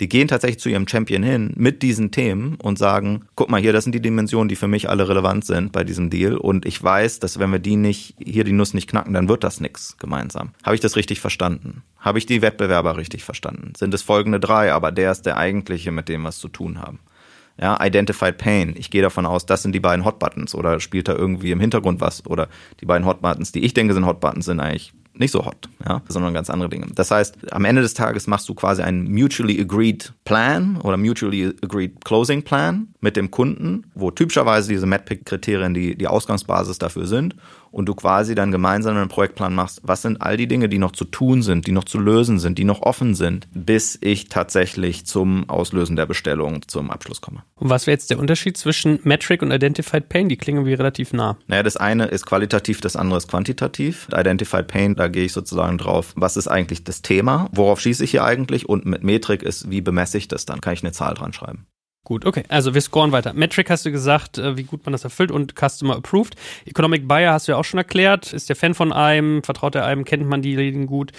die 0.00 0.08
gehen 0.08 0.28
tatsächlich 0.28 0.60
zu 0.60 0.68
ihrem 0.68 0.86
Champion 0.86 1.24
hin 1.24 1.52
mit 1.56 1.82
diesen 1.82 2.12
Themen 2.12 2.56
und 2.62 2.78
sagen, 2.78 3.24
guck 3.34 3.50
mal 3.50 3.60
hier, 3.60 3.72
das 3.72 3.82
sind 3.82 3.94
die 3.94 4.00
Dimensionen, 4.00 4.48
die 4.48 4.54
für 4.54 4.68
mich 4.68 4.88
alle 4.88 5.08
relevant 5.08 5.44
sind 5.44 5.72
bei 5.72 5.82
diesem 5.82 6.08
Deal 6.08 6.36
und 6.36 6.64
ich 6.66 6.80
weiß, 6.80 7.18
dass 7.18 7.40
wenn 7.40 7.50
wir 7.50 7.58
die 7.58 7.76
nicht, 7.76 8.14
hier 8.24 8.44
die 8.44 8.52
Nuss 8.52 8.74
nicht 8.74 8.88
knacken, 8.88 9.12
dann 9.12 9.28
wird 9.28 9.42
das 9.42 9.60
nix 9.60 9.96
gemeinsam. 9.98 10.52
Habe 10.62 10.76
ich 10.76 10.80
das 10.80 10.94
richtig 10.94 11.20
verstanden? 11.20 11.82
Habe 11.98 12.18
ich 12.18 12.26
die 12.26 12.42
Wettbewerber 12.42 12.96
richtig 12.96 13.24
verstanden? 13.24 13.72
Sind 13.76 13.92
es 13.92 14.02
folgende 14.02 14.38
drei, 14.38 14.72
aber 14.72 14.92
der 14.92 15.10
ist 15.10 15.22
der 15.22 15.36
eigentliche, 15.36 15.90
mit 15.90 16.08
dem 16.08 16.26
es 16.26 16.38
zu 16.38 16.48
tun 16.48 16.80
haben. 16.80 17.00
Ja, 17.60 17.84
Identified 17.84 18.38
Pain. 18.38 18.74
Ich 18.76 18.90
gehe 18.90 19.02
davon 19.02 19.26
aus, 19.26 19.44
das 19.44 19.62
sind 19.62 19.72
die 19.74 19.80
beiden 19.80 20.04
Hot 20.04 20.18
Buttons 20.18 20.54
oder 20.54 20.78
spielt 20.78 21.08
da 21.08 21.14
irgendwie 21.14 21.50
im 21.50 21.60
Hintergrund 21.60 22.00
was 22.00 22.24
oder 22.26 22.48
die 22.80 22.86
beiden 22.86 23.06
Hot 23.06 23.20
Buttons, 23.20 23.50
die 23.52 23.64
ich 23.64 23.74
denke 23.74 23.94
sind 23.94 24.06
Hot 24.06 24.20
Buttons, 24.20 24.44
sind 24.44 24.60
eigentlich 24.60 24.92
nicht 25.18 25.32
so 25.32 25.44
hot, 25.44 25.68
ja, 25.86 26.00
sondern 26.08 26.32
ganz 26.32 26.48
andere 26.48 26.68
Dinge. 26.68 26.86
Das 26.94 27.10
heißt, 27.10 27.52
am 27.52 27.64
Ende 27.64 27.82
des 27.82 27.94
Tages 27.94 28.26
machst 28.26 28.48
du 28.48 28.54
quasi 28.54 28.82
einen 28.82 29.10
mutually 29.12 29.60
agreed 29.60 30.12
Plan 30.24 30.80
oder 30.82 30.96
mutually 30.96 31.52
agreed 31.62 32.04
Closing 32.04 32.42
Plan 32.42 32.88
mit 33.00 33.16
dem 33.16 33.30
Kunden, 33.30 33.84
wo 33.94 34.10
typischerweise 34.10 34.68
diese 34.68 34.86
MedPick-Kriterien 34.86 35.74
die, 35.74 35.96
die 35.96 36.06
Ausgangsbasis 36.06 36.78
dafür 36.78 37.06
sind 37.06 37.34
und 37.70 37.86
du 37.86 37.94
quasi 37.94 38.34
dann 38.34 38.52
gemeinsam 38.52 38.96
einen 38.96 39.08
Projektplan 39.08 39.54
machst, 39.54 39.80
was 39.82 40.02
sind 40.02 40.20
all 40.20 40.36
die 40.36 40.48
Dinge, 40.48 40.68
die 40.68 40.78
noch 40.78 40.92
zu 40.92 41.04
tun 41.04 41.42
sind, 41.42 41.66
die 41.66 41.72
noch 41.72 41.84
zu 41.84 41.98
lösen 41.98 42.38
sind, 42.38 42.58
die 42.58 42.64
noch 42.64 42.82
offen 42.82 43.14
sind, 43.14 43.48
bis 43.52 43.98
ich 44.00 44.28
tatsächlich 44.28 45.06
zum 45.06 45.48
Auslösen 45.48 45.96
der 45.96 46.06
Bestellung, 46.06 46.66
zum 46.66 46.90
Abschluss 46.90 47.20
komme. 47.20 47.42
Und 47.56 47.70
was 47.70 47.86
wäre 47.86 47.94
jetzt 47.94 48.10
der 48.10 48.18
Unterschied 48.18 48.56
zwischen 48.56 49.00
Metric 49.02 49.42
und 49.42 49.50
Identified 49.50 50.08
Pain? 50.08 50.28
Die 50.28 50.36
klingen 50.36 50.64
wie 50.66 50.74
relativ 50.74 51.12
nah. 51.12 51.36
Naja, 51.46 51.62
das 51.62 51.76
eine 51.76 52.06
ist 52.06 52.26
qualitativ, 52.26 52.80
das 52.80 52.96
andere 52.96 53.18
ist 53.18 53.28
quantitativ. 53.28 54.08
Identified 54.12 54.68
Pain, 54.68 54.94
da 54.94 55.08
gehe 55.08 55.24
ich 55.24 55.32
sozusagen 55.32 55.78
drauf, 55.78 56.12
was 56.16 56.36
ist 56.36 56.48
eigentlich 56.48 56.84
das 56.84 57.02
Thema, 57.02 57.48
worauf 57.52 57.80
schieße 57.80 58.04
ich 58.04 58.10
hier 58.10 58.24
eigentlich 58.24 58.68
und 58.68 58.86
mit 58.86 59.02
Metrik 59.02 59.42
ist, 59.42 59.70
wie 59.70 59.80
bemesse 59.80 60.18
ich 60.18 60.28
das 60.28 60.46
dann, 60.46 60.60
kann 60.60 60.74
ich 60.74 60.82
eine 60.82 60.92
Zahl 60.92 61.14
dran 61.14 61.32
schreiben. 61.32 61.66
Gut, 62.04 62.24
okay. 62.24 62.44
Also 62.48 62.72
wir 62.72 62.80
scoren 62.80 63.12
weiter. 63.12 63.34
Metric 63.34 63.68
hast 63.68 63.84
du 63.84 63.92
gesagt, 63.92 64.38
äh, 64.38 64.56
wie 64.56 64.62
gut 64.62 64.86
man 64.86 64.92
das 64.92 65.04
erfüllt 65.04 65.30
und 65.30 65.54
Customer 65.54 65.96
Approved. 65.96 66.36
Economic 66.64 67.06
Buyer 67.06 67.34
hast 67.34 67.48
du 67.48 67.52
ja 67.52 67.58
auch 67.58 67.64
schon 67.64 67.78
erklärt. 67.78 68.32
Ist 68.32 68.48
der 68.48 68.56
Fan 68.56 68.74
von 68.74 68.92
einem, 68.92 69.42
vertraut 69.42 69.74
er 69.74 69.84
einem, 69.84 70.04
kennt 70.04 70.26
man 70.26 70.40
diejenigen 70.40 70.86
gut. 70.86 71.12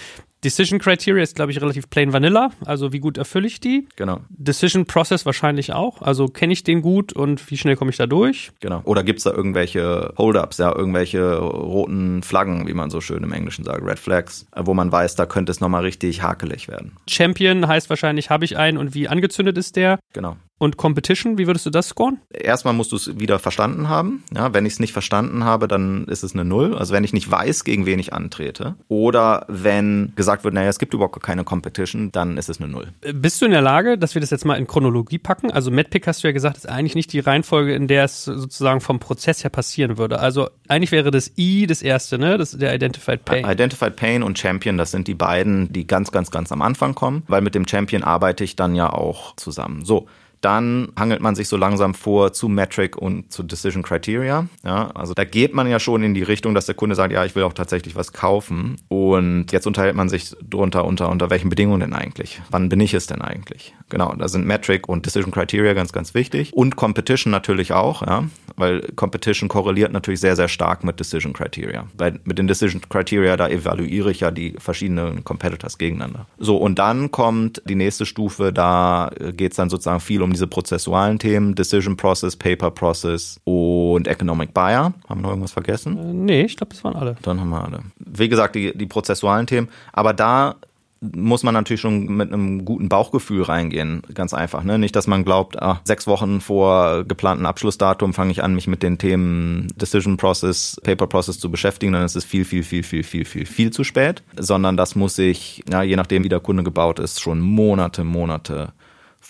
Decision 0.44 0.80
Criteria 0.80 1.22
ist, 1.22 1.36
glaube 1.36 1.52
ich, 1.52 1.62
relativ 1.62 1.90
plain 1.90 2.14
vanilla. 2.14 2.52
Also 2.66 2.94
wie 2.94 3.00
gut 3.00 3.18
erfülle 3.18 3.46
ich 3.46 3.60
die? 3.60 3.88
Genau. 3.98 4.22
Decision 4.30 4.86
Process 4.86 5.26
wahrscheinlich 5.26 5.74
auch. 5.74 6.02
Also 6.02 6.28
kenne 6.28 6.54
ich 6.54 6.64
den 6.64 6.82
gut 6.82 7.12
und 7.12 7.52
wie 7.52 7.58
schnell 7.58 7.76
komme 7.76 7.92
ich 7.92 7.98
da 7.98 8.08
durch? 8.08 8.52
Genau. 8.62 8.82
Oder 8.86 9.04
gibt 9.04 9.20
es 9.20 9.26
da 9.26 9.32
irgendwelche 9.32 10.14
Hold-ups, 10.18 10.58
ja, 10.58 10.74
irgendwelche 10.74 11.38
roten 11.38 12.24
Flaggen, 12.24 12.68
wie 12.68 12.74
man 12.74 12.90
so 12.90 13.02
schön 13.02 13.22
im 13.22 13.34
Englischen 13.34 13.66
sagt, 13.66 13.84
Red 13.84 14.00
Flags, 14.00 14.48
wo 14.56 14.74
man 14.74 14.92
weiß, 14.92 15.16
da 15.16 15.26
könnte 15.26 15.52
es 15.52 15.60
nochmal 15.60 15.82
richtig 15.82 16.22
hakelig 16.22 16.70
werden. 16.70 16.94
Champion 17.10 17.68
heißt 17.68 17.90
wahrscheinlich, 17.90 18.30
habe 18.30 18.46
ich 18.46 18.58
einen 18.58 18.78
und 18.78 18.94
wie 18.94 19.10
angezündet 19.10 19.58
ist 19.58 19.76
der? 19.76 20.00
Genau. 20.14 20.38
Und 20.60 20.78
Competition, 20.78 21.38
wie 21.38 21.48
würdest 21.48 21.66
du 21.66 21.70
das 21.70 21.88
scoren? 21.88 22.20
Erstmal 22.30 22.74
musst 22.74 22.92
du 22.92 22.98
es 22.98 23.18
wieder 23.18 23.40
verstanden 23.40 23.88
haben. 23.88 24.24
Ja, 24.36 24.54
wenn 24.54 24.66
ich 24.66 24.74
es 24.74 24.80
nicht 24.80 24.92
verstanden 24.92 25.46
habe, 25.46 25.70
dann 25.70 26.06
ist 26.06 26.24
es 26.24 26.34
eine 26.34 26.44
Null. 26.44 26.76
Also 26.78 26.94
wenn 26.94 27.06
ich 27.06 27.14
nicht 27.14 27.32
weiß, 27.32 27.64
gegen 27.64 27.86
wen 27.86 27.98
ich 27.98 28.14
antrete. 28.14 28.76
Oder 28.90 29.46
wenn 29.48 30.12
gesagt 30.16 30.44
wird, 30.44 30.54
naja, 30.54 30.70
es 30.70 30.78
gibt 30.78 30.94
überhaupt 30.94 31.24
keine 31.24 31.46
Competition, 31.46 32.12
dann 32.12 32.38
ist 32.38 32.50
es 32.50 32.60
eine 32.60 32.70
Null. 32.70 32.90
Bist 33.14 33.42
du 33.42 33.46
in 33.46 33.52
der 33.52 33.62
Lage, 33.62 33.98
dass 33.98 34.16
wir 34.16 34.20
das 34.20 34.32
jetzt 34.32 34.46
mal 34.46 34.56
in 34.56 34.68
Chronologie 34.68 35.18
packen? 35.18 35.50
Also 35.50 35.72
MedPick 35.72 36.06
hast 36.08 36.24
du 36.24 36.28
ja 36.28 36.34
gesagt, 36.34 36.58
ist 36.58 36.68
eigentlich 36.68 36.96
nicht 36.96 37.14
die 37.14 37.20
Reihenfolge, 37.20 37.74
in 37.74 37.88
der 37.88 38.04
es 38.04 38.26
sozusagen 38.26 38.82
vom 38.82 39.00
Prozess 39.00 39.46
her 39.46 39.50
passieren 39.50 39.98
würde. 39.98 40.20
Also 40.20 40.50
eigentlich 40.68 40.92
wäre 40.92 41.10
das 41.10 41.32
I 41.38 41.68
das 41.68 41.82
erste, 41.82 42.20
ne? 42.20 42.38
Das 42.38 42.54
ist 42.54 42.62
der 42.62 42.76
Identified 42.76 43.24
Pain. 43.24 43.50
Identified 43.50 43.96
Pain 43.96 44.24
und 44.24 44.38
Champion, 44.38 44.78
das 44.78 44.92
sind 44.92 45.08
die 45.08 45.16
beiden, 45.16 45.72
die 45.72 45.88
ganz, 45.88 46.12
ganz, 46.12 46.32
ganz 46.32 46.52
am 46.52 46.62
Anfang 46.62 46.96
kommen, 46.96 47.24
weil 47.28 47.42
mit 47.42 47.56
dem 47.56 47.66
Champion 47.66 48.04
arbeite 48.04 48.44
ich 48.44 48.58
dann 48.58 48.76
ja 48.76 48.92
auch 48.92 49.38
zusammen. 49.38 49.86
So. 49.86 50.08
Dann 50.42 50.90
hangelt 50.98 51.22
man 51.22 51.36
sich 51.36 51.48
so 51.48 51.58
langsam 51.58 51.94
vor 51.94 52.34
zu 52.34 52.48
Metric 52.48 52.98
und 52.98 53.32
zu 53.32 53.44
Decision 53.44 53.84
Criteria. 53.84 54.48
Ja, 54.64 54.92
also 54.92 55.14
da 55.14 55.26
geht 55.26 55.54
man 55.54 55.68
ja 55.68 55.80
schon 55.80 56.04
in 56.04 56.14
die 56.14 56.24
Richtung, 56.24 56.56
dass 56.56 56.66
der 56.66 56.76
Kunde 56.76 56.96
sagt, 56.96 57.12
ja, 57.12 57.26
ich 57.26 57.36
will 57.36 57.44
auch 57.44 57.54
tatsächlich 57.54 57.96
was 57.96 58.14
kaufen. 58.14 58.78
Und 58.88 59.52
jetzt 59.52 59.68
unterhält 59.68 59.96
man 59.96 60.10
sich 60.10 60.36
drunter 60.50 60.86
unter, 60.86 61.10
unter 61.10 61.30
welchen 61.30 61.50
Bedingungen 61.50 61.82
denn 61.82 61.94
eigentlich? 61.94 62.42
Wann 62.52 62.70
bin 62.70 62.80
ich 62.80 62.94
es 62.94 63.08
denn 63.08 63.22
eigentlich? 63.22 63.76
Genau, 63.90 64.14
da 64.14 64.28
sind 64.28 64.46
Metric 64.46 64.88
und 64.88 65.06
Decision 65.06 65.32
Criteria 65.32 65.74
ganz, 65.74 65.92
ganz 65.92 66.14
wichtig. 66.14 66.54
Und 66.54 66.76
Competition 66.76 67.32
natürlich 67.32 67.74
auch, 67.74 68.06
ja, 68.06 68.26
weil 68.56 68.82
Competition 68.96 69.50
korreliert 69.50 69.92
natürlich 69.92 70.20
sehr, 70.20 70.36
sehr 70.36 70.48
stark 70.48 70.84
mit 70.84 71.00
Decision 71.00 71.34
Criteria. 71.34 71.86
Weil 71.98 72.20
mit 72.24 72.38
den 72.38 72.48
Decision 72.48 72.82
Criteria, 72.88 73.36
da 73.38 73.48
evaluiere 73.48 74.12
ich 74.12 74.20
ja 74.20 74.32
die 74.32 74.56
verschiedenen 74.60 75.24
Competitors 75.24 75.78
gegeneinander. 75.78 76.28
So, 76.38 76.58
und 76.58 76.78
dann 76.78 77.12
kommt 77.12 77.62
die 77.66 77.76
nächste 77.76 78.06
Stufe, 78.06 78.54
da 78.54 79.12
geht 79.36 79.52
es 79.52 79.58
dann 79.58 79.70
sozusagen 79.70 80.00
viel 80.00 80.22
um 80.22 80.29
um 80.30 80.34
diese 80.34 80.48
prozessualen 80.48 81.18
Themen, 81.18 81.56
Decision 81.56 81.98
Process, 81.98 82.36
Paper 82.36 82.72
Process 82.72 83.40
und 83.44 84.08
Economic 84.08 84.54
Buyer. 84.54 84.94
Haben 85.08 85.20
wir 85.20 85.24
noch 85.24 85.30
irgendwas 85.30 85.52
vergessen? 85.52 85.98
Äh, 85.98 86.14
nee, 86.14 86.42
ich 86.44 86.56
glaube, 86.56 86.74
das 86.74 86.84
waren 86.84 86.96
alle. 86.96 87.16
Dann 87.24 87.40
haben 87.40 87.50
wir 87.50 87.64
alle. 87.64 87.80
Wie 87.98 88.30
gesagt, 88.30 88.56
die, 88.56 88.78
die 88.78 88.86
prozessualen 88.86 89.48
Themen. 89.48 89.70
Aber 89.92 90.14
da 90.14 90.56
muss 91.02 91.44
man 91.44 91.54
natürlich 91.54 91.80
schon 91.80 92.08
mit 92.18 92.32
einem 92.32 92.66
guten 92.66 92.90
Bauchgefühl 92.90 93.44
reingehen, 93.44 94.02
ganz 94.14 94.34
einfach. 94.34 94.64
Ne? 94.64 94.78
Nicht, 94.78 94.96
dass 94.98 95.08
man 95.08 95.24
glaubt, 95.24 95.60
ah, 95.62 95.80
sechs 95.86 96.08
Wochen 96.08 96.42
vor 96.42 97.06
geplanten 97.06 97.46
Abschlussdatum 97.46 98.14
fange 98.14 98.32
ich 98.32 98.44
an, 98.44 98.54
mich 98.54 98.68
mit 98.68 98.84
den 98.84 98.98
Themen 98.98 99.68
Decision 99.78 100.18
Process, 100.18 100.80
Paper 100.84 101.08
Process 101.08 101.40
zu 101.40 101.50
beschäftigen, 101.50 101.94
dann 101.94 102.04
ist 102.04 102.18
es 102.18 102.26
viel, 102.26 102.44
viel, 102.44 102.64
viel, 102.64 102.84
viel, 102.84 103.04
viel, 103.04 103.24
viel, 103.24 103.46
viel 103.46 103.72
zu 103.72 103.86
spät. 103.86 104.24
Sondern 104.38 104.76
das 104.76 104.96
muss 104.96 105.18
ich, 105.18 105.64
ja, 105.72 105.84
je 105.84 105.96
nachdem, 105.96 106.26
wie 106.26 106.30
der 106.30 106.42
Kunde 106.42 106.64
gebaut 106.64 107.00
ist, 107.00 107.22
schon 107.22 107.40
Monate, 107.40 108.04
Monate 108.04 108.74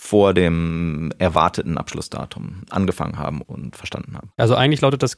vor 0.09 0.33
dem 0.33 1.11
erwarteten 1.19 1.77
Abschlussdatum 1.77 2.63
angefangen 2.71 3.19
haben 3.19 3.43
und 3.43 3.75
verstanden 3.75 4.17
haben. 4.17 4.31
Also 4.37 4.55
eigentlich 4.55 4.81
lautet 4.81 5.03
das, 5.03 5.15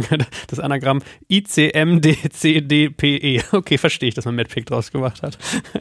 das 0.48 0.60
Anagramm 0.60 1.00
ICMDCDPE. 1.28 1.82
Okay, 3.52 3.78
verstehe 3.78 4.10
ich, 4.10 4.14
dass 4.14 4.26
man 4.26 4.34
MedPick 4.34 4.66
draus 4.66 4.92
gemacht 4.92 5.22
hat. 5.22 5.38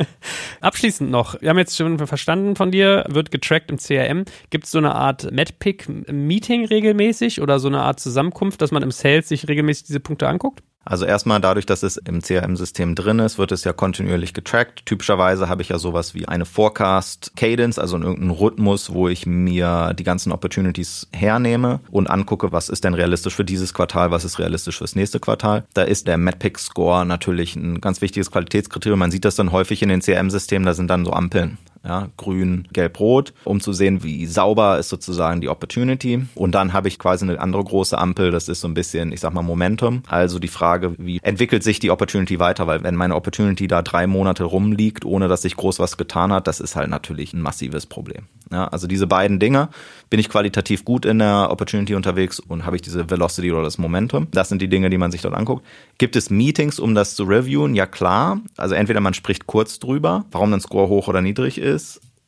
Abschließend 0.62 1.12
noch, 1.12 1.42
wir 1.42 1.50
haben 1.50 1.58
jetzt 1.58 1.76
schon 1.76 2.08
verstanden 2.08 2.56
von 2.56 2.72
dir, 2.72 3.04
wird 3.10 3.32
getrackt 3.32 3.70
im 3.70 3.80
CRM. 3.80 4.24
Gibt 4.50 4.64
es 4.64 4.72
so 4.72 4.78
eine 4.78 4.96
Art 4.96 5.30
MedPick-Meeting 5.30 6.64
regelmäßig 6.64 7.42
oder 7.42 7.60
so 7.60 7.68
eine 7.68 7.82
Art 7.82 8.00
Zusammenkunft, 8.00 8.62
dass 8.62 8.72
man 8.72 8.82
im 8.82 8.92
Sales 8.92 9.28
sich 9.28 9.50
regelmäßig 9.50 9.88
diese 9.88 10.00
Punkte 10.00 10.30
anguckt? 10.30 10.64
Also 10.86 11.06
erstmal 11.06 11.40
dadurch, 11.40 11.66
dass 11.66 11.84
es 11.84 11.98
im 11.98 12.22
CRM-System 12.22 12.96
drin 12.96 13.20
ist, 13.20 13.38
wird 13.38 13.52
es 13.52 13.64
ja 13.64 13.72
kontinuierlich 13.72 14.34
getrackt. 14.34 14.86
Typischerweise 14.86 15.48
habe 15.48 15.62
ich 15.62 15.70
ja 15.70 15.80
sowas 15.80 16.14
wie 16.14 16.28
eine 16.28 16.46
Forecast 16.46 17.34
Cadence, 17.36 17.80
also 17.80 17.98
irgendeinen 17.98 18.32
Rhythmus, 18.32 18.92
wo 18.92 19.08
ich 19.08 19.26
mir 19.26 19.94
die 19.98 20.04
ganzen 20.04 20.32
Opportunities 20.32 21.08
hernehme 21.14 21.80
und 21.90 22.10
angucke, 22.10 22.52
was 22.52 22.70
ist 22.70 22.84
denn 22.84 22.94
realistisch 22.94 23.36
für 23.36 23.46
dieses 23.46 23.74
Quartal, 23.74 24.12
was 24.12 24.26
ist 24.26 24.40
realistisch 24.40 24.78
fürs 24.78 24.96
nächste 24.96 25.20
Quartal. 25.20 25.64
Da 25.74 25.84
ist 25.84 26.08
der 26.08 26.18
MedPick 26.18 26.60
Score 26.60 27.06
natürlich 27.06 27.56
ein 27.56 27.80
ganz 27.80 28.02
wichtiges 28.02 28.32
Qualitätskriterium. 28.32 29.00
Man 29.00 29.12
sieht 29.12 29.26
das 29.26 29.36
dann 29.36 29.52
häufig 29.52 29.82
in 29.82 29.90
den 29.90 30.02
CRM-Systemen, 30.02 30.66
da 30.66 30.74
sind 30.74 30.90
dann 30.90 31.06
so 31.06 31.14
Ampeln 31.14 31.58
ja, 31.86 32.10
grün, 32.16 32.68
gelb, 32.72 33.00
rot, 33.00 33.34
um 33.44 33.60
zu 33.60 33.74
sehen, 33.74 34.04
wie 34.04 34.26
sauber 34.26 34.80
ist 34.80 34.90
sozusagen 34.90 35.42
die 35.42 35.50
Opportunity. 35.50 36.26
Und 36.34 36.56
dann 36.56 36.72
habe 36.72 36.88
ich 36.88 36.98
quasi 36.98 37.26
eine 37.26 37.40
andere 37.40 37.64
große 37.64 37.98
Ampel, 37.98 38.32
das 38.32 38.48
ist 38.48 38.62
so 38.62 38.68
ein 38.68 38.74
bisschen, 38.74 39.12
ich 39.12 39.20
sag 39.20 39.34
mal, 39.34 39.42
Momentum. 39.42 40.04
Also 40.08 40.40
die 40.40 40.48
Frage, 40.48 40.96
wie 40.98 41.20
entwickelt 41.22 41.64
sich 41.64 41.80
die 41.80 41.92
Opportunity 41.92 42.40
weiter? 42.40 42.68
Weil 42.68 42.84
wenn 42.84 42.96
meine 42.96 43.16
Opportunity 43.16 43.68
da 43.68 43.82
drei 43.82 44.08
Monate 44.08 44.46
rumliegt, 44.46 45.04
ohne 45.04 45.28
dass 45.28 45.42
sich 45.42 45.58
groß 45.58 45.80
was 45.80 45.98
getan 45.98 46.32
hat, 46.32 46.48
das 46.48 46.62
ist 46.62 46.76
halt 46.76 46.90
natürlich 46.90 47.34
ein 47.34 47.42
massives 47.42 47.86
Problem. 47.86 48.24
Ja, 48.52 48.68
also 48.68 48.88
diese 48.88 49.08
beiden 49.08 49.40
Dinge, 49.40 49.70
bin 50.10 50.20
ich 50.20 50.30
qualitativ 50.30 50.86
gut 50.86 51.06
in 51.06 51.20
der 51.20 51.48
Opportunity 51.50 51.96
unterwegs 51.96 52.40
und 52.40 52.66
habe 52.66 52.76
ich 52.76 52.82
diese 52.82 53.10
Velocity 53.10 53.52
oder 53.52 53.64
das 53.64 53.78
Momentum? 53.78 54.28
Das 54.32 54.50
sind 54.50 54.62
die 54.62 54.68
Dinge, 54.68 54.90
die 54.90 54.98
man 54.98 55.12
sich 55.12 55.22
dort 55.22 55.34
anguckt. 55.34 55.66
Gibt 55.98 56.16
es 56.16 56.30
Meetings, 56.30 56.80
um 56.80 56.94
das 56.94 57.16
zu 57.16 57.24
reviewen? 57.24 57.74
Ja 57.76 57.88
klar. 57.88 58.40
Also 58.56 58.76
entweder 58.76 59.00
man 59.00 59.14
spricht 59.14 59.48
kurz 59.48 59.80
drüber, 59.80 60.26
warum 60.32 60.52
dann 60.52 60.62
Score 60.62 60.88
hoch 60.88 61.08
oder 61.08 61.22
niedrig 61.22 61.58
ist. 61.58 61.73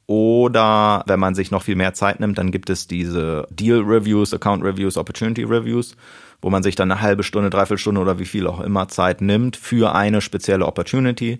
Oder 0.07 1.03
wenn 1.07 1.19
man 1.19 1.33
sich 1.33 1.49
noch 1.49 1.63
viel 1.63 1.75
mehr 1.75 1.93
Zeit 1.93 2.19
nimmt, 2.19 2.37
dann 2.37 2.51
gibt 2.51 2.69
es 2.69 2.87
diese 2.87 3.47
Deal 3.49 3.81
Reviews, 3.81 4.33
Account 4.33 4.63
Reviews, 4.63 4.97
Opportunity 4.97 5.43
Reviews, 5.43 5.95
wo 6.41 6.49
man 6.51 6.61
sich 6.61 6.75
dann 6.75 6.91
eine 6.91 7.01
halbe 7.01 7.23
Stunde, 7.23 7.49
dreiviertel 7.49 7.79
Stunde 7.79 8.01
oder 8.01 8.19
wie 8.19 8.25
viel 8.25 8.45
auch 8.45 8.59
immer 8.59 8.87
Zeit 8.87 9.21
nimmt 9.21 9.57
für 9.57 9.95
eine 9.95 10.21
spezielle 10.21 10.65
Opportunity 10.65 11.39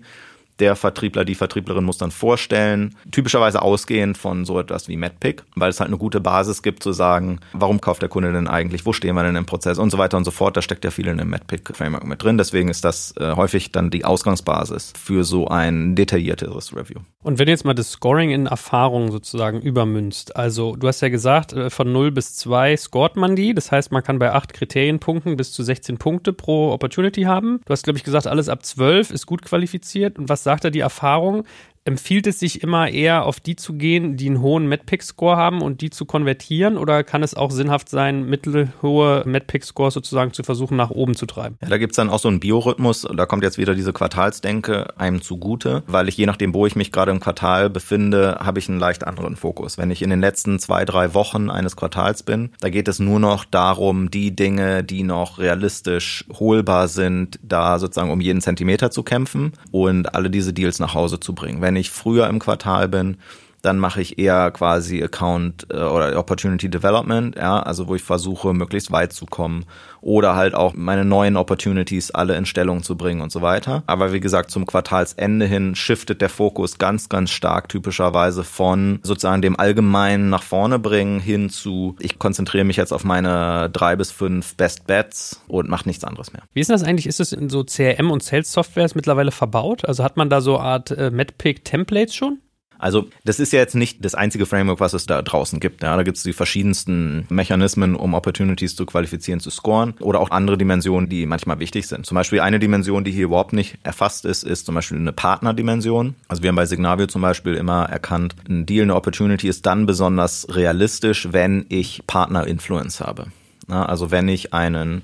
der 0.58 0.76
Vertriebler, 0.76 1.24
die 1.24 1.34
Vertrieblerin 1.34 1.84
muss 1.84 1.98
dann 1.98 2.10
vorstellen, 2.10 2.94
typischerweise 3.10 3.62
ausgehend 3.62 4.16
von 4.16 4.44
so 4.44 4.58
etwas 4.58 4.88
wie 4.88 4.96
MedPick, 4.96 5.44
weil 5.54 5.70
es 5.70 5.80
halt 5.80 5.88
eine 5.88 5.98
gute 5.98 6.20
Basis 6.20 6.62
gibt 6.62 6.82
zu 6.82 6.92
sagen, 6.92 7.40
warum 7.52 7.80
kauft 7.80 8.02
der 8.02 8.08
Kunde 8.08 8.32
denn 8.32 8.48
eigentlich, 8.48 8.86
wo 8.86 8.92
stehen 8.92 9.14
wir 9.14 9.22
denn 9.22 9.36
im 9.36 9.46
Prozess 9.46 9.78
und 9.78 9.90
so 9.90 9.98
weiter 9.98 10.16
und 10.16 10.24
so 10.24 10.30
fort. 10.30 10.56
Da 10.56 10.62
steckt 10.62 10.84
ja 10.84 10.90
viel 10.90 11.06
in 11.08 11.18
dem 11.18 11.28
MedPick-Framework 11.30 12.04
mit 12.04 12.22
drin. 12.22 12.38
Deswegen 12.38 12.68
ist 12.68 12.84
das 12.84 13.14
äh, 13.18 13.34
häufig 13.36 13.72
dann 13.72 13.90
die 13.90 14.04
Ausgangsbasis 14.04 14.92
für 14.98 15.24
so 15.24 15.48
ein 15.48 15.94
detaillierteres 15.94 16.74
Review. 16.74 17.00
Und 17.22 17.38
wenn 17.38 17.46
du 17.46 17.52
jetzt 17.52 17.64
mal 17.64 17.74
das 17.74 17.90
Scoring 17.90 18.30
in 18.30 18.46
Erfahrung 18.46 19.10
sozusagen 19.10 19.60
übermünzt, 19.60 20.36
also 20.36 20.76
du 20.76 20.88
hast 20.88 21.00
ja 21.02 21.08
gesagt, 21.08 21.52
äh, 21.52 21.70
von 21.70 21.92
0 21.92 22.12
bis 22.12 22.36
2 22.36 22.76
scoret 22.76 23.16
man 23.16 23.36
die, 23.36 23.52
das 23.52 23.70
heißt, 23.72 23.92
man 23.92 24.02
kann 24.02 24.18
bei 24.18 24.32
8 24.32 24.54
Kriterienpunkten 24.54 25.36
bis 25.36 25.52
zu 25.52 25.62
16 25.62 25.98
Punkte 25.98 26.32
pro 26.32 26.72
Opportunity 26.72 27.22
haben. 27.22 27.60
Du 27.66 27.72
hast, 27.72 27.82
glaube 27.82 27.98
ich, 27.98 28.04
gesagt, 28.04 28.26
alles 28.26 28.48
ab 28.48 28.64
12 28.64 29.10
ist 29.10 29.26
gut 29.26 29.42
qualifiziert 29.42 30.18
und 30.18 30.28
was 30.28 30.45
sagt 30.46 30.64
er 30.64 30.70
die 30.70 30.80
Erfahrung, 30.80 31.44
empfiehlt 31.86 32.26
es 32.26 32.40
sich 32.40 32.62
immer 32.62 32.88
eher 32.88 33.24
auf 33.24 33.40
die 33.40 33.56
zu 33.56 33.74
gehen, 33.74 34.16
die 34.16 34.26
einen 34.26 34.40
hohen 34.40 34.68
MedPick-Score 34.68 35.36
haben 35.36 35.62
und 35.62 35.80
die 35.80 35.90
zu 35.90 36.04
konvertieren? 36.04 36.76
Oder 36.76 37.04
kann 37.04 37.22
es 37.22 37.34
auch 37.34 37.50
sinnhaft 37.50 37.88
sein, 37.88 38.24
mittelhohe 38.26 39.22
MedPick-Scores 39.24 39.94
sozusagen 39.94 40.32
zu 40.32 40.42
versuchen, 40.42 40.76
nach 40.76 40.90
oben 40.90 41.14
zu 41.14 41.26
treiben? 41.26 41.56
Ja, 41.62 41.68
da 41.68 41.78
gibt's 41.78 41.96
dann 41.96 42.10
auch 42.10 42.18
so 42.18 42.28
einen 42.28 42.40
Biorhythmus. 42.40 43.06
Da 43.16 43.26
kommt 43.26 43.44
jetzt 43.44 43.58
wieder 43.58 43.74
diese 43.74 43.92
Quartalsdenke 43.92 44.98
einem 44.98 45.22
zugute, 45.22 45.84
weil 45.86 46.08
ich 46.08 46.16
je 46.16 46.26
nachdem, 46.26 46.54
wo 46.54 46.66
ich 46.66 46.76
mich 46.76 46.90
gerade 46.90 47.12
im 47.12 47.20
Quartal 47.20 47.70
befinde, 47.70 48.38
habe 48.40 48.58
ich 48.58 48.68
einen 48.68 48.80
leicht 48.80 49.06
anderen 49.06 49.36
Fokus. 49.36 49.78
Wenn 49.78 49.90
ich 49.90 50.02
in 50.02 50.10
den 50.10 50.20
letzten 50.20 50.58
zwei, 50.58 50.84
drei 50.84 51.14
Wochen 51.14 51.50
eines 51.50 51.76
Quartals 51.76 52.24
bin, 52.24 52.50
da 52.60 52.68
geht 52.68 52.88
es 52.88 52.98
nur 52.98 53.20
noch 53.20 53.44
darum, 53.44 54.10
die 54.10 54.34
Dinge, 54.34 54.82
die 54.82 55.04
noch 55.04 55.38
realistisch 55.38 56.24
holbar 56.32 56.88
sind, 56.88 57.38
da 57.42 57.78
sozusagen 57.78 58.10
um 58.10 58.20
jeden 58.20 58.40
Zentimeter 58.40 58.90
zu 58.90 59.04
kämpfen 59.04 59.52
und 59.70 60.14
alle 60.14 60.30
diese 60.30 60.52
Deals 60.52 60.80
nach 60.80 60.94
Hause 60.94 61.20
zu 61.20 61.34
bringen. 61.34 61.60
Wenn 61.60 61.75
wenn 61.76 61.82
ich 61.82 61.90
früher 61.90 62.26
im 62.28 62.38
Quartal 62.38 62.88
bin, 62.88 63.18
dann 63.66 63.78
mache 63.78 64.00
ich 64.00 64.18
eher 64.18 64.50
quasi 64.52 65.02
Account 65.02 65.66
äh, 65.70 65.76
oder 65.76 66.16
Opportunity 66.18 66.68
Development, 66.68 67.34
ja, 67.36 67.60
also 67.60 67.88
wo 67.88 67.96
ich 67.96 68.02
versuche, 68.02 68.54
möglichst 68.54 68.92
weit 68.92 69.12
zu 69.12 69.26
kommen 69.26 69.64
oder 70.00 70.36
halt 70.36 70.54
auch 70.54 70.74
meine 70.74 71.04
neuen 71.04 71.36
Opportunities 71.36 72.12
alle 72.12 72.36
in 72.36 72.46
Stellung 72.46 72.84
zu 72.84 72.96
bringen 72.96 73.20
und 73.20 73.32
so 73.32 73.42
weiter. 73.42 73.82
Aber 73.88 74.12
wie 74.12 74.20
gesagt, 74.20 74.52
zum 74.52 74.64
Quartalsende 74.64 75.46
hin 75.46 75.74
shiftet 75.74 76.20
der 76.20 76.28
Fokus 76.28 76.78
ganz, 76.78 77.08
ganz 77.08 77.30
stark 77.30 77.68
typischerweise 77.68 78.44
von 78.44 79.00
sozusagen 79.02 79.42
dem 79.42 79.58
Allgemeinen 79.58 80.30
nach 80.30 80.44
vorne 80.44 80.78
bringen 80.78 81.18
hin 81.18 81.50
zu, 81.50 81.96
ich 81.98 82.20
konzentriere 82.20 82.64
mich 82.64 82.76
jetzt 82.76 82.92
auf 82.92 83.02
meine 83.02 83.68
drei 83.70 83.96
bis 83.96 84.12
fünf 84.12 84.54
Best 84.54 84.86
Bets 84.86 85.42
und 85.48 85.68
mache 85.68 85.88
nichts 85.88 86.04
anderes 86.04 86.32
mehr. 86.32 86.42
Wie 86.52 86.60
ist 86.60 86.70
das 86.70 86.84
eigentlich? 86.84 87.06
Ist 87.06 87.18
es 87.18 87.32
in 87.32 87.48
so 87.48 87.64
CRM 87.64 88.12
und 88.12 88.22
Sales 88.22 88.52
Softwares 88.52 88.94
mittlerweile 88.94 89.32
verbaut? 89.32 89.84
Also 89.84 90.04
hat 90.04 90.16
man 90.16 90.30
da 90.30 90.40
so 90.40 90.56
eine 90.56 90.66
Art 90.68 90.90
äh, 90.92 91.10
MedPick 91.10 91.64
Templates 91.64 92.14
schon? 92.14 92.38
Also 92.78 93.08
das 93.24 93.40
ist 93.40 93.52
ja 93.52 93.60
jetzt 93.60 93.74
nicht 93.74 94.04
das 94.04 94.14
einzige 94.14 94.46
Framework, 94.46 94.80
was 94.80 94.92
es 94.92 95.06
da 95.06 95.22
draußen 95.22 95.60
gibt. 95.60 95.82
Ja, 95.82 95.96
da 95.96 96.02
gibt 96.02 96.16
es 96.16 96.22
die 96.22 96.32
verschiedensten 96.32 97.26
Mechanismen, 97.28 97.94
um 97.94 98.14
Opportunities 98.14 98.76
zu 98.76 98.86
qualifizieren, 98.86 99.40
zu 99.40 99.50
scoren 99.50 99.94
oder 100.00 100.20
auch 100.20 100.30
andere 100.30 100.58
Dimensionen, 100.58 101.08
die 101.08 101.26
manchmal 101.26 101.58
wichtig 101.58 101.86
sind. 101.86 102.06
Zum 102.06 102.14
Beispiel 102.14 102.40
eine 102.40 102.58
Dimension, 102.58 103.04
die 103.04 103.12
hier 103.12 103.24
überhaupt 103.24 103.52
nicht 103.52 103.78
erfasst 103.82 104.24
ist, 104.24 104.42
ist 104.42 104.66
zum 104.66 104.74
Beispiel 104.74 104.98
eine 104.98 105.12
Partnerdimension. 105.12 106.14
Also 106.28 106.42
wir 106.42 106.48
haben 106.48 106.56
bei 106.56 106.66
Signavio 106.66 107.06
zum 107.06 107.22
Beispiel 107.22 107.54
immer 107.54 107.84
erkannt, 107.84 108.34
ein 108.48 108.66
Deal, 108.66 108.82
eine 108.82 108.94
Opportunity 108.94 109.48
ist 109.48 109.66
dann 109.66 109.86
besonders 109.86 110.46
realistisch, 110.50 111.28
wenn 111.30 111.66
ich 111.68 112.02
Partner-Influence 112.06 113.00
habe. 113.00 113.26
Ja, 113.68 113.84
also 113.84 114.10
wenn 114.10 114.28
ich 114.28 114.54
einen 114.54 115.02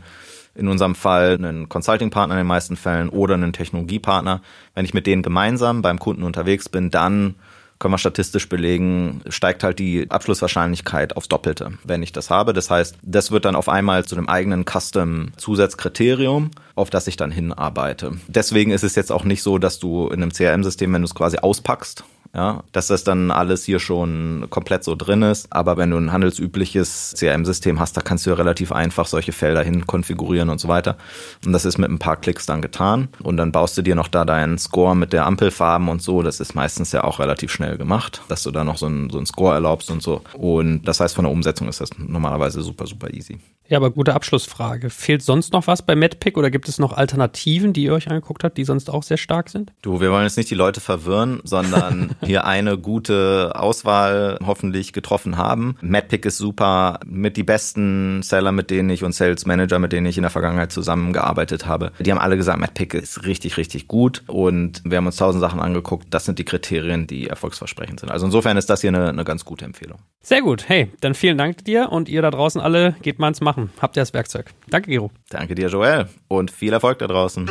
in 0.55 0.69
unserem 0.69 0.95
Fall 0.95 1.35
einen 1.35 1.69
Consulting-Partner 1.69 2.35
in 2.35 2.41
den 2.41 2.47
meisten 2.47 2.77
Fällen 2.77 3.09
oder 3.09 3.35
einen 3.35 3.53
Technologiepartner. 3.53 4.43
Wenn 4.75 4.85
ich 4.85 4.95
mit 4.95 5.07
denen 5.07 5.23
gemeinsam 5.23 5.83
beim 5.83 5.99
Kunden 5.99 6.23
unterwegs 6.23 6.69
bin, 6.69 6.91
dann 6.91 7.37
können 7.83 7.95
wir 7.95 7.99
statistisch 7.99 8.49
belegen, 8.49 9.23
steigt 9.29 9.65
halt 9.65 9.81
die 9.81 10.09
Abschlusswahrscheinlichkeit 10.09 11.17
aufs 11.17 11.27
Doppelte, 11.27 11.73
wenn 11.83 12.01
ich 12.05 12.13
das 12.13 12.31
habe. 12.31 12.53
Das 12.53 12.71
heißt, 12.71 12.97
das 13.03 13.33
wird 13.33 13.45
dann 13.45 13.57
auf 13.57 13.69
einmal 13.69 14.05
zu 14.05 14.15
einem 14.15 14.29
eigenen 14.29 14.65
Custom-Zusatzkriterium, 14.65 16.53
auf 16.77 16.91
das 16.91 17.09
ich 17.09 17.17
dann 17.17 17.33
hinarbeite. 17.33 18.13
Deswegen 18.29 18.71
ist 18.71 18.85
es 18.85 18.95
jetzt 18.95 19.11
auch 19.11 19.25
nicht 19.25 19.43
so, 19.43 19.59
dass 19.59 19.81
du 19.81 20.07
in 20.07 20.23
einem 20.23 20.33
CRM-System, 20.33 20.93
wenn 20.93 21.03
du 21.03 21.07
es 21.07 21.15
quasi 21.17 21.39
auspackst, 21.39 22.05
ja, 22.35 22.65
dass 22.73 22.87
das 22.87 23.05
dann 23.05 23.31
alles 23.31 23.65
hier 23.65 23.79
schon 23.79 24.47
komplett 24.49 24.85
so 24.85 24.95
drin 24.95 25.23
ist. 25.23 25.53
Aber 25.53 25.77
wenn 25.77 25.91
du 25.91 25.99
ein 25.99 26.13
handelsübliches 26.13 27.15
CRM-System 27.19 27.79
hast, 27.79 27.97
da 27.97 28.01
kannst 28.01 28.25
du 28.25 28.31
ja 28.31 28.37
relativ 28.37 28.73
einfach 28.73 29.07
solche 29.07 29.33
Felder 29.33 29.63
hin 29.63 29.87
konfigurieren 29.87 30.49
und 30.49 30.59
so 30.59 30.69
weiter. 30.69 30.97
Und 31.45 31.53
das 31.53 31.67
ist 31.67 31.77
mit 31.77 31.91
ein 31.91 31.99
paar 31.99 32.17
Klicks 32.17 32.47
dann 32.47 32.63
getan. 32.63 33.09
Und 33.23 33.37
dann 33.37 33.53
baust 33.53 33.77
du 33.77 33.83
dir 33.83 33.95
noch 33.95 34.09
da 34.09 34.25
deinen 34.25 34.57
Score 34.57 34.97
mit 34.97 35.13
der 35.13 35.27
Ampelfarben 35.27 35.89
und 35.91 36.01
so. 36.01 36.23
Das 36.23 36.41
ist 36.41 36.55
meistens 36.55 36.93
ja 36.93 37.05
auch 37.05 37.19
relativ 37.19 37.53
schnell 37.53 37.77
gemacht, 37.77 38.23
dass 38.29 38.43
du 38.43 38.51
da 38.51 38.65
noch 38.65 38.79
so 38.79 38.87
einen, 38.87 39.11
so 39.11 39.19
einen 39.19 39.27
Score 39.27 39.53
erlaubst 39.53 39.91
und 39.91 40.03
so. 40.03 40.23
Und 40.33 40.85
das 40.85 41.01
heißt, 41.01 41.15
von 41.15 41.25
der 41.25 41.33
Umsetzung 41.33 41.69
ist 41.69 41.83
das 41.83 41.91
normalerweise 41.99 42.63
super, 42.63 42.87
super 42.87 43.13
easy. 43.13 43.39
Ja, 43.69 43.79
aber 43.79 43.91
gute 43.91 44.15
Abschlussfrage. 44.15 44.91
Fehlt 44.91 45.23
sonst 45.23 45.55
noch 45.55 45.67
was 45.67 45.81
bei 45.81 45.95
MedPick 45.95 46.37
oder 46.37 46.51
gibt 46.51 46.69
es 46.69 46.79
noch 46.79 46.93
Alternativen, 46.93 47.73
die 47.73 47.85
ihr 47.85 47.95
euch 47.95 48.09
angeguckt 48.09 48.45
habt, 48.45 48.59
die 48.59 48.65
sonst 48.65 48.91
auch 48.91 49.03
sehr 49.03 49.17
stark 49.17 49.49
sind? 49.49 49.73
Du, 49.81 50.01
wir 50.01 50.11
wollen 50.11 50.25
jetzt 50.25 50.37
nicht 50.37 50.51
die 50.51 50.55
Leute 50.55 50.81
verwirren, 50.81 51.41
sondern 51.45 52.15
hier 52.25 52.45
eine 52.45 52.79
gute 52.79 53.53
Auswahl 53.55 54.39
hoffentlich 54.45 54.93
getroffen 54.93 55.37
haben. 55.37 55.77
MadPick 55.81 56.27
ist 56.27 56.39
super, 56.39 57.01
mit 57.07 57.37
die 57.37 57.43
besten 57.43 58.23
Seller, 58.23 58.53
mit 58.53 58.71
denen 58.71 58.91
ich 58.91 59.05
und 59.05 59.15
Sales 59.15 59.47
Manager, 59.47 59.79
mit 59.79 59.93
denen 59.93 60.07
ich 60.07 60.17
in 60.17 60.23
der 60.23 60.31
Vergangenheit 60.31 60.73
zusammengearbeitet 60.73 61.67
habe. 61.67 61.93
Die 61.99 62.11
haben 62.11 62.19
alle 62.19 62.37
gesagt, 62.37 62.59
MadPick 62.61 62.95
ist 62.95 63.25
richtig, 63.25 63.57
richtig 63.57 63.89
gut 63.89 64.23
und 64.27 64.83
wir 64.85 64.99
haben 64.99 65.07
uns 65.07 65.17
tausend 65.17 65.41
Sachen 65.41 65.61
angeguckt. 65.61 66.07
Das 66.11 66.25
sind 66.25 66.39
die 66.39 66.45
Kriterien, 66.45 67.07
die 67.07 67.29
erfolgsversprechend 67.29 68.01
sind. 68.01 68.11
Also 68.11 68.27
insofern 68.27 68.57
ist 68.57 68.71
das 68.71 68.81
hier 68.81 68.91
eine, 68.91 69.09
eine 69.09 69.25
ganz 69.25 69.45
gute 69.45 69.65
Empfehlung. 69.65 69.99
Sehr 70.21 70.43
gut. 70.43 70.69
Hey, 70.69 70.91
dann 71.01 71.15
vielen 71.15 71.39
Dank 71.39 71.65
dir 71.65 71.91
und 71.91 72.09
ihr 72.09 72.23
da 72.23 72.31
draußen 72.31 72.61
alle, 72.61 72.97
geht 73.03 73.19
mal 73.19 73.29
ins 73.29 73.41
Machen. 73.41 73.71
Habt 73.81 73.97
ihr 73.97 74.01
das 74.01 74.15
Werkzeug. 74.15 74.51
Danke, 74.69 74.91
Gero. 74.91 75.11
Danke 75.31 75.55
dir, 75.55 75.69
Joel 75.69 76.09
und 76.29 76.51
viel 76.51 76.73
Erfolg 76.73 76.99
da 76.99 77.07
draußen. 77.07 77.51